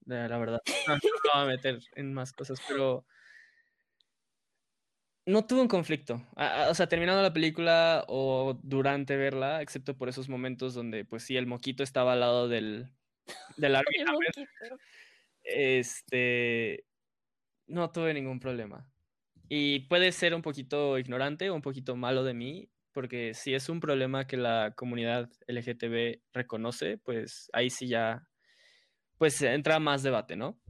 la 0.07 0.39
verdad. 0.39 0.61
No, 0.89 0.95
no 0.95 1.01
voy 1.35 1.43
a 1.43 1.47
meter 1.47 1.79
en 1.95 2.13
más 2.13 2.33
cosas, 2.33 2.61
pero 2.69 3.07
no 5.27 5.47
tuve 5.47 5.61
un 5.61 5.69
conflicto. 5.69 6.27
O 6.69 6.75
sea, 6.75 6.89
terminando 6.89 7.23
la 7.23 7.33
película 7.33 8.05
o 8.09 8.59
durante 8.63 9.17
verla, 9.17 9.63
excepto 9.63 9.97
por 9.97 10.09
esos 10.09 10.29
momentos 10.29 10.75
donde, 10.75 11.05
pues 11.05 11.23
sí, 11.23 11.37
el 11.37 11.47
moquito 11.47 11.83
estaba 11.83 12.15
al 12.15 12.21
lado 12.21 12.49
del, 12.49 12.89
del 13.57 13.77
árbitro. 13.85 14.19
este, 15.45 16.85
no 17.67 17.91
tuve 17.93 18.15
ningún 18.15 18.41
problema. 18.41 18.89
Y 19.49 19.81
puede 19.81 20.13
ser 20.13 20.35
un 20.35 20.43
poquito 20.43 20.99
ignorante 20.99 21.51
o 21.51 21.55
un 21.55 21.63
poquito 21.63 21.97
malo 21.97 22.25
de 22.25 22.35
mí, 22.35 22.71
porque 22.93 23.35
si 23.35 23.55
es 23.55 23.69
un 23.69 23.81
problema 23.81 24.27
que 24.27 24.37
la 24.37 24.75
comunidad 24.77 25.31
LGTB 25.47 26.23
reconoce, 26.33 26.99
pues 26.99 27.51
ahí 27.53 27.71
sí 27.71 27.89
ya 27.89 28.27
pues 29.23 29.41
entra 29.41 29.79
más 29.79 30.03
debate, 30.03 30.35
¿no? 30.35 30.61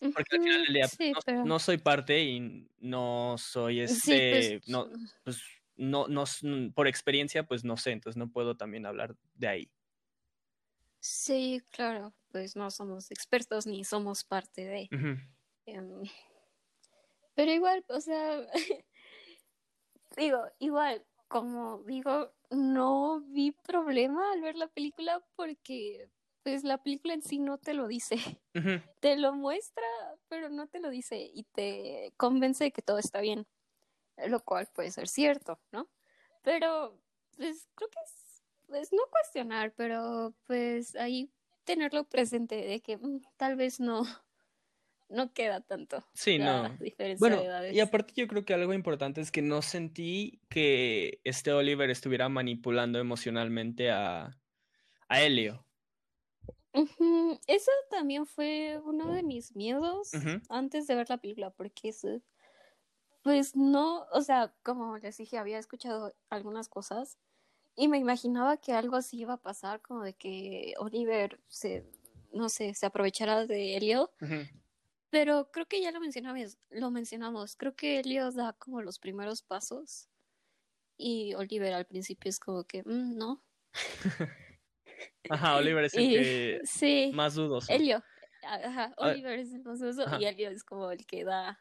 Porque 0.00 0.24
al 0.32 0.42
final 0.42 0.64
del 0.64 0.74
día 0.74 1.44
no, 1.44 1.60
soy 1.60 1.78
parte 1.78 2.20
y 2.20 2.68
no 2.80 3.36
soy 3.38 3.78
este, 3.78 4.58
pues, 4.58 4.68
no, 4.68 4.90
pues 5.22 5.40
no, 5.76 6.08
no, 6.08 6.24
por 6.74 6.88
experiencia, 6.88 7.46
pues 7.46 7.62
no 7.62 7.76
sé, 7.76 7.92
entonces 7.92 8.16
no 8.16 8.28
puedo 8.28 8.56
también 8.56 8.86
hablar 8.86 9.14
de 9.34 9.46
ahí. 9.46 9.70
Sí, 10.98 11.62
claro, 11.70 12.12
pues 12.32 12.56
no 12.56 12.72
somos 12.72 13.12
expertos 13.12 13.68
ni 13.68 13.84
somos 13.84 14.24
parte 14.24 14.64
de. 14.64 14.88
Em, 15.66 16.02
pero 17.36 17.52
igual, 17.52 17.84
o 17.88 18.00
sea, 18.00 18.48
digo, 20.16 20.42
igual, 20.58 21.06
como 21.28 21.84
digo, 21.84 22.34
no 22.50 23.20
vi 23.28 23.52
problema 23.52 24.32
al 24.32 24.40
ver 24.40 24.56
la 24.56 24.66
película 24.66 25.24
porque 25.36 26.10
pues 26.44 26.62
la 26.62 26.78
película 26.78 27.14
en 27.14 27.22
sí 27.22 27.38
no 27.38 27.58
te 27.58 27.74
lo 27.74 27.88
dice. 27.88 28.16
Te 29.00 29.16
lo 29.16 29.34
muestra, 29.34 29.84
pero 30.28 30.48
no 30.48 30.68
te 30.68 30.78
lo 30.78 30.90
dice 30.90 31.18
y 31.18 31.44
te 31.54 32.12
convence 32.16 32.64
de 32.64 32.72
que 32.72 32.82
todo 32.82 32.98
está 32.98 33.20
bien, 33.20 33.46
lo 34.28 34.40
cual 34.40 34.68
puede 34.72 34.90
ser 34.92 35.08
cierto, 35.08 35.58
¿no? 35.72 35.88
Pero 36.42 37.00
pues 37.36 37.68
creo 37.74 37.90
que 37.90 37.98
es, 38.04 38.42
pues 38.66 38.92
no 38.92 39.02
cuestionar, 39.10 39.72
pero 39.74 40.34
pues 40.46 40.94
ahí 40.96 41.30
tenerlo 41.64 42.04
presente 42.04 42.56
de 42.56 42.80
que 42.80 42.96
mm, 42.96 43.22
tal 43.36 43.56
vez 43.56 43.80
no 43.80 44.02
no 45.08 45.32
queda 45.32 45.60
tanto. 45.60 46.06
Sí, 46.14 46.38
no. 46.38 46.76
bueno, 47.18 47.42
y 47.72 47.80
aparte 47.80 48.14
yo 48.16 48.28
creo 48.28 48.44
que 48.44 48.54
algo 48.54 48.72
importante 48.74 49.20
es 49.20 49.30
que 49.30 49.42
no 49.42 49.62
sentí 49.62 50.40
que 50.48 51.20
este 51.24 51.52
Oliver 51.52 51.90
estuviera 51.90 52.28
manipulando 52.28 52.98
emocionalmente 52.98 53.90
a, 53.90 54.38
a 55.08 55.20
Helio. 55.20 55.63
Eso 57.46 57.70
también 57.88 58.26
fue 58.26 58.80
uno 58.84 59.12
de 59.12 59.22
mis 59.22 59.54
miedos 59.54 60.10
antes 60.48 60.86
de 60.86 60.96
ver 60.96 61.08
la 61.08 61.18
película, 61.18 61.50
porque 61.50 61.94
pues 63.22 63.56
no, 63.56 64.06
o 64.12 64.20
sea, 64.20 64.54
como 64.62 64.98
les 64.98 65.16
dije, 65.16 65.38
había 65.38 65.58
escuchado 65.58 66.12
algunas 66.28 66.68
cosas 66.68 67.16
y 67.76 67.88
me 67.88 67.98
imaginaba 67.98 68.56
que 68.56 68.72
algo 68.72 68.96
así 68.96 69.20
iba 69.20 69.34
a 69.34 69.42
pasar, 69.42 69.80
como 69.80 70.02
de 70.02 70.14
que 70.14 70.74
Oliver 70.78 71.40
se, 71.48 71.90
no 72.32 72.48
sé, 72.48 72.74
se 72.74 72.86
aprovechara 72.86 73.46
de 73.46 73.76
Helio, 73.76 74.10
pero 75.10 75.50
creo 75.52 75.66
que 75.66 75.80
ya 75.80 75.92
lo 75.92 76.00
mencionamos, 76.00 76.58
lo 76.70 76.90
mencionamos. 76.90 77.56
Creo 77.56 77.76
que 77.76 78.00
Elio 78.00 78.32
da 78.32 78.52
como 78.54 78.82
los 78.82 78.98
primeros 78.98 79.42
pasos 79.42 80.08
y 80.98 81.34
Oliver 81.34 81.72
al 81.72 81.86
principio 81.86 82.28
es 82.28 82.40
como 82.40 82.64
que, 82.64 82.82
mm, 82.82 83.16
no. 83.16 83.42
Ajá, 85.30 85.56
Oliver 85.56 85.84
es 85.84 85.94
el 85.94 86.08
que 86.08 86.60
sí, 86.64 87.10
más 87.14 87.34
dudoso. 87.34 87.72
Elio, 87.72 88.02
ajá, 88.42 88.94
ah. 88.96 89.08
Oliver 89.08 89.38
es 89.38 89.52
el 89.52 89.62
más 89.62 89.80
dudoso 89.80 90.04
y 90.20 90.24
Elio 90.24 90.50
es 90.50 90.64
como 90.64 90.90
el 90.90 91.06
que 91.06 91.24
da, 91.24 91.60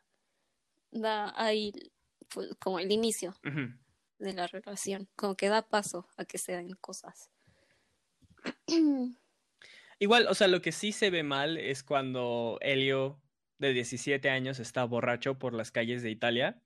da 0.92 1.34
ahí 1.36 1.72
pues, 2.30 2.50
como 2.60 2.80
el 2.80 2.92
inicio 2.92 3.36
de 4.20 4.34
la 4.34 4.48
relación, 4.48 5.10
como 5.16 5.36
que 5.36 5.50
da 5.50 5.68
paso 5.68 6.08
a 6.18 6.26
que 6.26 6.38
se 6.38 6.54
den 6.54 6.76
cosas. 6.82 7.30
Igual, 10.00 10.28
o 10.28 10.34
sea, 10.34 10.48
lo 10.48 10.62
que 10.62 10.72
sí 10.72 10.92
se 10.92 11.10
ve 11.10 11.24
mal 11.24 11.58
es 11.58 11.84
cuando 11.84 12.58
Elio 12.62 13.22
de 13.60 13.74
17 13.74 14.30
años 14.30 14.60
está 14.60 14.84
borracho 14.84 15.40
por 15.40 15.54
las 15.54 15.72
calles 15.72 16.04
de 16.04 16.12
Italia. 16.12 16.62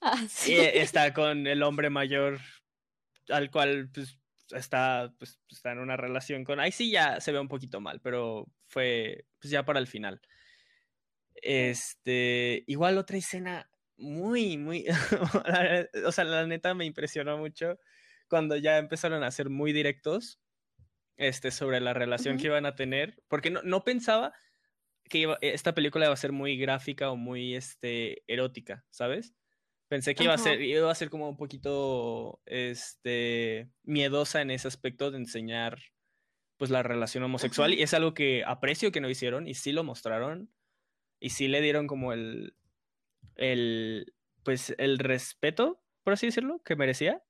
Ah, 0.00 0.20
y 0.46 0.52
está 0.52 1.14
con 1.14 1.46
el 1.46 1.62
hombre 1.62 1.90
mayor 1.90 2.40
al 3.28 3.50
cual 3.50 3.88
pues, 3.92 4.18
está, 4.50 5.12
pues, 5.18 5.40
está 5.50 5.72
en 5.72 5.78
una 5.78 5.96
relación 5.96 6.44
con... 6.44 6.60
Ahí 6.60 6.72
sí 6.72 6.90
ya 6.90 7.20
se 7.20 7.32
ve 7.32 7.40
un 7.40 7.48
poquito 7.48 7.80
mal, 7.80 8.00
pero 8.00 8.46
fue 8.66 9.26
pues, 9.40 9.50
ya 9.50 9.64
para 9.64 9.78
el 9.78 9.86
final. 9.86 10.20
Este, 11.34 12.64
igual 12.66 12.98
otra 12.98 13.18
escena 13.18 13.70
muy, 13.96 14.56
muy, 14.56 14.86
o 16.06 16.12
sea, 16.12 16.24
la 16.24 16.46
neta 16.46 16.74
me 16.74 16.84
impresionó 16.84 17.38
mucho 17.38 17.78
cuando 18.28 18.56
ya 18.56 18.78
empezaron 18.78 19.22
a 19.22 19.30
ser 19.30 19.50
muy 19.50 19.72
directos 19.72 20.40
este, 21.16 21.50
sobre 21.50 21.80
la 21.80 21.94
relación 21.94 22.36
que 22.38 22.46
iban 22.46 22.66
a 22.66 22.74
tener, 22.74 23.22
porque 23.28 23.50
no, 23.50 23.62
no 23.62 23.84
pensaba, 23.84 24.34
que 25.08 25.36
esta 25.40 25.74
película 25.74 26.06
iba 26.06 26.14
a 26.14 26.18
ser 26.18 26.32
muy 26.32 26.56
gráfica 26.56 27.10
o 27.10 27.16
muy 27.16 27.54
este, 27.54 28.22
erótica, 28.26 28.84
¿sabes? 28.90 29.34
Pensé 29.88 30.14
que 30.14 30.24
iba 30.24 30.34
a 30.34 30.38
ser, 30.38 30.60
iba 30.62 30.90
a 30.90 30.94
ser 30.94 31.10
como 31.10 31.28
un 31.28 31.36
poquito 31.36 32.40
este, 32.44 33.70
miedosa 33.84 34.42
en 34.42 34.50
ese 34.50 34.66
aspecto 34.66 35.10
de 35.10 35.18
enseñar 35.18 35.78
pues 36.56 36.70
la 36.70 36.82
relación 36.82 37.22
homosexual 37.22 37.74
y 37.74 37.82
es 37.82 37.94
algo 37.94 38.14
que 38.14 38.42
aprecio 38.44 38.90
que 38.90 39.00
no 39.00 39.10
hicieron 39.10 39.46
y 39.46 39.54
sí 39.54 39.72
lo 39.72 39.84
mostraron 39.84 40.50
y 41.20 41.30
sí 41.30 41.48
le 41.48 41.60
dieron 41.60 41.86
como 41.86 42.12
el, 42.12 42.56
el 43.36 44.14
pues 44.42 44.74
el 44.78 44.98
respeto, 44.98 45.82
por 46.02 46.12
así 46.12 46.26
decirlo, 46.26 46.62
que 46.64 46.76
merecía. 46.76 47.22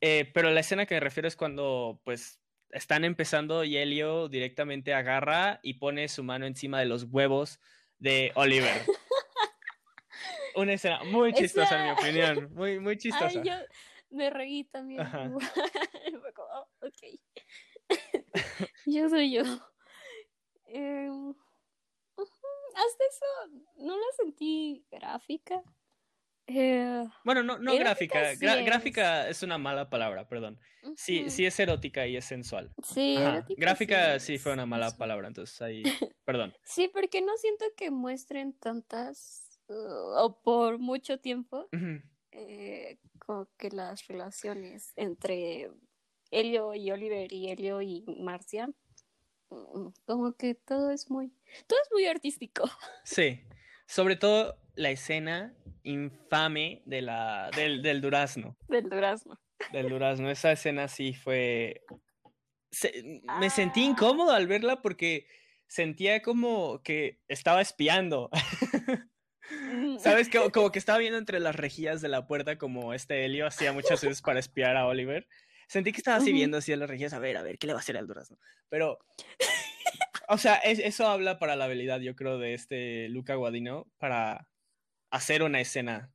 Eh, 0.00 0.30
pero 0.34 0.50
la 0.50 0.60
escena 0.60 0.86
que 0.86 0.94
me 0.94 1.00
refiero 1.00 1.28
es 1.28 1.36
cuando 1.36 2.00
pues 2.04 2.40
están 2.70 3.04
empezando 3.04 3.64
y 3.64 3.76
Helio 3.76 4.28
directamente 4.28 4.92
agarra 4.92 5.60
y 5.62 5.74
pone 5.74 6.08
su 6.08 6.24
mano 6.24 6.46
encima 6.46 6.80
de 6.80 6.86
los 6.86 7.04
huevos 7.04 7.60
de 7.98 8.32
Oliver. 8.34 8.82
Una 10.56 10.72
escena 10.74 11.02
muy 11.04 11.32
chistosa, 11.32 11.78
en 11.78 11.84
mi 11.84 11.90
opinión. 11.90 12.52
Muy, 12.54 12.78
muy 12.78 12.96
chistosa. 12.96 13.26
Ay, 13.26 13.42
yo 13.44 13.54
me 14.10 14.30
reí 14.30 14.64
también. 14.64 15.04
Fue 16.20 16.32
como, 16.34 16.48
oh, 16.48 16.68
ok. 16.80 17.20
yo 18.86 19.08
soy 19.08 19.32
yo. 19.32 19.42
Em, 20.66 21.34
hasta 22.16 23.04
eso 23.08 23.60
no 23.76 23.96
la 23.96 24.06
sentí 24.16 24.84
gráfica. 24.90 25.62
Eh, 26.46 27.04
bueno, 27.24 27.42
no, 27.42 27.58
no 27.58 27.74
gráfica. 27.76 28.34
gráfica 28.34 29.28
es 29.28 29.42
una 29.42 29.56
mala 29.56 29.88
palabra, 29.88 30.28
perdón. 30.28 30.58
Sí, 30.96 31.30
sí 31.30 31.46
es 31.46 31.58
erótica 31.58 32.06
y 32.06 32.16
es 32.16 32.26
sensual. 32.26 32.70
Sí, 32.82 33.16
gráfica 33.56 34.20
sí, 34.20 34.36
fue 34.36 34.52
una 34.52 34.66
mala 34.66 34.90
palabra, 34.96 35.28
entonces 35.28 35.60
ahí, 35.62 35.82
perdón. 36.24 36.54
Sí, 36.62 36.90
porque 36.92 37.22
no 37.22 37.34
siento 37.38 37.64
que 37.76 37.90
muestren 37.90 38.52
tantas 38.52 39.43
uh, 39.68 40.24
o 40.24 40.40
por 40.42 40.78
mucho 40.78 41.18
tiempo 41.18 41.68
eh, 42.32 42.98
como 43.18 43.48
que 43.56 43.70
las 43.70 44.06
relaciones 44.06 44.92
entre 44.96 45.70
Helio 46.30 46.74
y 46.74 46.90
Oliver 46.90 47.32
y 47.32 47.50
Helio 47.50 47.80
y 47.82 48.04
Marcia 48.18 48.68
mm, 49.50 49.88
como 50.06 50.32
que 50.36 50.54
todo 50.54 50.90
es 50.90 51.10
muy 51.10 51.32
todo 51.66 51.78
es 51.82 51.88
muy 51.92 52.06
artístico. 52.06 52.64
Sí. 53.04 53.40
Sobre 53.86 54.16
todo 54.16 54.56
la 54.76 54.90
escena 54.90 55.54
infame 55.82 56.82
de 56.86 57.02
la, 57.02 57.50
del, 57.54 57.82
del 57.82 58.00
durazno. 58.00 58.56
Del 58.68 58.88
durazno. 58.88 59.38
Del 59.72 59.88
durazno. 59.88 60.30
Esa 60.30 60.52
escena 60.52 60.88
sí 60.88 61.14
fue... 61.14 61.82
Me 63.38 63.50
sentí 63.50 63.82
ah. 63.82 63.90
incómodo 63.90 64.32
al 64.32 64.48
verla 64.48 64.82
porque 64.82 65.28
sentía 65.68 66.22
como 66.22 66.82
que 66.82 67.20
estaba 67.28 67.60
espiando. 67.60 68.30
¿Sabes? 70.00 70.28
Como, 70.28 70.50
como, 70.50 70.72
que 70.72 70.78
estaba 70.78 70.98
viendo 70.98 71.18
entre 71.18 71.40
las 71.40 71.54
rejillas 71.54 72.00
de 72.00 72.08
la 72.08 72.26
puerta 72.26 72.58
como 72.58 72.94
este 72.94 73.24
Helio 73.24 73.46
hacía 73.46 73.72
muchas 73.72 74.02
veces 74.02 74.22
para 74.22 74.40
espiar 74.40 74.76
a 74.76 74.86
Oliver. 74.86 75.26
Sentí 75.66 75.92
que 75.92 75.98
estaba 75.98 76.18
así 76.18 76.32
viendo 76.32 76.58
así 76.58 76.72
a 76.72 76.76
las 76.76 76.88
rejillas, 76.88 77.14
a 77.14 77.18
ver, 77.18 77.36
a 77.36 77.42
ver, 77.42 77.58
¿qué 77.58 77.66
le 77.66 77.72
va 77.72 77.78
a 77.78 77.82
hacer 77.82 77.96
al 77.96 78.06
durazno? 78.06 78.38
Pero 78.68 78.98
o 80.28 80.38
sea, 80.38 80.56
eso 80.56 81.06
habla 81.06 81.38
para 81.38 81.56
la 81.56 81.64
habilidad, 81.64 82.00
yo 82.00 82.16
creo, 82.16 82.38
de 82.38 82.54
este 82.54 83.08
Luca 83.08 83.34
Guadino 83.34 83.86
para 83.98 84.48
hacer 85.10 85.42
una 85.42 85.60
escena 85.60 86.12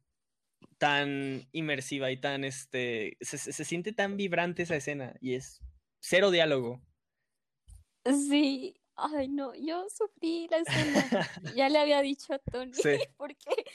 tan 0.78 1.48
inmersiva 1.52 2.12
y 2.12 2.18
tan, 2.18 2.44
este, 2.44 3.18
se, 3.22 3.38
siente 3.52 3.94
tan 3.94 4.18
vibrante 4.18 4.64
esa 4.64 4.76
escena 4.76 5.16
y 5.22 5.36
es 5.36 5.62
cero 6.00 6.32
diálogo. 6.32 6.82
Sí, 8.06 8.79
ay 9.06 9.28
no, 9.28 9.54
yo 9.56 9.88
sufrí 9.90 10.48
la 10.50 10.58
escena, 10.58 11.30
ya 11.56 11.70
le 11.70 11.80
había 11.80 12.02
dicho 12.02 12.34
a 12.34 12.40
Tony, 12.40 12.72
porque, 13.18 13.66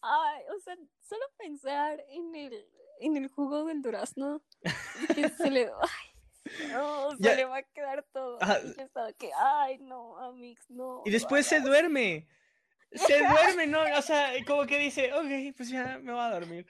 ay, 0.00 0.42
o 0.56 0.60
sea, 0.60 0.76
solo 1.00 1.24
pensar 1.38 2.04
en 2.08 2.34
el, 2.34 2.66
en 3.00 3.16
el 3.16 3.28
jugo 3.28 3.64
del 3.64 3.82
durazno, 3.82 4.42
que 5.14 5.28
se 5.28 5.50
le, 5.50 5.70
ay, 5.80 6.68
no, 6.72 7.16
se 7.16 7.36
le 7.36 7.44
va 7.44 7.58
a 7.58 7.62
quedar 7.62 8.04
todo. 8.12 8.38
Y 8.40 8.76
yo 8.76 8.82
estaba 8.82 9.12
que, 9.12 9.30
ay, 9.36 9.78
no, 9.78 10.18
Amix, 10.18 10.68
no. 10.70 11.02
Y 11.04 11.10
después 11.10 11.46
se 11.46 11.60
duerme. 11.60 12.26
Se 12.94 13.18
duerme, 13.18 13.66
¿no? 13.66 13.82
O 13.96 14.02
sea, 14.02 14.32
como 14.46 14.66
que 14.66 14.78
dice, 14.78 15.12
ok, 15.12 15.56
pues 15.56 15.70
ya 15.70 15.98
me 16.02 16.12
voy 16.12 16.20
a 16.20 16.30
dormir. 16.30 16.66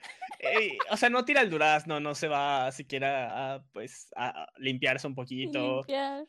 o 0.89 0.97
sea, 0.97 1.09
no 1.09 1.25
tira 1.25 1.41
el 1.41 1.49
durazno, 1.49 1.99
no 1.99 2.15
se 2.15 2.27
va 2.27 2.71
siquiera 2.71 3.55
a, 3.55 3.63
pues, 3.73 4.07
a 4.15 4.47
limpiarse 4.57 5.07
un 5.07 5.15
poquito. 5.15 5.81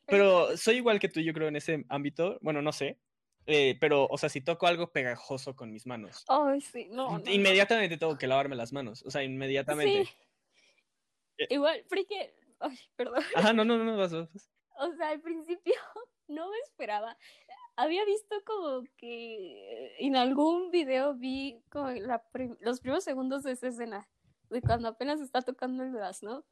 Pero 0.06 0.56
soy 0.56 0.76
igual 0.76 0.98
que 0.98 1.08
tú, 1.08 1.20
yo 1.20 1.32
creo, 1.32 1.48
en 1.48 1.56
ese 1.56 1.84
ámbito. 1.88 2.38
Bueno, 2.40 2.62
no 2.62 2.72
sé. 2.72 2.98
Eh, 3.46 3.76
pero, 3.78 4.06
o 4.06 4.16
sea, 4.16 4.28
si 4.28 4.40
toco 4.40 4.66
algo 4.66 4.90
pegajoso 4.90 5.54
con 5.54 5.70
mis 5.70 5.86
manos. 5.86 6.24
Ay, 6.28 6.60
sí, 6.60 6.88
no. 6.90 7.22
inmediatamente 7.26 7.98
tengo 7.98 8.16
que 8.16 8.26
lavarme 8.26 8.56
las 8.56 8.72
manos. 8.72 9.02
O 9.04 9.10
sea, 9.10 9.22
inmediatamente. 9.22 10.06
Sí. 10.06 10.12
Eh, 11.38 11.46
igual, 11.50 11.84
porque 11.88 12.32
Ay, 12.60 12.78
perdón. 12.96 13.22
Ajá, 13.34 13.52
no, 13.52 13.64
no, 13.64 13.76
no, 13.76 13.96
vas, 13.96 14.12
O 14.12 14.92
sea, 14.96 15.10
al 15.10 15.20
principio 15.20 15.74
no 16.28 16.50
me 16.50 16.58
esperaba. 16.60 17.16
Había 17.76 18.04
visto 18.04 18.36
como 18.44 18.84
que 18.96 19.96
en 19.98 20.16
algún 20.16 20.70
video 20.70 21.14
vi 21.14 21.60
como 21.70 21.90
los 22.60 22.80
primeros 22.80 23.04
segundos 23.04 23.42
de 23.42 23.52
esa 23.52 23.68
escena, 23.68 24.08
de 24.50 24.62
cuando 24.62 24.88
apenas 24.88 25.20
está 25.20 25.42
tocando 25.42 25.82
el 25.82 25.92
¿no? 26.22 26.44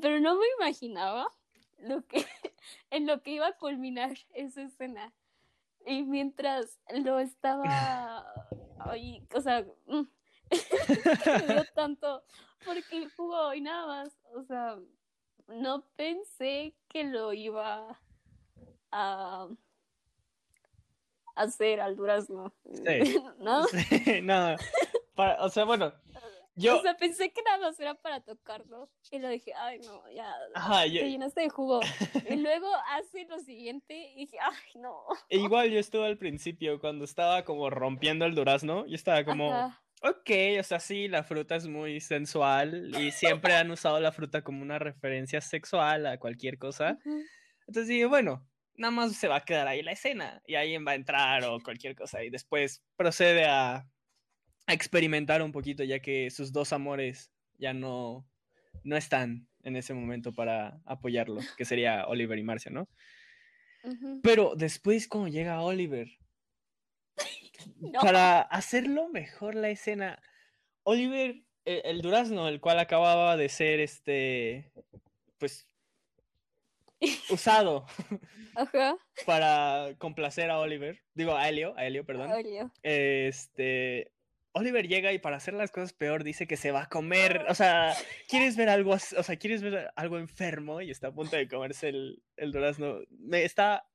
Pero 0.00 0.20
no 0.20 0.36
me 0.36 0.46
imaginaba 0.58 1.28
lo 1.78 2.06
que, 2.06 2.24
en 2.90 3.06
lo 3.06 3.22
que 3.22 3.32
iba 3.32 3.48
a 3.48 3.56
culminar 3.56 4.16
esa 4.34 4.62
escena. 4.62 5.12
Y 5.84 6.02
mientras 6.04 6.78
lo 6.92 7.18
estaba, 7.18 8.26
o 9.34 9.40
sea, 9.40 9.66
mm, 9.86 10.02
tanto 11.74 12.22
porque 12.64 12.98
el 12.98 13.10
jugo 13.12 13.54
y 13.54 13.60
nada 13.60 13.86
más, 13.86 14.18
o 14.34 14.42
sea, 14.42 14.78
no 15.48 15.82
pensé 15.96 16.74
que 16.88 17.04
lo 17.04 17.32
iba 17.32 17.98
a 18.90 19.48
hacer 21.38 21.80
al 21.80 21.96
durazno. 21.96 22.54
Sí. 22.72 23.16
¿No? 23.38 23.64
Sí, 23.66 24.20
no. 24.22 24.56
Para- 25.14 25.42
o 25.44 25.48
sea, 25.48 25.64
bueno, 25.64 25.92
yo. 26.54 26.78
O 26.78 26.82
sea, 26.82 26.96
pensé 26.96 27.32
que 27.32 27.42
nada 27.42 27.58
más 27.58 27.78
era 27.80 27.94
para 27.94 28.20
tocarlo. 28.20 28.90
Y 29.10 29.18
lo 29.18 29.28
dije, 29.28 29.52
ay, 29.54 29.78
no, 29.80 30.02
ya. 30.12 30.32
Ajá, 30.54 30.86
yo- 30.86 31.00
Te 31.00 31.10
llenaste 31.10 31.40
de 31.42 31.48
jugo. 31.48 31.80
Y 32.28 32.36
luego 32.36 32.68
hace 32.90 33.24
lo 33.26 33.38
siguiente 33.38 34.12
y 34.14 34.26
dije, 34.26 34.38
ay, 34.40 34.80
no. 34.80 35.04
e 35.28 35.38
igual 35.38 35.70
yo 35.70 35.78
estuve 35.78 36.06
al 36.06 36.18
principio, 36.18 36.80
cuando 36.80 37.04
estaba 37.04 37.44
como 37.44 37.70
rompiendo 37.70 38.24
el 38.24 38.34
durazno, 38.34 38.86
yo 38.86 38.94
estaba 38.94 39.24
como. 39.24 39.52
Ajá. 39.52 39.82
Ok, 40.00 40.30
o 40.60 40.62
sea, 40.62 40.78
sí, 40.78 41.08
la 41.08 41.24
fruta 41.24 41.56
es 41.56 41.66
muy 41.66 41.98
sensual 42.00 42.92
y 43.00 43.10
siempre 43.10 43.54
han 43.54 43.68
usado 43.72 43.98
la 43.98 44.12
fruta 44.12 44.42
como 44.42 44.62
una 44.62 44.78
referencia 44.78 45.40
sexual 45.40 46.06
a 46.06 46.18
cualquier 46.20 46.56
cosa. 46.56 46.98
Entonces 47.66 47.88
dije, 47.88 48.06
bueno, 48.06 48.47
nada 48.78 48.90
más 48.90 49.16
se 49.16 49.28
va 49.28 49.36
a 49.36 49.44
quedar 49.44 49.68
ahí 49.68 49.82
la 49.82 49.92
escena 49.92 50.40
y 50.46 50.54
alguien 50.54 50.86
va 50.86 50.92
a 50.92 50.94
entrar 50.94 51.44
o 51.44 51.60
cualquier 51.60 51.94
cosa 51.94 52.24
y 52.24 52.30
después 52.30 52.82
procede 52.96 53.44
a, 53.44 53.86
a 54.66 54.72
experimentar 54.72 55.42
un 55.42 55.52
poquito 55.52 55.84
ya 55.84 55.98
que 55.98 56.30
sus 56.30 56.52
dos 56.52 56.72
amores 56.72 57.30
ya 57.58 57.74
no, 57.74 58.26
no 58.84 58.96
están 58.96 59.48
en 59.64 59.76
ese 59.76 59.92
momento 59.92 60.32
para 60.32 60.80
apoyarlo, 60.86 61.40
que 61.56 61.64
sería 61.64 62.06
Oliver 62.06 62.38
y 62.38 62.42
Marcia, 62.44 62.70
¿no? 62.70 62.88
Pero 64.22 64.54
después 64.56 65.08
cuando 65.08 65.28
llega 65.28 65.60
Oliver, 65.60 66.08
No. 67.80 68.00
para 68.00 68.40
hacerlo 68.40 69.08
mejor 69.08 69.54
la 69.54 69.68
escena, 69.68 70.22
Oliver, 70.84 71.42
eh, 71.64 71.82
el 71.84 72.00
durazno, 72.00 72.48
el 72.48 72.60
cual 72.60 72.78
acababa 72.78 73.36
de 73.36 73.48
ser 73.48 73.80
este, 73.80 74.72
pues, 75.38 75.67
usado 77.30 77.86
Ajá. 78.54 78.96
para 79.26 79.94
complacer 79.98 80.50
a 80.50 80.58
Oliver, 80.58 81.00
digo 81.14 81.36
a 81.36 81.48
Helio, 81.48 81.74
a 81.76 81.86
Helio, 81.86 82.04
perdón. 82.04 82.30
Olio. 82.32 82.72
Este, 82.82 84.12
Oliver 84.52 84.88
llega 84.88 85.12
y 85.12 85.18
para 85.18 85.36
hacer 85.36 85.54
las 85.54 85.70
cosas 85.70 85.92
peor 85.92 86.24
dice 86.24 86.46
que 86.46 86.56
se 86.56 86.72
va 86.72 86.82
a 86.82 86.88
comer, 86.88 87.46
o 87.48 87.54
sea, 87.54 87.94
¿quieres 88.28 88.56
ver 88.56 88.68
algo, 88.68 88.92
o 88.92 88.98
sea, 88.98 89.36
quieres 89.36 89.62
ver 89.62 89.90
algo 89.94 90.18
enfermo 90.18 90.80
y 90.80 90.90
está 90.90 91.08
a 91.08 91.14
punto 91.14 91.36
de 91.36 91.48
comerse 91.48 91.88
el, 91.88 92.22
el 92.36 92.52
durazno? 92.52 93.00
Me 93.10 93.44
está 93.44 93.88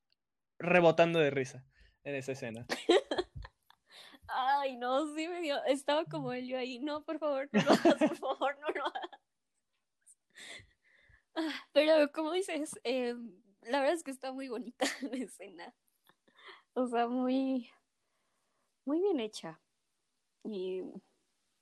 rebotando 0.58 1.18
de 1.18 1.30
risa 1.30 1.64
en 2.04 2.14
esa 2.14 2.32
escena. 2.32 2.66
Ay, 4.26 4.76
no, 4.76 5.14
sí 5.14 5.28
me 5.28 5.40
dio. 5.40 5.62
Estaba 5.64 6.04
como 6.06 6.34
yo 6.34 6.58
ahí. 6.58 6.78
No, 6.80 7.04
por 7.04 7.18
favor, 7.18 7.48
no 7.52 7.62
lo 7.62 7.70
hagas, 7.70 7.94
por 7.98 8.16
favor, 8.16 8.58
no 8.60 8.68
lo 8.68 8.86
hagas. 8.86 9.20
Ah, 11.36 11.66
Pero 11.72 12.10
como 12.12 12.32
dices, 12.32 12.78
eh, 12.84 13.14
la 13.62 13.80
verdad 13.80 13.94
es 13.94 14.02
que 14.04 14.10
está 14.10 14.32
muy 14.32 14.48
bonita 14.48 14.84
la 15.02 15.16
escena. 15.16 15.74
O 16.74 16.86
sea, 16.86 17.08
muy, 17.08 17.70
muy 18.84 19.00
bien 19.00 19.20
hecha. 19.20 19.60
Y 20.44 20.82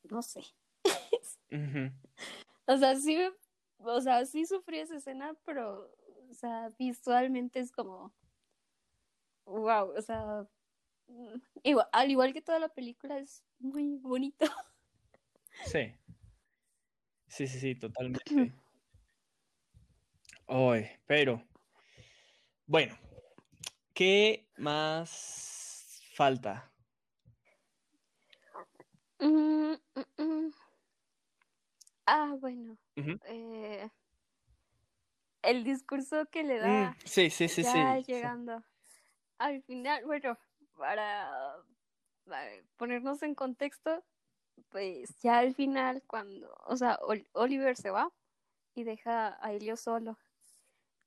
no 0.05 0.23
sé. 0.23 0.43
O 2.67 2.77
sea, 2.77 2.97
sí, 2.97 3.17
me- 3.17 3.33
o 3.79 4.01
sea, 4.01 4.25
sí 4.27 4.47
sufrí 4.47 4.79
esa 4.79 4.97
escena, 4.97 5.35
pero, 5.45 5.91
o 6.31 6.35
sea, 6.35 6.71
visualmente 6.79 7.61
es 7.61 7.73
como, 7.73 8.13
wow, 9.47 9.93
o 9.97 10.03
sea, 10.03 10.47
mm, 11.09 11.37
igual, 11.65 11.89
al 11.93 12.11
igual 12.11 12.33
que 12.33 12.43
toda 12.43 12.59
la 12.59 12.71
película 12.71 13.19
es 13.19 13.45
muy 13.59 13.97
bonito. 13.97 14.47
Sí. 15.65 15.95
Sí, 17.27 17.47
sí, 17.49 17.59
sí, 17.59 17.75
totalmente. 17.81 18.53
Pero. 21.07 21.43
Bueno, 22.67 22.95
¿qué 23.95 24.47
más 24.59 26.03
falta? 26.15 26.71
Mm, 29.19 29.73
mm, 29.95 30.23
mm. 30.23 30.53
Ah, 32.05 32.35
bueno, 32.39 32.77
eh, 33.25 33.89
el 35.43 35.65
discurso 35.65 36.27
que 36.27 36.43
le 36.43 36.59
da 36.59 36.95
sí, 37.07 37.31
sí, 37.31 37.49
sí, 37.49 37.63
sí. 37.63 37.63
ya 37.63 37.97
sí. 37.97 38.13
llegando 38.13 38.63
al 39.39 39.63
final, 39.63 40.05
bueno, 40.05 40.39
para, 40.77 41.57
para 42.27 42.51
ponernos 42.77 43.23
en 43.23 43.35
contexto, 43.35 44.05
pues 44.69 45.19
ya 45.23 45.39
al 45.39 45.55
final 45.55 46.03
cuando, 46.07 46.55
o 46.67 46.77
sea, 46.77 46.99
Ol- 47.03 47.27
Oliver 47.33 47.75
se 47.75 47.91
va 47.91 48.13
y 48.75 48.85
deja 48.85 49.39
a 49.45 49.53
Elio 49.53 49.77
solo. 49.77 50.19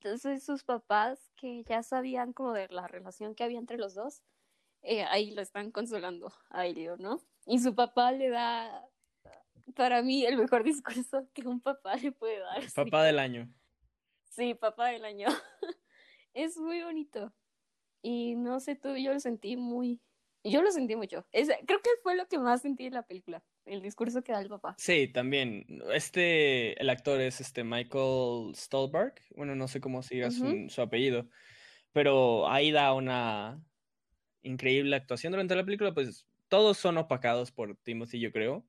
Entonces 0.05 0.43
sus 0.43 0.63
papás, 0.63 1.31
que 1.35 1.63
ya 1.63 1.81
sabían 1.81 2.31
como 2.31 2.53
de 2.53 2.67
la 2.67 2.87
relación 2.87 3.33
que 3.33 3.43
había 3.43 3.57
entre 3.57 3.77
los 3.79 3.95
dos, 3.95 4.21
eh, 4.83 5.01
ahí 5.05 5.31
lo 5.31 5.41
están 5.41 5.71
consolando 5.71 6.31
a 6.51 6.67
Elio, 6.67 6.95
¿no? 6.97 7.19
Y 7.47 7.57
su 7.57 7.73
papá 7.73 8.11
le 8.11 8.29
da, 8.29 8.87
para 9.75 10.03
mí, 10.03 10.23
el 10.23 10.37
mejor 10.37 10.63
discurso 11.03 11.27
que 11.33 11.47
un 11.47 11.59
papá 11.59 11.95
le 11.95 12.11
puede 12.11 12.37
dar. 12.37 12.59
así 12.59 12.75
Papá 12.75 13.03
del 13.03 13.17
año. 13.17 13.51
Sí, 14.29 14.53
papá 14.53 14.89
del 14.89 15.05
año. 15.05 15.27
Es 16.35 16.55
muy 16.57 16.83
bonito. 16.83 17.33
Y 18.03 18.35
no 18.35 18.59
sé 18.59 18.75
tú, 18.75 18.95
yo 18.97 19.11
lo 19.13 19.19
sentí 19.19 19.57
muy... 19.57 20.01
Yo 20.43 20.61
lo 20.61 20.69
sentí 20.69 20.95
mucho. 20.95 21.25
Es- 21.31 21.49
creo 21.65 21.81
que 21.81 21.89
fue 22.03 22.15
lo 22.15 22.27
que 22.27 22.37
más 22.37 22.61
sentí 22.61 22.85
en 22.85 22.93
la 22.93 23.07
película, 23.07 23.43
el 23.65 23.81
discurso 23.81 24.23
que 24.23 24.31
da 24.31 24.41
el 24.41 24.49
papá. 24.49 24.75
Sí, 24.77 25.07
también. 25.07 25.65
Este, 25.93 26.79
el 26.79 26.89
actor 26.89 27.19
es 27.19 27.41
este 27.41 27.63
Michael 27.63 28.53
Stolberg. 28.55 29.15
Bueno, 29.35 29.55
no 29.55 29.67
sé 29.67 29.81
cómo 29.81 30.03
siga 30.03 30.29
su, 30.31 30.81
apellido. 30.81 31.27
Pero 31.91 32.47
ahí 32.49 32.71
da 32.71 32.93
una 32.93 33.61
increíble 34.43 34.95
actuación 34.95 35.31
durante 35.31 35.55
la 35.55 35.65
película. 35.65 35.93
Pues 35.93 36.27
todos 36.47 36.77
son 36.77 36.97
opacados 36.97 37.51
por 37.51 37.75
Timothy, 37.77 38.19
yo 38.19 38.31
creo. 38.31 38.65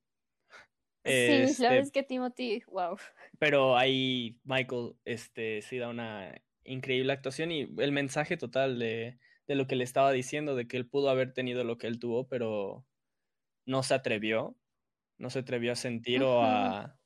Sí, 1.05 1.13
Este, 1.13 1.63
la 1.63 1.77
es 1.77 1.89
que 1.89 2.03
Timothy, 2.03 2.63
wow. 2.67 2.97
Pero 3.39 3.77
ahí 3.77 4.37
Michael 4.43 4.95
este, 5.05 5.61
sí 5.61 5.77
da 5.77 5.87
una 5.87 6.35
increíble 6.65 7.13
actuación 7.13 7.49
y 7.49 7.61
el 7.77 7.93
mensaje 7.93 8.35
total 8.35 8.77
de, 8.77 9.17
de 9.47 9.55
lo 9.55 9.67
que 9.67 9.77
le 9.77 9.85
estaba 9.85 10.11
diciendo, 10.11 10.53
de 10.53 10.67
que 10.67 10.75
él 10.75 10.85
pudo 10.85 11.09
haber 11.09 11.33
tenido 11.33 11.63
lo 11.63 11.77
que 11.77 11.87
él 11.87 11.97
tuvo, 11.97 12.27
pero 12.27 12.85
no 13.65 13.83
se 13.83 13.93
atrevió, 13.93 14.57
no 15.17 15.29
se 15.29 15.39
atrevió 15.39 15.71
a 15.71 15.75
sentir 15.75 16.23
o 16.23 16.43
a... 16.43 16.99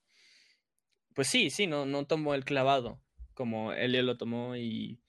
Pues 1.14 1.28
sí, 1.28 1.50
sí, 1.50 1.68
no, 1.68 1.86
no 1.86 2.06
tomó 2.06 2.34
el 2.34 2.46
clavado 2.46 3.02
como 3.34 3.74
él 3.74 3.94
lo 4.06 4.18
tomó 4.18 4.56
y 4.56 5.02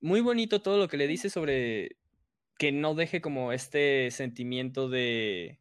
muy 0.00 0.20
bonito 0.20 0.62
todo 0.62 0.78
lo 0.78 0.88
que 0.88 0.96
le 0.96 1.08
dice 1.08 1.28
sobre 1.28 1.96
que 2.56 2.72
no 2.72 2.94
deje 2.94 3.20
como 3.20 3.52
este 3.52 4.10
sentimiento 4.10 4.88
de 4.88 5.58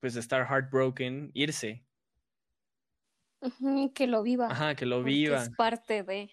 pues 0.00 0.14
de 0.14 0.20
estar 0.20 0.46
heartbroken, 0.46 1.30
irse, 1.34 1.84
que 3.94 4.06
lo 4.06 4.22
viva. 4.22 4.46
ajá, 4.50 4.74
que 4.74 4.86
lo 4.86 5.02
viva. 5.02 5.42
Es 5.42 5.50
parte 5.50 6.02
de. 6.02 6.30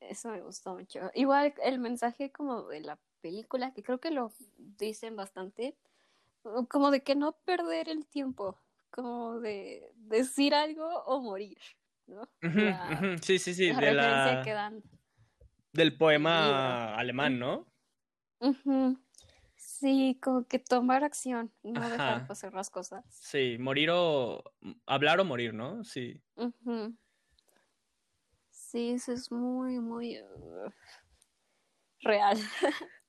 Eso 0.00 0.30
me 0.30 0.40
gustó 0.40 0.74
mucho. 0.74 1.10
Igual 1.14 1.54
el 1.62 1.78
mensaje 1.78 2.32
como 2.32 2.68
de 2.68 2.80
la 2.80 2.98
película, 3.20 3.72
que 3.72 3.82
creo 3.82 4.00
que 4.00 4.10
lo 4.10 4.32
dicen 4.58 5.14
bastante, 5.14 5.76
como 6.68 6.90
de 6.90 7.02
que 7.02 7.14
no 7.14 7.32
perder 7.44 7.88
el 7.88 8.06
tiempo, 8.06 8.58
como 8.90 9.40
de 9.40 9.82
decir 9.96 10.54
algo 10.54 10.86
o 11.04 11.20
morir, 11.20 11.58
¿no? 12.06 12.28
La- 12.40 13.18
Sí, 13.22 13.38
sí, 13.38 13.54
sí, 13.54 13.72
la 13.72 13.80
de 13.80 13.94
referencia 13.94 14.34
la, 14.36 14.42
que 14.44 14.52
dan. 14.52 14.82
del 15.72 15.96
poema 15.96 16.94
alemán, 16.96 17.38
¿no? 17.38 17.66
Sí, 19.56 20.18
como 20.20 20.46
que 20.46 20.58
tomar 20.58 21.04
acción 21.04 21.52
y 21.62 21.72
no 21.72 21.80
dejar 21.80 22.16
Ajá. 22.16 22.26
pasar 22.26 22.52
las 22.54 22.70
cosas. 22.70 23.04
Sí, 23.08 23.56
morir 23.58 23.90
o 23.92 24.42
hablar 24.86 25.20
o 25.20 25.24
morir, 25.24 25.54
¿no? 25.54 25.84
Sí. 25.84 26.20
Sí, 28.50 28.90
eso 28.90 29.12
es 29.12 29.30
muy, 29.30 29.78
muy 29.80 30.20
uh, 30.20 30.70
real. 32.00 32.38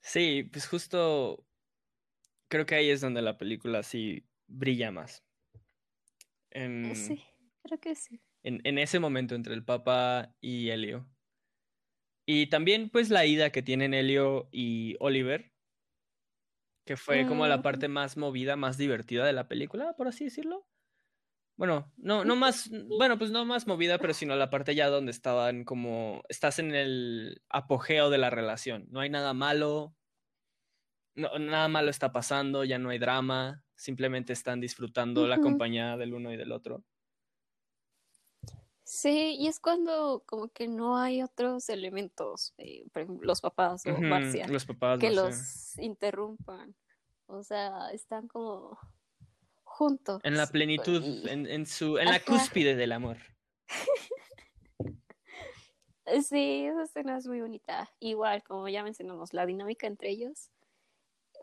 Sí, 0.00 0.44
pues 0.52 0.68
justo 0.68 1.45
creo 2.48 2.66
que 2.66 2.74
ahí 2.74 2.90
es 2.90 3.00
donde 3.00 3.22
la 3.22 3.38
película 3.38 3.82
sí 3.82 4.26
brilla 4.46 4.90
más. 4.90 5.24
En, 6.50 6.94
Sí, 6.94 7.22
creo 7.62 7.80
que 7.80 7.94
sí. 7.94 8.20
en, 8.42 8.60
en 8.64 8.78
ese 8.78 8.98
momento 8.98 9.34
entre 9.34 9.54
el 9.54 9.64
Papa 9.64 10.34
y 10.40 10.70
Helio. 10.70 11.06
Y 12.26 12.48
también 12.48 12.90
pues 12.90 13.10
la 13.10 13.24
ida 13.24 13.50
que 13.50 13.62
tienen 13.62 13.94
Helio 13.94 14.48
y 14.50 14.96
Oliver, 14.98 15.52
que 16.84 16.96
fue 16.96 17.26
como 17.26 17.46
la 17.46 17.62
parte 17.62 17.88
más 17.88 18.16
movida, 18.16 18.56
más 18.56 18.78
divertida 18.78 19.24
de 19.26 19.32
la 19.32 19.48
película, 19.48 19.94
por 19.96 20.08
así 20.08 20.24
decirlo. 20.24 20.66
Bueno, 21.56 21.92
no, 21.96 22.24
no 22.24 22.36
más, 22.36 22.70
bueno, 22.98 23.18
pues 23.18 23.30
no 23.30 23.44
más 23.44 23.66
movida, 23.66 23.98
pero 23.98 24.12
sino 24.12 24.36
la 24.36 24.50
parte 24.50 24.74
ya 24.74 24.88
donde 24.88 25.10
estaban 25.10 25.64
como, 25.64 26.22
estás 26.28 26.58
en 26.58 26.74
el 26.74 27.42
apogeo 27.48 28.10
de 28.10 28.18
la 28.18 28.30
relación. 28.30 28.86
No 28.90 29.00
hay 29.00 29.08
nada 29.08 29.34
malo, 29.34 29.96
no, 31.16 31.38
nada 31.38 31.68
malo 31.68 31.90
está 31.90 32.12
pasando, 32.12 32.64
ya 32.64 32.78
no 32.78 32.90
hay 32.90 32.98
drama, 32.98 33.64
simplemente 33.74 34.32
están 34.32 34.60
disfrutando 34.60 35.26
la 35.26 35.38
compañía 35.38 35.96
del 35.96 36.14
uno 36.14 36.32
y 36.32 36.36
del 36.36 36.52
otro. 36.52 36.84
Sí, 38.84 39.36
y 39.40 39.48
es 39.48 39.58
cuando 39.58 40.22
como 40.26 40.48
que 40.48 40.68
no 40.68 40.96
hay 40.96 41.20
otros 41.20 41.68
elementos, 41.70 42.54
eh, 42.58 42.84
por 42.92 43.02
ejemplo, 43.02 43.26
los 43.26 43.40
papás 43.40 43.84
o 43.86 44.00
Marcia, 44.00 44.46
los 44.46 44.64
papás, 44.64 45.00
que 45.00 45.10
los 45.10 45.76
interrumpan. 45.78 46.76
O 47.26 47.42
sea, 47.42 47.90
están 47.92 48.28
como 48.28 48.78
juntos. 49.64 50.20
En 50.22 50.36
la 50.36 50.46
plenitud, 50.46 51.02
en, 51.26 51.48
en, 51.48 51.66
su, 51.66 51.98
en 51.98 52.06
la 52.06 52.20
cúspide 52.20 52.76
del 52.76 52.92
amor. 52.92 53.16
sí, 56.22 56.66
esa 56.66 56.84
escena 56.84 57.16
es 57.16 57.26
muy 57.26 57.40
bonita. 57.40 57.90
Igual, 57.98 58.44
como 58.44 58.68
ya 58.68 58.84
mencionamos, 58.84 59.34
la 59.34 59.46
dinámica 59.46 59.88
entre 59.88 60.10
ellos. 60.10 60.52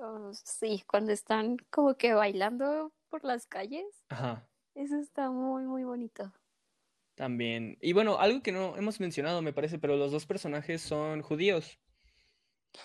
Oh, 0.05 0.33
sí, 0.33 0.83
cuando 0.85 1.13
están 1.13 1.55
como 1.69 1.95
que 1.95 2.13
bailando 2.13 2.91
por 3.07 3.23
las 3.23 3.47
calles. 3.47 3.85
Ajá. 4.09 4.45
Eso 4.75 4.97
está 4.97 5.31
muy, 5.31 5.63
muy 5.63 5.85
bonito. 5.85 6.33
También. 7.15 7.77
Y 7.79 7.93
bueno, 7.93 8.19
algo 8.19 8.41
que 8.41 8.51
no 8.51 8.75
hemos 8.75 8.99
mencionado, 8.99 9.41
me 9.41 9.53
parece, 9.53 9.79
pero 9.79 9.95
los 9.95 10.11
dos 10.11 10.25
personajes 10.25 10.81
son 10.81 11.21
judíos. 11.21 11.79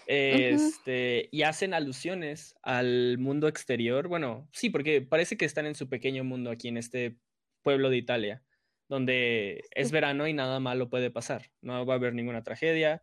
Este, 0.07 1.29
y 1.33 1.43
hacen 1.43 1.75
alusiones 1.75 2.55
al 2.63 3.19
mundo 3.19 3.49
exterior. 3.49 4.07
Bueno, 4.07 4.49
sí, 4.53 4.71
porque 4.71 5.03
parece 5.03 5.37
que 5.37 5.45
están 5.45 5.67
en 5.67 5.75
su 5.75 5.89
pequeño 5.89 6.23
mundo 6.23 6.53
aquí 6.53 6.69
en 6.69 6.77
este 6.77 7.19
pueblo 7.63 7.91
de 7.91 7.97
Italia, 7.97 8.45
donde 8.89 9.65
es 9.73 9.91
verano 9.91 10.29
y 10.29 10.35
nada 10.35 10.61
malo 10.61 10.89
puede 10.89 11.11
pasar. 11.11 11.51
No 11.63 11.85
va 11.85 11.95
a 11.95 11.97
haber 11.97 12.15
ninguna 12.15 12.45
tragedia 12.45 13.03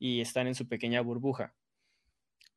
y 0.00 0.20
están 0.20 0.48
en 0.48 0.56
su 0.56 0.66
pequeña 0.66 1.02
burbuja. 1.02 1.54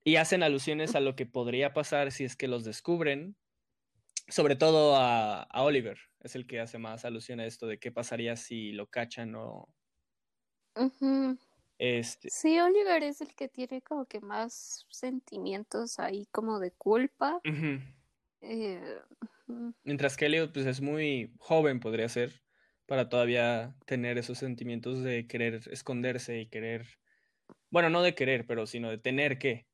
Y 0.08 0.16
hacen 0.16 0.41
alusiones 0.41 0.95
a 0.95 1.01
lo 1.01 1.16
que 1.16 1.26
podría 1.26 1.74
pasar 1.74 2.12
si 2.12 2.24
es 2.24 2.36
que 2.38 2.47
los 2.47 2.64
descubren 2.64 3.36
sobre 4.28 4.55
todo 4.55 4.95
a, 4.97 5.47
Oliver, 5.55 5.97
es 6.22 6.36
el 6.36 6.45
que 6.47 6.60
hace 6.60 6.78
más 6.78 7.05
alusión 7.05 7.39
a 7.39 7.45
esto 7.45 7.68
de 7.68 7.80
qué 7.80 7.91
pasaría 7.91 8.36
si 8.36 8.72
lo 8.72 8.88
cachan 8.88 9.36
o... 9.36 9.70
este... 11.78 12.30
Sí, 12.30 12.60
Oliver 12.60 13.03
es 13.03 13.22
el 13.22 13.34
que 13.34 13.47
tiene 13.47 13.82
como 13.82 14.05
que 14.05 14.20
más 14.20 14.86
sentimientos 14.89 15.99
ahí 15.99 16.28
como 16.32 16.60
de 16.60 16.72
culpa. 16.72 17.39
Eh, 18.41 18.99
Mientras 19.84 20.18
que 20.18 20.26
Elliot 20.26 20.53
pues 20.53 20.66
es 20.66 20.82
muy 20.82 21.34
joven, 21.38 21.80
podría 21.80 22.10
ser, 22.10 22.43
para 22.86 23.08
todavía 23.08 23.76
tener 23.86 24.18
esos 24.18 24.38
sentimientos 24.38 25.01
de 25.03 25.26
querer 25.28 25.62
esconderse 25.72 26.39
y 26.39 26.47
querer, 26.47 26.86
bueno, 27.70 27.89
no 27.89 28.01
de 28.01 28.14
querer, 28.14 28.45
pero 28.45 28.68
sino 28.68 28.89
de 28.89 28.97
tener 28.97 29.39
que, 29.39 29.66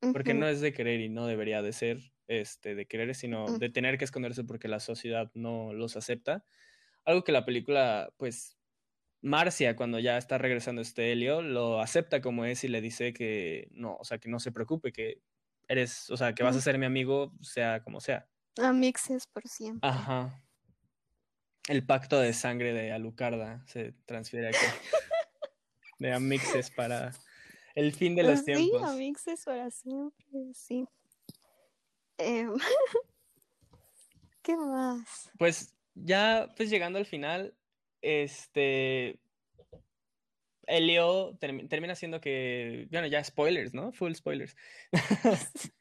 porque 0.00 0.34
no 0.34 0.46
es 0.48 0.60
de 0.60 0.72
querer 0.72 1.00
y 1.00 1.08
no 1.08 1.26
debería 1.26 1.62
de 1.62 1.72
ser 1.72 2.12
este, 2.28 2.74
de 2.74 2.86
querer, 2.86 3.14
sino 3.14 3.46
de 3.58 3.70
tener 3.70 3.98
que 3.98 4.04
esconderse 4.04 4.44
porque 4.44 4.68
la 4.68 4.80
sociedad 4.80 5.30
no 5.34 5.72
los 5.72 5.96
acepta. 5.96 6.44
Algo 7.04 7.22
que 7.24 7.32
la 7.32 7.44
película, 7.44 8.12
pues, 8.16 8.56
Marcia, 9.22 9.76
cuando 9.76 9.98
ya 9.98 10.18
está 10.18 10.38
regresando 10.38 10.82
este 10.82 11.12
Helio, 11.12 11.40
lo 11.42 11.80
acepta 11.80 12.20
como 12.20 12.44
es 12.44 12.64
y 12.64 12.68
le 12.68 12.80
dice 12.80 13.12
que 13.12 13.68
no, 13.70 13.96
o 13.96 14.04
sea, 14.04 14.18
que 14.18 14.28
no 14.28 14.40
se 14.40 14.52
preocupe, 14.52 14.92
que 14.92 15.22
eres, 15.68 16.10
o 16.10 16.16
sea, 16.16 16.34
que 16.34 16.42
vas 16.42 16.56
a 16.56 16.60
ser 16.60 16.78
mi 16.78 16.86
amigo, 16.86 17.32
sea 17.40 17.82
como 17.82 18.00
sea. 18.00 18.28
Amixes 18.60 19.26
por 19.26 19.46
siempre. 19.46 19.88
Ajá. 19.88 20.42
El 21.68 21.84
pacto 21.84 22.20
de 22.20 22.32
sangre 22.32 22.72
de 22.72 22.92
Alucarda 22.92 23.64
se 23.66 23.92
transfiere 24.04 24.48
aquí. 24.48 24.58
de 25.98 26.12
Amixes 26.12 26.70
para 26.70 27.12
el 27.76 27.92
fin 27.92 28.16
de 28.16 28.24
los 28.24 28.42
pues 28.42 28.44
tiempos. 28.44 28.80
Sí, 28.80 28.86
Amixes 28.88 29.44
para 29.44 29.70
siempre, 29.70 30.54
sí. 30.54 30.88
Em, 32.18 32.54
¿Qué 34.42 34.56
más? 34.56 35.30
Pues 35.38 35.76
ya, 35.94 36.52
pues 36.56 36.70
llegando 36.70 36.98
al 36.98 37.06
final, 37.06 37.54
este. 38.02 39.20
Elio 40.66 41.36
termina 41.38 41.94
siendo 41.94 42.20
que. 42.20 42.88
Bueno, 42.90 43.06
ya 43.06 43.22
spoilers, 43.22 43.72
¿no? 43.72 43.92
Full 43.92 44.14
spoilers. 44.14 44.56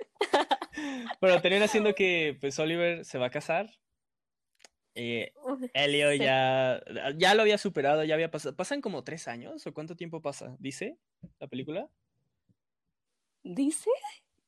Pero 1.19 1.41
termina 1.41 1.67
siendo 1.67 1.95
que 1.95 2.37
pues 2.39 2.59
Oliver 2.59 3.05
se 3.05 3.17
va 3.17 3.27
a 3.27 3.31
casar. 3.31 3.69
Y 4.95 5.25
Elio 5.73 6.13
ya, 6.13 6.81
ya 7.17 7.35
lo 7.35 7.41
había 7.41 7.57
superado, 7.57 8.05
ya 8.05 8.13
había 8.15 8.31
pasado. 8.31 8.55
¿Pasan 8.55 8.79
como 8.79 9.03
tres 9.03 9.27
años? 9.27 9.67
¿O 9.67 9.73
cuánto 9.73 9.97
tiempo 9.97 10.21
pasa? 10.21 10.55
¿Dice 10.57 10.97
la 11.39 11.47
película? 11.47 11.89
¿Dice? 13.43 13.89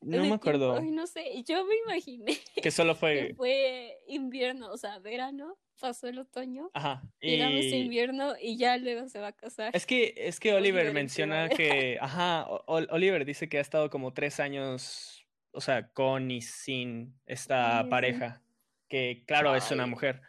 No 0.01 0.23
me 0.23 0.33
acuerdo. 0.33 0.81
no 0.81 1.05
sé, 1.05 1.43
yo 1.45 1.65
me 1.65 1.75
imaginé. 1.85 2.37
Que 2.63 2.71
solo 2.71 2.95
fue. 2.95 3.27
Que 3.29 3.35
fue 3.35 3.97
invierno, 4.07 4.71
o 4.71 4.77
sea, 4.77 4.99
verano, 4.99 5.57
pasó 5.79 6.07
el 6.07 6.19
otoño. 6.19 6.69
Ajá. 6.73 7.03
Y... 7.19 7.31
Llegamos 7.31 7.65
invierno 7.65 8.33
y 8.41 8.57
ya 8.57 8.77
luego 8.77 9.09
se 9.09 9.19
va 9.19 9.27
a 9.27 9.31
casar. 9.33 9.75
Es 9.75 9.85
que, 9.85 10.13
es 10.15 10.39
que 10.39 10.53
Oliver, 10.53 10.93
menciona 10.93 11.49
que. 11.49 11.97
Ajá, 12.01 12.47
Oliver 12.67 13.25
dice 13.25 13.49
que 13.49 13.57
ha 13.57 13.61
estado 13.61 13.89
como 13.89 14.13
tres 14.13 14.39
años, 14.39 15.27
o 15.51 15.59
sea, 15.59 15.89
con 15.89 16.31
y 16.31 16.41
sin 16.41 17.19
esta 17.25 17.87
pareja. 17.89 18.41
Que, 18.87 19.23
claro, 19.27 19.55
es 19.55 19.69
una 19.71 19.85
mujer. 19.87 20.21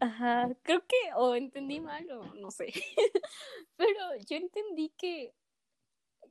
Ajá, 0.00 0.48
creo 0.62 0.84
que 0.86 0.96
o 1.16 1.34
entendí 1.34 1.80
mal 1.80 2.10
o 2.10 2.34
no 2.34 2.50
sé. 2.50 2.72
Pero 3.76 3.98
yo 4.28 4.36
entendí 4.36 4.92
que 4.96 5.34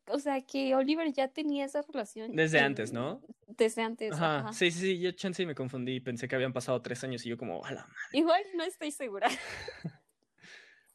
o 0.07 0.19
sea, 0.19 0.41
que 0.41 0.75
Oliver 0.75 1.11
ya 1.13 1.27
tenía 1.27 1.65
esa 1.65 1.81
relación. 1.81 2.35
Desde 2.35 2.59
antes, 2.59 2.91
¿no? 2.91 3.21
Desde 3.47 3.81
antes. 3.81 4.13
Ajá. 4.13 4.51
Sí, 4.53 4.71
sí, 4.71 4.79
sí, 4.79 4.99
yo 4.99 5.11
chance 5.11 5.45
me 5.45 5.55
confundí, 5.55 5.99
pensé 5.99 6.27
que 6.27 6.35
habían 6.35 6.53
pasado 6.53 6.81
tres 6.81 7.03
años 7.03 7.25
y 7.25 7.29
yo 7.29 7.37
como, 7.37 7.63
a 7.63 7.71
la 7.71 7.81
madre. 7.81 7.95
Igual 8.13 8.41
no 8.55 8.63
estoy 8.63 8.91
segura. 8.91 9.29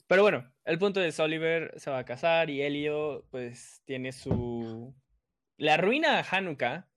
Pero 0.07 0.23
bueno, 0.23 0.53
el 0.65 0.79
punto 0.79 1.03
es 1.03 1.19
Oliver 1.19 1.73
se 1.79 1.91
va 1.91 1.99
a 1.99 2.05
casar 2.05 2.51
y 2.51 2.63
Elio 2.63 3.27
pues 3.31 3.83
tiene 3.85 4.13
su... 4.13 4.95
Le 5.57 5.71
arruina 5.71 6.19
a 6.19 6.23
Hanukkah. 6.23 6.89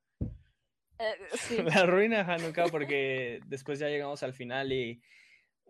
Eh, 1.00 1.16
sí. 1.34 1.58
Le 1.62 1.72
arruina 1.72 2.22
a 2.22 2.34
Hanukkah 2.34 2.68
porque 2.68 3.39
después 3.45 3.80
ya 3.80 3.88
llegamos 3.88 4.22
al 4.24 4.34
final 4.34 4.74
y 4.74 5.02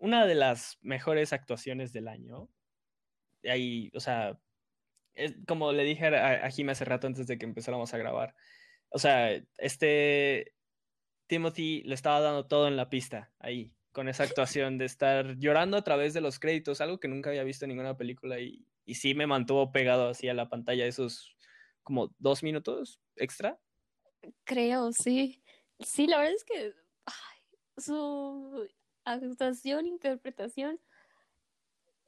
una 0.00 0.26
de 0.26 0.34
las 0.34 0.78
mejores 0.80 1.32
actuaciones 1.32 1.92
del 1.92 2.08
año. 2.08 2.48
Ahí, 3.44 3.90
o 3.94 4.00
sea, 4.00 4.38
como 5.46 5.72
le 5.72 5.84
dije 5.84 6.06
a, 6.06 6.46
a 6.46 6.50
Jim 6.50 6.68
hace 6.70 6.84
rato 6.84 7.06
antes 7.06 7.26
de 7.26 7.38
que 7.38 7.46
empezáramos 7.46 7.94
a 7.94 7.98
grabar, 7.98 8.34
o 8.90 8.98
sea, 8.98 9.30
este 9.58 10.54
Timothy 11.26 11.82
le 11.82 11.94
estaba 11.94 12.20
dando 12.20 12.46
todo 12.46 12.66
en 12.66 12.76
la 12.76 12.90
pista 12.90 13.32
ahí, 13.38 13.72
con 13.92 14.08
esa 14.08 14.24
actuación 14.24 14.78
de 14.78 14.86
estar 14.86 15.36
llorando 15.38 15.76
a 15.76 15.84
través 15.84 16.12
de 16.12 16.20
los 16.20 16.40
créditos, 16.40 16.80
algo 16.80 16.98
que 16.98 17.08
nunca 17.08 17.30
había 17.30 17.44
visto 17.44 17.64
en 17.64 17.70
ninguna 17.70 17.96
película 17.96 18.40
y, 18.40 18.66
y 18.84 18.96
sí 18.96 19.14
me 19.14 19.26
mantuvo 19.26 19.70
pegado 19.70 20.08
así 20.08 20.28
a 20.28 20.34
la 20.34 20.48
pantalla 20.48 20.86
esos 20.86 21.36
como 21.82 22.14
dos 22.18 22.42
minutos 22.42 23.00
extra. 23.16 23.60
Creo, 24.44 24.92
sí. 24.92 25.42
Sí, 25.78 26.06
la 26.06 26.18
verdad 26.18 26.34
es 26.34 26.44
que 26.44 26.74
su 27.78 28.68
actuación, 29.12 29.86
interpretación 29.86 30.80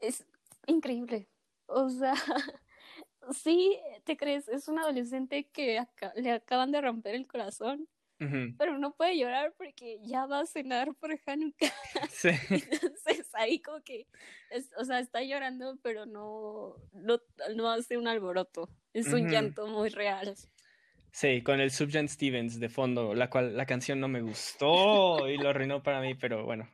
es 0.01 0.27
increíble. 0.67 1.29
O 1.67 1.89
sea, 1.89 2.15
sí, 3.33 3.79
te 4.05 4.17
crees, 4.17 4.49
es 4.49 4.69
un 4.69 4.79
adolescente 4.79 5.49
que 5.53 5.85
le 6.17 6.33
acaban 6.33 6.73
de 6.73 6.81
romper 6.81 7.15
el 7.15 7.27
corazón, 7.27 7.89
pero 8.57 8.79
no 8.79 8.95
puede 8.95 9.19
llorar 9.19 9.53
porque 9.59 9.99
ya 10.05 10.27
va 10.27 10.41
a 10.41 10.47
cenar 10.47 10.95
por 10.95 11.11
Hanukkah. 11.27 11.73
Sí. 12.11 12.29
Entonces 12.51 13.29
ahí 13.33 13.61
como 13.61 13.83
que, 13.83 14.07
o 14.79 14.85
sea, 14.85 15.01
está 15.01 15.23
llorando, 15.23 15.77
pero 15.83 16.07
no, 16.07 16.77
no, 16.93 17.71
hace 17.71 17.99
un 17.99 18.07
alboroto. 18.07 18.69
Es 18.93 19.13
un 19.13 19.29
llanto 19.29 19.67
muy 19.67 19.89
real. 19.89 20.37
Sí, 21.13 21.43
con 21.43 21.61
el 21.61 21.71
Subjan 21.71 22.09
Stevens 22.09 22.59
de 22.59 22.71
fondo, 22.71 23.15
la 23.15 23.29
cual 23.29 23.55
la 23.55 23.67
canción 23.67 24.01
no 24.01 24.09
me 24.09 24.23
gustó 24.23 25.29
y 25.29 25.37
lo 25.37 25.51
arruinó 25.51 25.83
para 25.83 26.01
mí, 26.01 26.15
pero 26.15 26.45
bueno. 26.45 26.69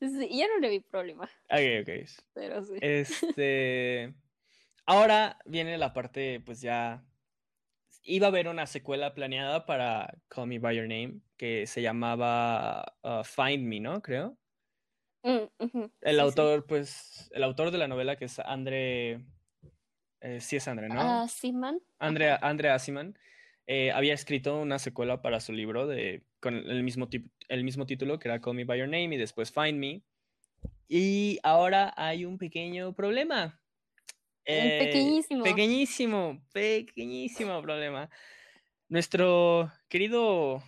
Sí, 0.00 0.28
ya 0.30 0.46
no 0.48 0.58
le 0.58 0.70
vi 0.70 0.80
problema. 0.80 1.24
Ok, 1.50 1.82
ok. 1.82 1.90
Pero 2.32 2.64
sí. 2.64 2.74
Este. 2.80 4.14
Ahora 4.86 5.38
viene 5.44 5.76
la 5.76 5.92
parte, 5.92 6.40
pues 6.40 6.62
ya. 6.62 7.04
Iba 8.04 8.28
a 8.28 8.30
haber 8.30 8.48
una 8.48 8.66
secuela 8.66 9.12
planeada 9.12 9.66
para 9.66 10.18
Call 10.28 10.46
Me 10.46 10.58
By 10.58 10.76
Your 10.76 10.88
Name 10.88 11.20
que 11.36 11.66
se 11.66 11.82
llamaba 11.82 12.96
uh, 13.02 13.22
Find 13.22 13.64
Me, 13.66 13.80
¿no? 13.80 14.00
Creo. 14.00 14.38
Mm, 15.22 15.84
el 16.00 16.20
autor, 16.20 16.64
pues, 16.64 17.28
el 17.34 17.42
autor 17.42 17.70
de 17.70 17.78
la 17.78 17.88
novela 17.88 18.16
que 18.16 18.24
es 18.24 18.38
Andre. 18.38 19.20
Eh, 20.20 20.40
sí 20.40 20.56
es 20.56 20.66
Andre, 20.68 20.88
¿no? 20.88 21.22
Asiman. 21.22 21.80
Andre, 21.98 22.36
Andre 22.40 22.70
Asiman. 22.70 23.18
Eh, 23.66 23.92
había 23.92 24.14
escrito 24.14 24.58
una 24.60 24.78
secuela 24.78 25.20
para 25.22 25.40
su 25.40 25.52
libro 25.52 25.86
de, 25.86 26.22
con 26.40 26.54
el 26.56 26.82
mismo, 26.82 27.08
el 27.48 27.64
mismo 27.64 27.86
título, 27.86 28.18
que 28.18 28.28
era 28.28 28.40
Call 28.40 28.54
Me 28.54 28.64
By 28.64 28.78
Your 28.78 28.88
Name 28.88 29.14
y 29.14 29.18
después 29.18 29.52
Find 29.52 29.78
Me. 29.78 30.02
Y 30.88 31.38
ahora 31.42 31.92
hay 31.96 32.24
un 32.24 32.38
pequeño 32.38 32.94
problema 32.94 33.60
eh, 34.46 34.78
pequeñísimo. 34.86 35.44
Pequeñísimo, 35.44 36.42
pequeñísimo 36.52 37.60
problema. 37.60 38.08
nuestro 38.88 39.70
querido, 39.88 40.62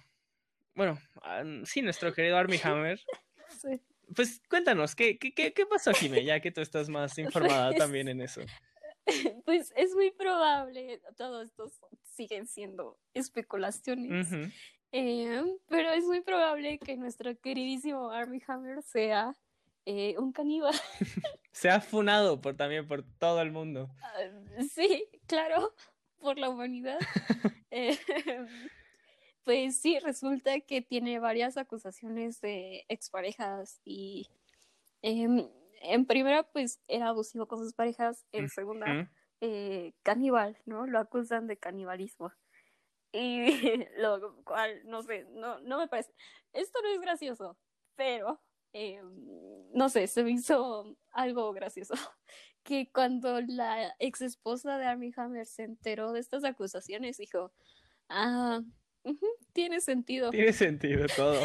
bueno, 0.75 0.99
ah, 1.23 1.43
sí, 1.65 1.81
nuestro 1.81 2.13
querido 2.13 2.37
Army 2.37 2.59
Hammer. 2.63 3.01
Sí. 3.49 3.81
Pues 4.15 4.43
cuéntanos, 4.51 4.95
¿qué, 4.95 5.19
qué, 5.19 5.33
qué, 5.33 5.53
qué 5.55 5.65
pasó, 5.67 5.93
Jime? 5.95 6.23
Ya 6.25 6.41
que 6.41 6.51
tú 6.51 6.61
estás 6.61 6.91
más 6.91 7.17
informada 7.19 7.69
Pues- 7.71 7.79
también 7.79 8.09
en 8.09 8.21
eso. 8.21 8.43
Pues 9.45 9.73
es 9.77 9.95
muy 9.95 10.11
probable, 10.11 11.01
todo 11.17 11.43
esto 11.43 11.71
siguen 12.03 12.47
siendo 12.47 12.99
especulaciones, 13.15 14.29
eh, 14.93 15.43
pero 15.69 15.91
es 15.91 16.05
muy 16.05 16.21
probable 16.21 16.79
que 16.79 16.97
nuestro 16.97 17.39
queridísimo 17.39 18.11
Army 18.11 18.41
Hammer 18.47 18.83
sea 18.83 19.35
eh, 19.87 20.17
un 20.19 20.33
caníbal. 20.33 20.75
Se 21.53 21.69
ha 21.71 21.81
funado 21.81 22.41
por, 22.41 22.57
también 22.57 22.87
por 22.87 23.03
todo 23.19 23.41
el 23.41 23.51
mundo. 23.51 23.91
Ah, 24.03 24.63
Sí, 24.73 25.07
claro, 25.27 25.75
por 26.21 26.39
la 26.39 26.49
humanidad. 26.49 26.99
Eh, 27.73 27.97
pues 29.45 29.77
sí, 29.77 30.01
resulta 30.01 30.59
que 30.59 30.83
tiene 30.83 31.21
varias 31.21 31.57
acusaciones 31.57 32.41
de 32.41 32.85
exparejas 32.89 33.81
y 33.85 34.29
em, 35.03 35.49
en 35.81 36.07
primera 36.07 36.45
pues 36.45 36.81
era 36.89 37.09
abusivo 37.09 37.49
con 37.49 37.59
sus 37.59 37.75
parejas, 37.75 38.27
en 38.33 38.49
segunda 38.49 39.11
eh, 39.41 39.95
caníbal, 40.03 40.59
¿no? 40.67 40.87
Lo 40.87 40.99
acusan 40.99 41.47
de 41.47 41.59
canibalismo. 41.59 42.33
Y 43.13 43.47
lo 43.99 44.43
cual, 44.45 44.83
no 44.85 45.03
sé, 45.03 45.27
no, 45.31 45.59
no 45.61 45.79
me 45.79 45.89
parece. 45.89 46.13
Esto 46.53 46.81
no 46.83 46.89
es 46.91 47.01
gracioso, 47.01 47.59
pero 47.97 48.41
eh, 48.73 49.01
no 49.73 49.89
sé, 49.89 50.07
se 50.07 50.23
me 50.23 50.33
hizo 50.33 50.97
algo 51.11 51.53
gracioso. 51.53 51.95
Que 52.63 52.93
cuando 52.93 53.41
la 53.41 53.95
ex 53.99 54.21
esposa 54.21 54.77
de 54.77 54.85
Armie 54.85 55.15
Hammer 55.17 55.47
se 55.47 55.63
enteró 55.63 56.13
de 56.13 56.21
estas 56.21 56.45
acusaciones, 56.45 57.17
dijo: 57.17 57.55
Ah, 58.11 58.61
tiene 59.55 59.81
sentido. 59.81 60.31
Tiene 60.31 60.53
sentido 60.53 61.07
todo. 61.17 61.41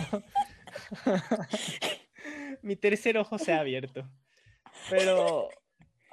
Mi 2.61 2.75
tercer 2.75 3.17
ojo 3.17 3.38
se 3.38 3.53
ha 3.53 3.61
abierto. 3.61 4.09
Pero. 4.89 5.49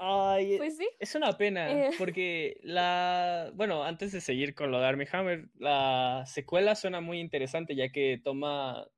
Ay, 0.04 0.56
Pues 0.58 0.76
sí, 0.76 0.88
es 0.98 1.14
una 1.14 1.36
pena, 1.38 1.70
eh. 1.70 1.90
porque 1.96 2.58
la. 2.62 3.52
Bueno, 3.54 3.84
antes 3.84 4.10
de 4.10 4.20
seguir 4.20 4.54
con 4.54 4.72
lo 4.72 4.80
de 4.80 4.86
Armie 4.86 5.08
Hammer, 5.12 5.48
la 5.58 6.24
secuela 6.26 6.74
suena 6.74 7.00
muy 7.00 7.20
interesante, 7.20 7.76
ya 7.76 7.88
que 7.90 8.20
toma 8.22 8.88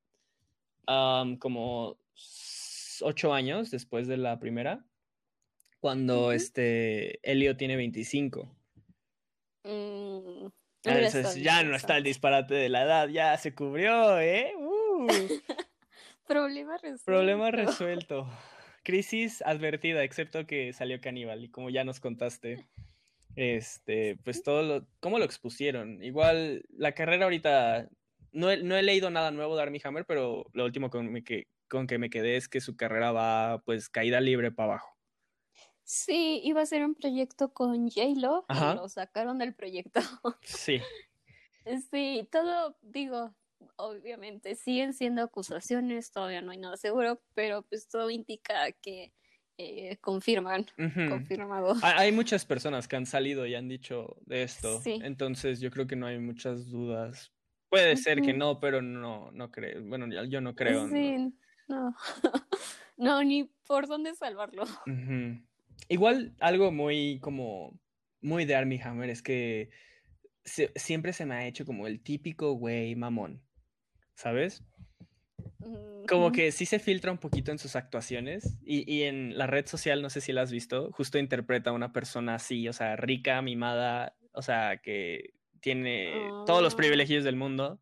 am, 0.87 1.37
como 1.37 1.99
ocho 3.01 3.33
años 3.33 3.69
después 3.69 4.07
de 4.07 4.17
la 4.17 4.39
primera, 4.39 4.83
cuando 5.79 6.31
este 6.31 7.19
Elio 7.21 7.55
tiene 7.55 7.75
25. 7.75 8.49
mm, 9.63 9.67
hubiera 9.67 10.51
Entonces 10.83 11.35
ya 11.35 11.61
no 11.63 11.75
está 11.75 11.97
el 11.97 12.03
disparate 12.03 12.55
de 12.55 12.69
la 12.69 12.81
edad, 12.81 13.09
ya 13.09 13.37
se 13.37 13.53
cubrió, 13.53 14.19
¿eh? 14.19 14.53
Uh. 14.57 15.07
Problema 16.27 16.77
resuelto. 16.77 17.05
Problema 17.05 17.51
resuelto. 17.51 18.27
Crisis 18.85 19.41
advertida, 19.41 20.03
excepto 20.03 20.47
que 20.47 20.71
salió 20.71 21.01
caníbal. 21.01 21.43
Y 21.43 21.49
como 21.49 21.69
ya 21.69 21.83
nos 21.83 21.99
contaste, 21.99 22.65
este, 23.35 24.17
pues 24.23 24.43
todo 24.43 24.63
lo, 24.63 24.87
cómo 25.01 25.19
lo 25.19 25.25
expusieron. 25.25 26.01
Igual 26.01 26.63
la 26.69 26.93
carrera 26.93 27.25
ahorita, 27.25 27.89
no 28.31 28.49
he, 28.49 28.63
no 28.63 28.77
he 28.77 28.83
leído 28.83 29.09
nada 29.09 29.31
nuevo 29.31 29.57
de 29.57 29.63
Armie 29.63 29.81
Hammer, 29.83 30.05
pero 30.05 30.45
lo 30.53 30.63
último 30.63 30.89
con, 30.89 31.11
me 31.11 31.23
que, 31.23 31.47
con 31.67 31.87
que 31.87 31.97
me 31.97 32.09
quedé 32.09 32.37
es 32.37 32.47
que 32.47 32.61
su 32.61 32.77
carrera 32.77 33.11
va 33.11 33.61
pues 33.65 33.89
caída 33.89 34.21
libre 34.21 34.53
para 34.53 34.73
abajo. 34.73 34.95
Sí, 35.83 36.39
iba 36.45 36.61
a 36.61 36.65
ser 36.65 36.85
un 36.85 36.95
proyecto 36.95 37.53
con 37.53 37.89
J-Lo 37.89 38.45
lo 38.47 38.87
sacaron 38.87 39.37
del 39.37 39.53
proyecto. 39.53 39.99
Sí, 40.41 40.79
Sí, 41.91 42.27
todo, 42.31 42.77
digo, 42.81 43.33
obviamente 43.77 44.55
siguen 44.55 44.93
siendo 44.93 45.21
acusaciones, 45.23 46.11
todavía 46.11 46.41
no 46.41 46.51
hay 46.51 46.57
nada 46.57 46.77
seguro, 46.77 47.21
pero 47.33 47.63
pues 47.63 47.87
todo 47.87 48.09
indica 48.09 48.71
que 48.81 49.13
eh, 49.57 49.97
confirman, 50.01 50.65
confirmado. 51.09 51.75
Ha- 51.81 51.99
Hay 51.99 52.11
muchas 52.11 52.45
personas 52.45 52.87
que 52.89 52.97
han 52.97 53.05
salido 53.05 53.45
y 53.45 53.55
han 53.55 53.69
dicho 53.69 54.17
de 54.25 54.43
esto, 54.43 54.81
Sí. 54.81 54.99
entonces 55.03 55.61
yo 55.61 55.71
creo 55.71 55.87
que 55.87 55.95
no 55.95 56.07
hay 56.07 56.19
muchas 56.19 56.69
dudas. 56.69 57.31
Puede 57.69 57.95
ser 57.97 58.21
que 58.21 58.33
no, 58.33 58.59
pero 58.59 58.81
no, 58.81 59.31
no 59.31 59.51
creo. 59.51 59.81
Bueno, 59.85 60.07
yo- 60.25 60.41
no 60.41 60.55
creo. 60.55 60.87
¿no? 60.87 60.89
Sí, 60.93 61.33
no. 61.67 61.95
No, 62.97 63.21
ni 63.23 63.43
por 63.67 63.87
dónde 63.87 64.15
salvarlo. 64.15 64.63
Igual 65.89 66.33
algo 66.39 66.71
muy 66.71 67.19
como 67.19 67.77
muy 68.21 68.45
de 68.45 68.55
Armie 68.55 68.81
Hammer 68.81 69.09
es 69.09 69.21
que 69.21 69.69
se- 70.43 70.71
siempre 70.75 71.11
se 71.13 71.25
me 71.25 71.35
ha 71.35 71.45
hecho 71.47 71.65
como 71.65 71.87
el 71.87 72.01
típico 72.01 72.53
güey 72.53 72.95
mamón, 72.95 73.41
¿sabes? 74.15 74.63
Como 76.07 76.25
Ujú. 76.27 76.33
que 76.33 76.51
sí 76.51 76.65
se 76.65 76.79
filtra 76.79 77.11
un 77.11 77.17
poquito 77.17 77.51
en 77.51 77.57
sus 77.59 77.75
actuaciones 77.75 78.57
y, 78.63 78.89
y 78.91 79.03
en 79.03 79.37
la 79.37 79.47
red 79.47 79.65
social, 79.65 80.01
no 80.01 80.09
sé 80.09 80.21
si 80.21 80.33
la 80.33 80.41
has 80.43 80.51
visto, 80.51 80.91
justo 80.91 81.17
interpreta 81.17 81.71
a 81.71 81.73
una 81.73 81.91
persona 81.93 82.35
así, 82.35 82.67
o 82.67 82.73
sea, 82.73 82.95
rica, 82.95 83.41
mimada, 83.41 84.15
o 84.33 84.41
sea, 84.43 84.77
que 84.77 85.33
tiene 85.61 86.29
todos 86.45 86.61
los 86.61 86.73
Ah. 86.73 86.77
privilegios 86.77 87.23
del 87.23 87.35
mundo. 87.35 87.81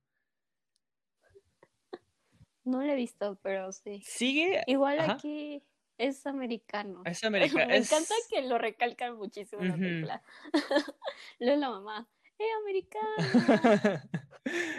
No 2.64 2.82
lo 2.82 2.92
he 2.92 2.96
visto, 2.96 3.38
pero 3.44 3.72
sí. 3.74 4.02
Sigue, 4.06 4.64
Igual 4.68 5.00
Ajá. 5.00 5.14
aquí 5.16 5.64
es 5.98 6.26
americano. 6.26 7.04
es 7.06 7.24
americano. 7.26 7.68
Me 7.68 7.78
encanta 7.78 8.16
que 8.30 8.42
lo 8.44 8.58
recalcan 8.58 9.18
muchísimo 9.18 9.62
en 9.64 9.68
la 9.70 9.76
película. 9.78 10.24
Luego 11.40 11.60
la 11.60 11.70
mamá, 11.70 12.10
¡eh, 12.40 12.52
americano! 12.62 13.18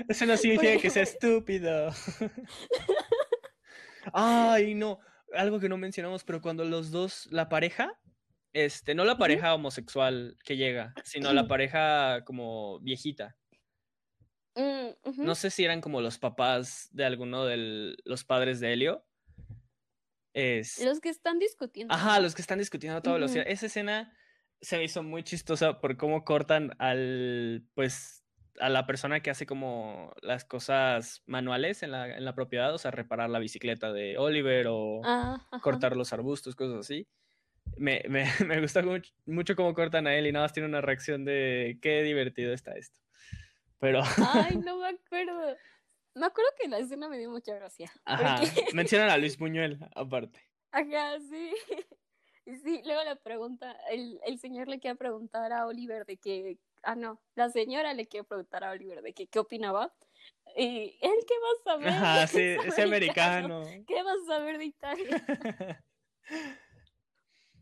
Eso 0.08 0.26
no 0.26 0.36
significa 0.36 0.80
que 0.80 0.90
sea 0.90 1.02
estúpido. 1.02 1.90
Ay, 4.12 4.74
no. 4.74 5.00
Algo 5.32 5.58
que 5.58 5.68
no 5.68 5.76
mencionamos, 5.76 6.24
pero 6.24 6.40
cuando 6.40 6.64
los 6.64 6.90
dos, 6.90 7.26
la 7.32 7.48
pareja, 7.48 7.98
este, 8.52 8.94
no 8.94 9.04
la 9.04 9.18
pareja 9.18 9.54
homosexual 9.54 10.36
que 10.44 10.56
llega, 10.56 10.94
sino 11.02 11.32
la 11.32 11.48
pareja 11.48 12.24
como 12.24 12.78
viejita. 12.80 13.36
Mm. 14.54 15.24
No 15.24 15.34
sé 15.34 15.50
si 15.50 15.64
eran 15.64 15.80
como 15.80 16.00
los 16.00 16.18
papás 16.18 16.88
de 16.92 17.04
alguno 17.04 17.44
de 17.44 17.96
los 18.04 18.24
padres 18.24 18.60
de 18.60 18.72
Helio. 18.72 19.04
Es... 20.34 20.84
Los 20.84 21.00
que 21.00 21.08
están 21.08 21.38
discutiendo. 21.38 21.94
Ajá, 21.94 22.20
los 22.20 22.34
que 22.34 22.42
están 22.42 22.58
discutiendo 22.58 22.98
a 22.98 23.02
toda 23.02 23.16
Ujú. 23.16 23.22
velocidad. 23.22 23.44
Esa 23.48 23.66
escena 23.66 24.16
se 24.60 24.78
me 24.78 24.84
hizo 24.84 25.02
muy 25.02 25.22
chistosa 25.24 25.80
por 25.80 25.96
cómo 25.96 26.24
cortan 26.24 26.72
al, 26.78 27.66
pues, 27.74 28.24
a 28.60 28.68
la 28.68 28.86
persona 28.86 29.20
que 29.20 29.30
hace 29.30 29.46
como 29.46 30.12
las 30.22 30.44
cosas 30.44 31.22
manuales 31.26 31.82
en 31.82 31.90
la, 31.92 32.16
en 32.16 32.24
la 32.24 32.34
propiedad, 32.34 32.72
o 32.74 32.78
sea, 32.78 32.90
reparar 32.90 33.30
la 33.30 33.38
bicicleta 33.40 33.92
de 33.92 34.16
Oliver 34.18 34.66
o 34.70 35.02
Ah, 35.04 35.36
cortar 35.60 35.96
los 35.96 36.12
arbustos, 36.12 36.54
cosas 36.56 36.80
así. 36.80 37.08
Me, 37.76 38.02
me, 38.08 38.24
me 38.46 38.60
gusta 38.60 38.82
mucho, 38.82 39.12
mucho 39.26 39.56
cómo 39.56 39.74
cortan 39.74 40.06
a 40.06 40.14
él 40.16 40.26
y 40.26 40.32
nada 40.32 40.44
más 40.46 40.52
tiene 40.52 40.68
una 40.68 40.80
reacción 40.80 41.24
de 41.24 41.78
qué 41.82 42.02
divertido 42.02 42.52
está 42.52 42.72
esto. 42.76 43.00
Pero, 43.80 44.02
Ay, 44.20 44.56
no 44.64 44.78
me 44.78 44.88
acuerdo. 44.88 45.56
Me 46.14 46.26
acuerdo 46.26 46.50
que 46.60 46.68
la 46.68 46.78
escena 46.78 47.08
me 47.08 47.18
dio 47.18 47.30
mucha 47.30 47.54
gracia. 47.54 47.92
ajá, 48.04 48.44
Porque, 48.44 48.66
mencionan 48.70 49.10
a 49.10 49.18
Luis 49.18 49.36
Buñuel 49.38 49.78
aparte. 49.94 50.40
ajá, 50.72 51.18
sí. 51.20 51.52
Sí, 52.64 52.82
luego 52.84 53.02
le 53.04 53.16
pregunta, 53.16 53.76
el, 53.90 54.20
el 54.26 54.38
señor 54.38 54.68
le 54.68 54.78
quiere 54.78 54.96
preguntar 54.96 55.52
a 55.52 55.66
Oliver 55.66 56.04
de 56.04 56.18
que, 56.18 56.58
ah, 56.82 56.94
no, 56.94 57.20
la 57.34 57.48
señora 57.50 57.94
le 57.94 58.06
quiere 58.06 58.24
preguntar 58.24 58.64
a 58.64 58.70
Oliver 58.70 59.02
de 59.02 59.14
que 59.14 59.26
qué 59.26 59.38
opinaba. 59.38 59.94
Y 60.56 60.98
él, 61.00 61.12
¿qué 61.26 61.34
va 61.42 61.48
a 61.48 61.64
saber? 61.64 61.88
Ajá, 61.88 62.26
sí, 62.26 62.42
Es 62.42 62.66
ese 62.66 62.82
americano. 62.82 63.64
¿Qué 63.86 64.02
vas 64.02 64.16
a 64.24 64.26
saber 64.26 64.58
de 64.58 64.64
Italia? 64.66 65.24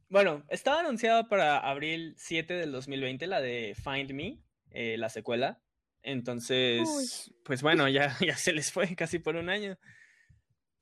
Bueno, 0.09 0.45
estaba 0.51 0.81
anunciada 0.81 1.27
para 1.27 1.57
abril 1.59 2.15
7 2.19 2.53
del 2.53 2.71
2020 2.71 3.27
la 3.27 3.41
de 3.41 3.75
Find 3.75 4.13
Me, 4.13 4.43
eh, 4.69 4.99
la 4.99 5.09
secuela. 5.09 5.63
Entonces, 6.03 7.33
pues 7.43 7.63
bueno, 7.63 7.89
ya, 7.89 8.15
ya 8.21 8.37
se 8.37 8.53
les 8.53 8.71
fue 8.71 8.95
casi 8.95 9.21
por 9.21 9.37
un 9.37 9.49
año. 9.49 9.79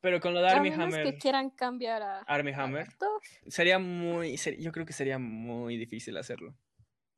Pero 0.00 0.20
con 0.20 0.32
lo 0.34 0.40
de 0.40 0.48
A 0.48 0.52
Armie 0.52 0.70
menos 0.70 0.94
Hammer, 0.94 1.04
que 1.12 1.18
quieran 1.18 1.50
cambiar 1.50 2.02
a, 2.02 2.20
al 2.20 2.54
Hammer, 2.54 2.82
actor. 2.88 3.20
sería 3.48 3.78
muy, 3.78 4.36
ser- 4.38 4.58
yo 4.58 4.72
creo 4.72 4.86
que 4.86 4.92
sería 4.94 5.18
muy 5.18 5.76
difícil 5.76 6.16
hacerlo. 6.16 6.54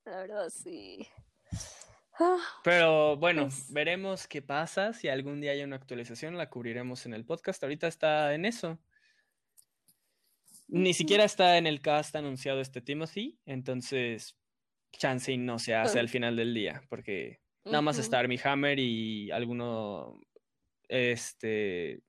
La 0.05 0.17
verdad, 0.19 0.49
sí. 0.51 1.07
Ah, 2.19 2.39
Pero 2.65 3.17
bueno, 3.17 3.45
Pues- 3.45 3.73
veremos 3.73 4.27
qué 4.27 4.43
pasa. 4.43 4.93
Si 4.93 5.09
algún 5.09 5.41
día 5.41 5.53
hay 5.53 5.63
una 5.63 5.77
actualización, 5.77 6.37
la 6.37 6.51
cubriremos 6.51 7.07
en 7.07 7.15
el 7.15 7.25
podcast. 7.25 7.63
Ahorita 7.63 7.87
está 7.87 8.35
en 8.35 8.45
eso. 8.45 8.79
Ni 10.69 10.95
siquiera 10.95 11.25
está 11.25 11.59
en 11.59 11.67
el 11.67 11.81
cast 11.83 12.17
anunciado 12.17 12.61
este 12.61 12.81
Timothy, 12.81 13.39
entonces 13.45 14.37
chance 14.93 15.37
no 15.37 15.59
se 15.59 15.75
hace 15.75 15.99
al 16.01 16.09
final 16.09 16.35
del 16.37 16.55
día, 16.55 16.83
porque 16.89 17.41
nada 17.65 17.83
más 17.83 17.99
está 17.99 18.19
Armie 18.19 18.41
Hammer 18.43 18.79
y 18.79 19.31
alguno, 19.33 20.19
este, 20.89 22.01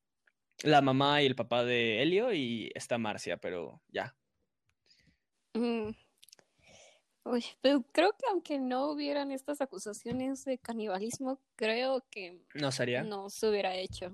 la 0.63 0.81
mamá 0.81 1.21
y 1.21 1.25
el 1.25 1.35
papá 1.35 1.63
de 1.63 2.01
Helio 2.01 2.33
y 2.33 2.71
está 2.73 2.97
Marcia, 2.97 3.37
pero 3.37 3.81
ya. 3.89 4.15
Mm. 5.53 5.91
Uy, 7.25 7.45
pero 7.61 7.83
creo 7.93 8.11
que 8.11 8.25
aunque 8.29 8.59
no 8.59 8.91
hubieran 8.91 9.31
estas 9.31 9.61
acusaciones 9.61 10.43
de 10.43 10.57
canibalismo, 10.57 11.39
creo 11.55 12.05
que 12.11 12.41
¿No 12.53 12.69
sería? 12.71 13.03
no 13.03 13.29
se 13.29 13.47
hubiera 13.47 13.75
hecho. 13.77 14.09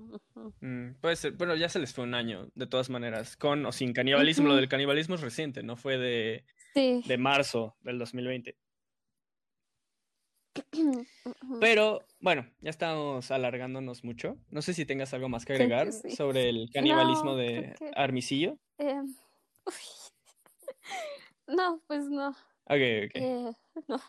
Mm, 0.60 0.92
puede 1.00 1.16
ser, 1.16 1.32
bueno, 1.32 1.56
ya 1.56 1.68
se 1.68 1.80
les 1.80 1.92
fue 1.92 2.04
un 2.04 2.14
año, 2.14 2.48
de 2.54 2.66
todas 2.68 2.88
maneras, 2.88 3.36
con 3.36 3.66
o 3.66 3.72
sin 3.72 3.92
canibalismo. 3.92 4.46
Lo 4.46 4.54
del 4.54 4.68
canibalismo 4.68 5.16
es 5.16 5.22
reciente, 5.22 5.64
no 5.64 5.76
fue 5.76 5.98
de, 5.98 6.44
Sí. 6.74 7.02
de 7.04 7.18
marzo 7.18 7.76
del 7.80 7.98
2020. 7.98 8.56
Pero 11.60 12.00
bueno, 12.20 12.46
ya 12.60 12.70
estamos 12.70 13.30
alargándonos 13.30 14.02
mucho. 14.04 14.36
No 14.50 14.62
sé 14.62 14.74
si 14.74 14.84
tengas 14.84 15.12
algo 15.14 15.28
más 15.28 15.44
que 15.44 15.52
agregar 15.52 15.92
sí. 15.92 16.10
sobre 16.10 16.48
el 16.48 16.70
canibalismo 16.72 17.32
No, 17.32 17.36
de 17.36 17.74
que- 17.78 17.90
Armicillo. 17.94 18.58
Em. 18.78 19.14
No, 21.46 21.82
pues 21.88 22.04
no. 22.08 22.28
Ok, 22.28 22.36
ok. 23.06 23.10
Eh, 23.14 23.52
no. 23.88 24.00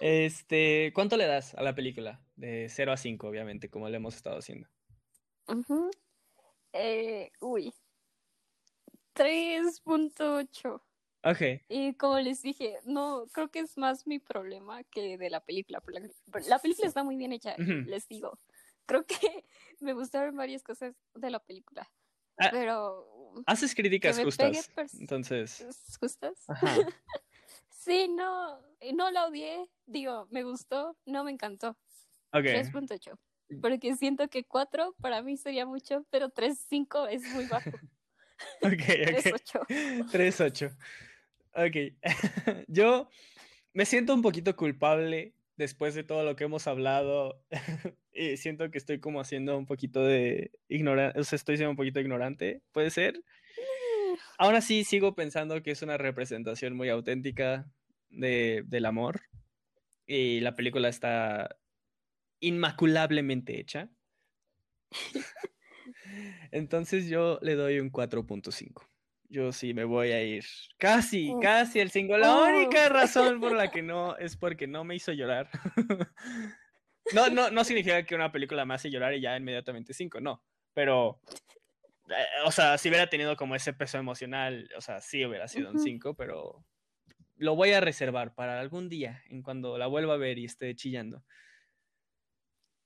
Este, 0.00 0.92
¿cuánto 0.94 1.16
le 1.16 1.24
das 1.26 1.54
a 1.54 1.62
la 1.62 1.74
película? 1.74 2.20
De 2.36 2.68
0 2.68 2.92
a 2.92 2.96
5, 2.98 3.26
obviamente, 3.26 3.70
como 3.70 3.88
le 3.88 3.96
hemos 3.96 4.14
estado 4.16 4.36
haciendo. 4.38 4.68
Ujú. 5.48 5.90
Eh, 6.74 7.30
uy. 7.40 7.72
3.8. 9.14 10.82
Ok. 11.24 11.62
Y 11.68 11.94
como 11.94 12.18
les 12.18 12.42
dije, 12.42 12.78
no, 12.84 13.26
creo 13.32 13.50
que 13.50 13.60
es 13.60 13.76
más 13.76 14.06
mi 14.06 14.18
problema 14.18 14.82
que 14.84 15.16
de 15.18 15.30
la 15.30 15.40
película. 15.40 15.82
La, 15.86 16.40
la 16.48 16.58
película 16.58 16.88
está 16.88 17.04
muy 17.04 17.16
bien 17.16 17.32
hecha, 17.32 17.54
Ujú. 17.58 17.88
les 17.88 18.08
digo. 18.08 18.38
Creo 18.86 19.06
que 19.06 19.16
me 19.80 19.92
gustaron 19.92 20.36
varias 20.36 20.62
cosas 20.62 20.94
de 21.14 21.30
la 21.30 21.38
película. 21.38 21.88
Ah, 22.38 22.48
Pero. 22.50 23.42
Haces 23.46 23.74
críticas 23.74 24.18
justas. 24.20 24.70
Entonces, 24.98 25.64
¿Justas? 26.00 26.44
ajá. 26.48 26.76
Sí, 27.84 28.06
no, 28.08 28.60
no 28.94 29.10
la 29.10 29.26
odié. 29.26 29.68
Digo, 29.86 30.28
me 30.30 30.44
gustó, 30.44 30.96
no 31.04 31.24
me 31.24 31.32
encantó. 31.32 31.70
Ok. 32.32 32.44
3.8. 32.44 33.18
Porque 33.60 33.96
siento 33.96 34.28
que 34.28 34.44
4 34.44 34.94
para 35.00 35.20
mí 35.20 35.36
sería 35.36 35.66
mucho, 35.66 36.06
pero 36.10 36.28
3.5 36.30 37.08
es 37.10 37.22
muy 37.32 37.46
bajo. 37.46 37.70
Ok, 38.60 38.72
ok. 38.72 39.22
3.8. 39.22 39.66
3-8. 40.10 40.76
Ok. 41.54 41.76
Yo 42.68 43.08
me 43.74 43.84
siento 43.84 44.14
un 44.14 44.22
poquito 44.22 44.56
culpable 44.56 45.34
después 45.56 45.94
de 45.94 46.04
todo 46.04 46.24
lo 46.24 46.36
que 46.36 46.44
hemos 46.44 46.66
hablado. 46.66 47.42
y 48.12 48.36
siento 48.36 48.70
que 48.70 48.78
estoy 48.78 49.00
como 49.00 49.20
haciendo 49.20 49.56
un 49.56 49.66
poquito 49.66 50.04
de 50.04 50.50
ignorante. 50.68 51.18
O 51.20 51.24
sea, 51.24 51.36
estoy 51.36 51.56
siendo 51.56 51.70
un 51.70 51.76
poquito 51.76 52.00
ignorante. 52.00 52.62
¿Puede 52.72 52.90
ser? 52.90 53.22
Aún 54.38 54.54
así, 54.54 54.84
sigo 54.84 55.14
pensando 55.14 55.62
que 55.62 55.70
es 55.70 55.82
una 55.82 55.96
representación 55.96 56.74
muy 56.76 56.88
auténtica 56.88 57.70
de, 58.10 58.62
del 58.66 58.86
amor. 58.86 59.22
Y 60.06 60.40
la 60.40 60.54
película 60.54 60.88
está 60.88 61.56
inmaculablemente 62.40 63.58
hecha. 63.60 63.88
Entonces 66.50 67.08
yo 67.08 67.38
le 67.42 67.54
doy 67.54 67.78
un 67.78 67.90
4.5. 67.90 68.91
Yo 69.32 69.50
sí 69.50 69.72
me 69.72 69.84
voy 69.84 70.12
a 70.12 70.22
ir 70.22 70.44
casi, 70.76 71.32
casi 71.40 71.80
el 71.80 71.90
5. 71.90 72.18
La 72.18 72.36
única 72.42 72.84
Uf. 72.84 72.92
razón 72.92 73.40
por 73.40 73.52
la 73.52 73.70
que 73.72 73.80
no 73.80 74.14
es 74.18 74.36
porque 74.36 74.66
no 74.66 74.84
me 74.84 74.94
hizo 74.94 75.12
llorar. 75.12 75.48
No, 77.12 77.28
no, 77.28 77.50
no 77.50 77.64
significa 77.64 78.04
que 78.04 78.14
una 78.14 78.30
película 78.30 78.64
me 78.64 78.74
hace 78.74 78.88
llorar 78.88 79.12
y 79.12 79.20
ya 79.20 79.36
inmediatamente 79.36 79.92
5, 79.92 80.20
no. 80.20 80.44
Pero, 80.72 81.20
eh, 82.08 82.44
o 82.46 82.52
sea, 82.52 82.78
si 82.78 82.88
hubiera 82.88 83.10
tenido 83.10 83.34
como 83.36 83.56
ese 83.56 83.72
peso 83.72 83.98
emocional, 83.98 84.70
o 84.76 84.80
sea, 84.80 85.00
sí 85.00 85.26
hubiera 85.26 85.48
sido 85.48 85.72
un. 85.72 85.80
5, 85.80 86.14
pero 86.14 86.64
lo 87.34 87.56
voy 87.56 87.72
a 87.72 87.80
reservar 87.80 88.36
para 88.36 88.60
algún 88.60 88.88
día, 88.88 89.24
en 89.28 89.42
cuando 89.42 89.76
la 89.78 89.88
vuelva 89.88 90.14
a 90.14 90.16
ver 90.16 90.38
y 90.38 90.44
esté 90.44 90.76
chillando. 90.76 91.24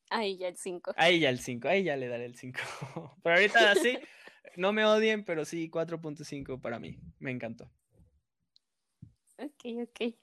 Ahí 0.09 0.39
ya 0.39 0.49
el 0.49 0.57
5. 0.57 0.95
Ahí 0.97 1.21
ya 1.21 1.29
el 1.29 1.39
5, 1.39 1.69
ahí 1.69 1.85
ya 1.85 1.97
le 1.97 2.09
daré 2.09 2.25
el 2.25 2.37
5. 2.37 2.59
Pero 3.23 3.37
ahorita 3.37 3.75
sí, 3.75 3.99
no 4.57 4.73
me 4.73 4.85
odien, 4.85 5.25
pero 5.25 5.45
sí, 5.45 5.69
4.5 5.71 6.61
para 6.61 6.79
mí. 6.79 6.99
Me 7.19 7.31
encantó. 7.31 7.71
Ok, 9.39 9.65
ok. 9.83 10.15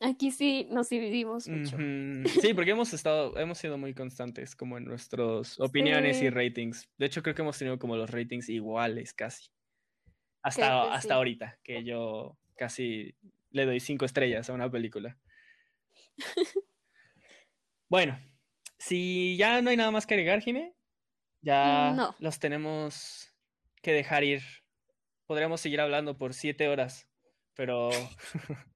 Aquí 0.00 0.32
sí 0.32 0.66
nos 0.70 0.88
dividimos 0.88 1.48
mucho. 1.48 1.76
Sí, 2.40 2.54
porque 2.54 2.72
hemos 2.72 2.92
estado, 2.92 3.38
hemos 3.38 3.58
sido 3.58 3.78
muy 3.78 3.94
constantes 3.94 4.56
como 4.56 4.76
en 4.76 4.84
nuestras 4.84 5.60
opiniones 5.60 6.20
y 6.20 6.28
ratings. 6.28 6.88
De 6.98 7.06
hecho, 7.06 7.22
creo 7.22 7.36
que 7.36 7.42
hemos 7.42 7.56
tenido 7.56 7.78
como 7.78 7.96
los 7.96 8.10
ratings 8.10 8.48
iguales 8.48 9.14
casi. 9.14 9.48
Hasta, 10.42 10.92
hasta 10.92 11.08
sí. 11.08 11.14
ahorita, 11.14 11.58
que 11.62 11.84
yo 11.84 12.36
casi 12.56 13.14
le 13.50 13.64
doy 13.64 13.78
5 13.78 14.04
estrellas 14.04 14.50
a 14.50 14.54
una 14.54 14.70
película. 14.70 15.16
Bueno, 17.92 18.18
si 18.78 19.36
ya 19.36 19.60
no 19.60 19.68
hay 19.68 19.76
nada 19.76 19.90
más 19.90 20.06
que 20.06 20.14
agregar, 20.14 20.40
Jime, 20.40 20.72
ya 21.42 21.92
No. 21.92 22.14
los 22.18 22.38
tenemos 22.38 23.28
que 23.82 23.92
dejar 23.92 24.24
ir. 24.24 24.42
Podríamos 25.26 25.60
seguir 25.60 25.80
hablando 25.80 26.16
por 26.18 26.34
siete 26.34 26.68
horas, 26.68 27.08
pero 27.54 27.90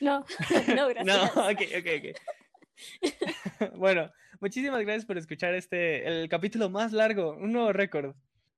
No, 0.00 0.24
no, 0.76 0.88
gracias. 0.88 1.06
no, 1.06 1.48
ok, 1.48 1.60
ok, 1.78 1.86
ok. 1.98 3.72
bueno, 3.76 4.10
muchísimas 4.40 4.80
gracias 4.82 5.04
por 5.06 5.18
escuchar 5.18 5.54
este, 5.54 6.06
el 6.06 6.28
capítulo 6.28 6.68
más 6.70 6.92
largo, 6.92 7.32
un 7.32 7.52
nuevo 7.52 7.72
récord. 7.72 8.14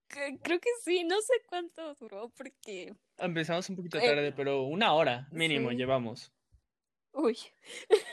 Creo 0.09 0.59
que 0.59 0.71
sí, 0.83 1.05
no 1.05 1.21
sé 1.21 1.35
cuánto 1.47 1.95
duró 1.97 2.31
porque... 2.35 2.95
Empezamos 3.19 3.69
un 3.69 3.77
poquito 3.77 3.99
Eh, 3.99 4.07
tarde, 4.07 4.33
pero 4.33 4.63
una 4.63 4.95
hora 4.95 5.29
mínimo 5.31 5.69
sí. 5.71 5.77
llevamos. 5.77 6.33
Uy, 7.13 7.37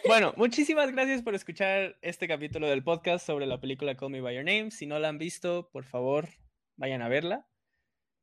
Bueno, 0.08 0.34
muchísimas 0.38 0.91
gracias 0.91 1.22
por 1.22 1.36
escuchar 1.36 1.98
este 2.02 2.28
capítulo 2.28 2.68
del 2.68 2.84
podcast 2.84 3.26
sobre 3.26 3.46
la 3.46 3.60
película 3.60 3.96
Call 3.96 4.12
Me 4.12 4.22
By 4.22 4.36
Your 4.36 4.46
Name. 4.46 4.72
Si 4.72 4.86
no 4.86 4.98
la 5.00 5.10
han 5.10 5.18
visto, 5.18 5.70
por 5.72 5.84
favor, 5.84 6.30
vayan 6.76 7.02
a 7.02 7.10
verla. 7.10 7.48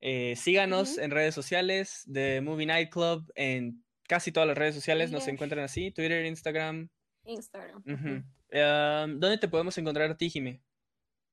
Eh, 0.00 0.34
síganos 0.36 0.98
en 0.98 1.12
redes 1.12 1.34
sociales 1.34 2.02
de 2.06 2.40
Movie 2.40 2.66
Night 2.66 2.90
Club, 2.90 3.30
en 3.36 3.84
casi 4.08 4.32
todas 4.32 4.48
las 4.48 4.58
redes 4.58 4.74
sociales 4.74 5.12
nos 5.12 5.28
encuentran 5.28 5.64
así, 5.64 5.92
Twitter, 5.92 6.26
Instagram. 6.26 6.88
Instagram. 7.24 7.82
Um, 7.86 9.20
¿Dónde 9.20 9.38
te 9.38 9.48
podemos 9.48 9.78
encontrar 9.78 10.10
a 10.10 10.16
ti, 10.16 10.28
Jime? 10.28 10.60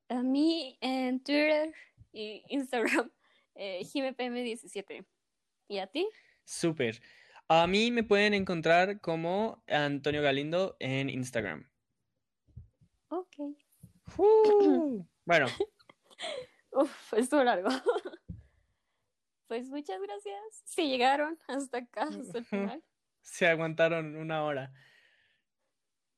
A 0.09 0.21
mí 0.21 0.77
en 0.81 1.23
Twitter 1.23 1.73
y 2.11 2.43
Instagram, 2.49 3.11
eh, 3.55 3.81
JimePM17. 3.83 5.05
¿Y 5.67 5.79
a 5.79 5.87
ti? 5.87 6.07
Súper. 6.45 7.01
A 7.49 7.65
mí 7.67 7.91
me 7.91 8.03
pueden 8.03 8.33
encontrar 8.35 9.01
como 9.01 9.63
Antonio 9.67 10.21
Galindo 10.21 10.75
en 10.79 11.09
Instagram. 11.09 11.69
Ok. 13.09 13.35
¡Uh! 14.17 15.03
Bueno, 15.25 15.45
Uf, 16.71 17.13
estuvo 17.13 17.43
largo. 17.43 17.69
Pues 19.47 19.67
muchas 19.69 19.99
gracias. 19.99 20.39
Si 20.63 20.87
llegaron 20.87 21.39
hasta 21.47 21.79
acá, 21.79 22.03
hasta 22.03 22.37
el 22.37 22.45
final. 22.45 22.83
se 23.23 23.47
aguantaron 23.47 24.15
una 24.15 24.43
hora. 24.43 24.71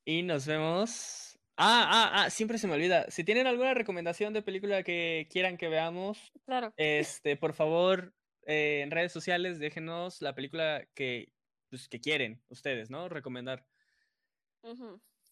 Y 0.04 0.24
nos 0.24 0.46
vemos. 0.46 1.40
Ah, 1.56 1.88
ah, 1.90 2.12
ah, 2.26 2.30
siempre 2.30 2.58
se 2.58 2.68
me 2.68 2.74
olvida. 2.74 3.10
Si 3.10 3.24
tienen 3.24 3.48
alguna 3.48 3.74
recomendación 3.74 4.34
de 4.34 4.42
película 4.42 4.84
que 4.84 5.30
quieran 5.32 5.56
que 5.56 5.70
veamos, 5.70 6.34
Claro. 6.46 6.74
este, 6.76 7.38
por 7.38 7.54
favor, 7.54 8.14
eh, 8.46 8.82
en 8.82 8.92
redes 8.92 9.12
sociales 9.12 9.60
déjenos 9.60 10.22
la 10.22 10.36
película 10.36 10.88
que, 10.94 11.34
pues, 11.70 11.88
que 11.88 12.00
quieren 12.00 12.42
ustedes, 12.50 12.90
¿no? 12.90 13.10
Recomendar. 13.10 13.66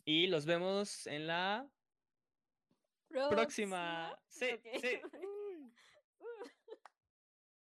Y 0.05 0.28
los 0.28 0.45
vemos 0.45 1.07
en 1.07 1.28
la 1.28 1.70
próxima. 3.30 4.20
Sí. 4.28 4.49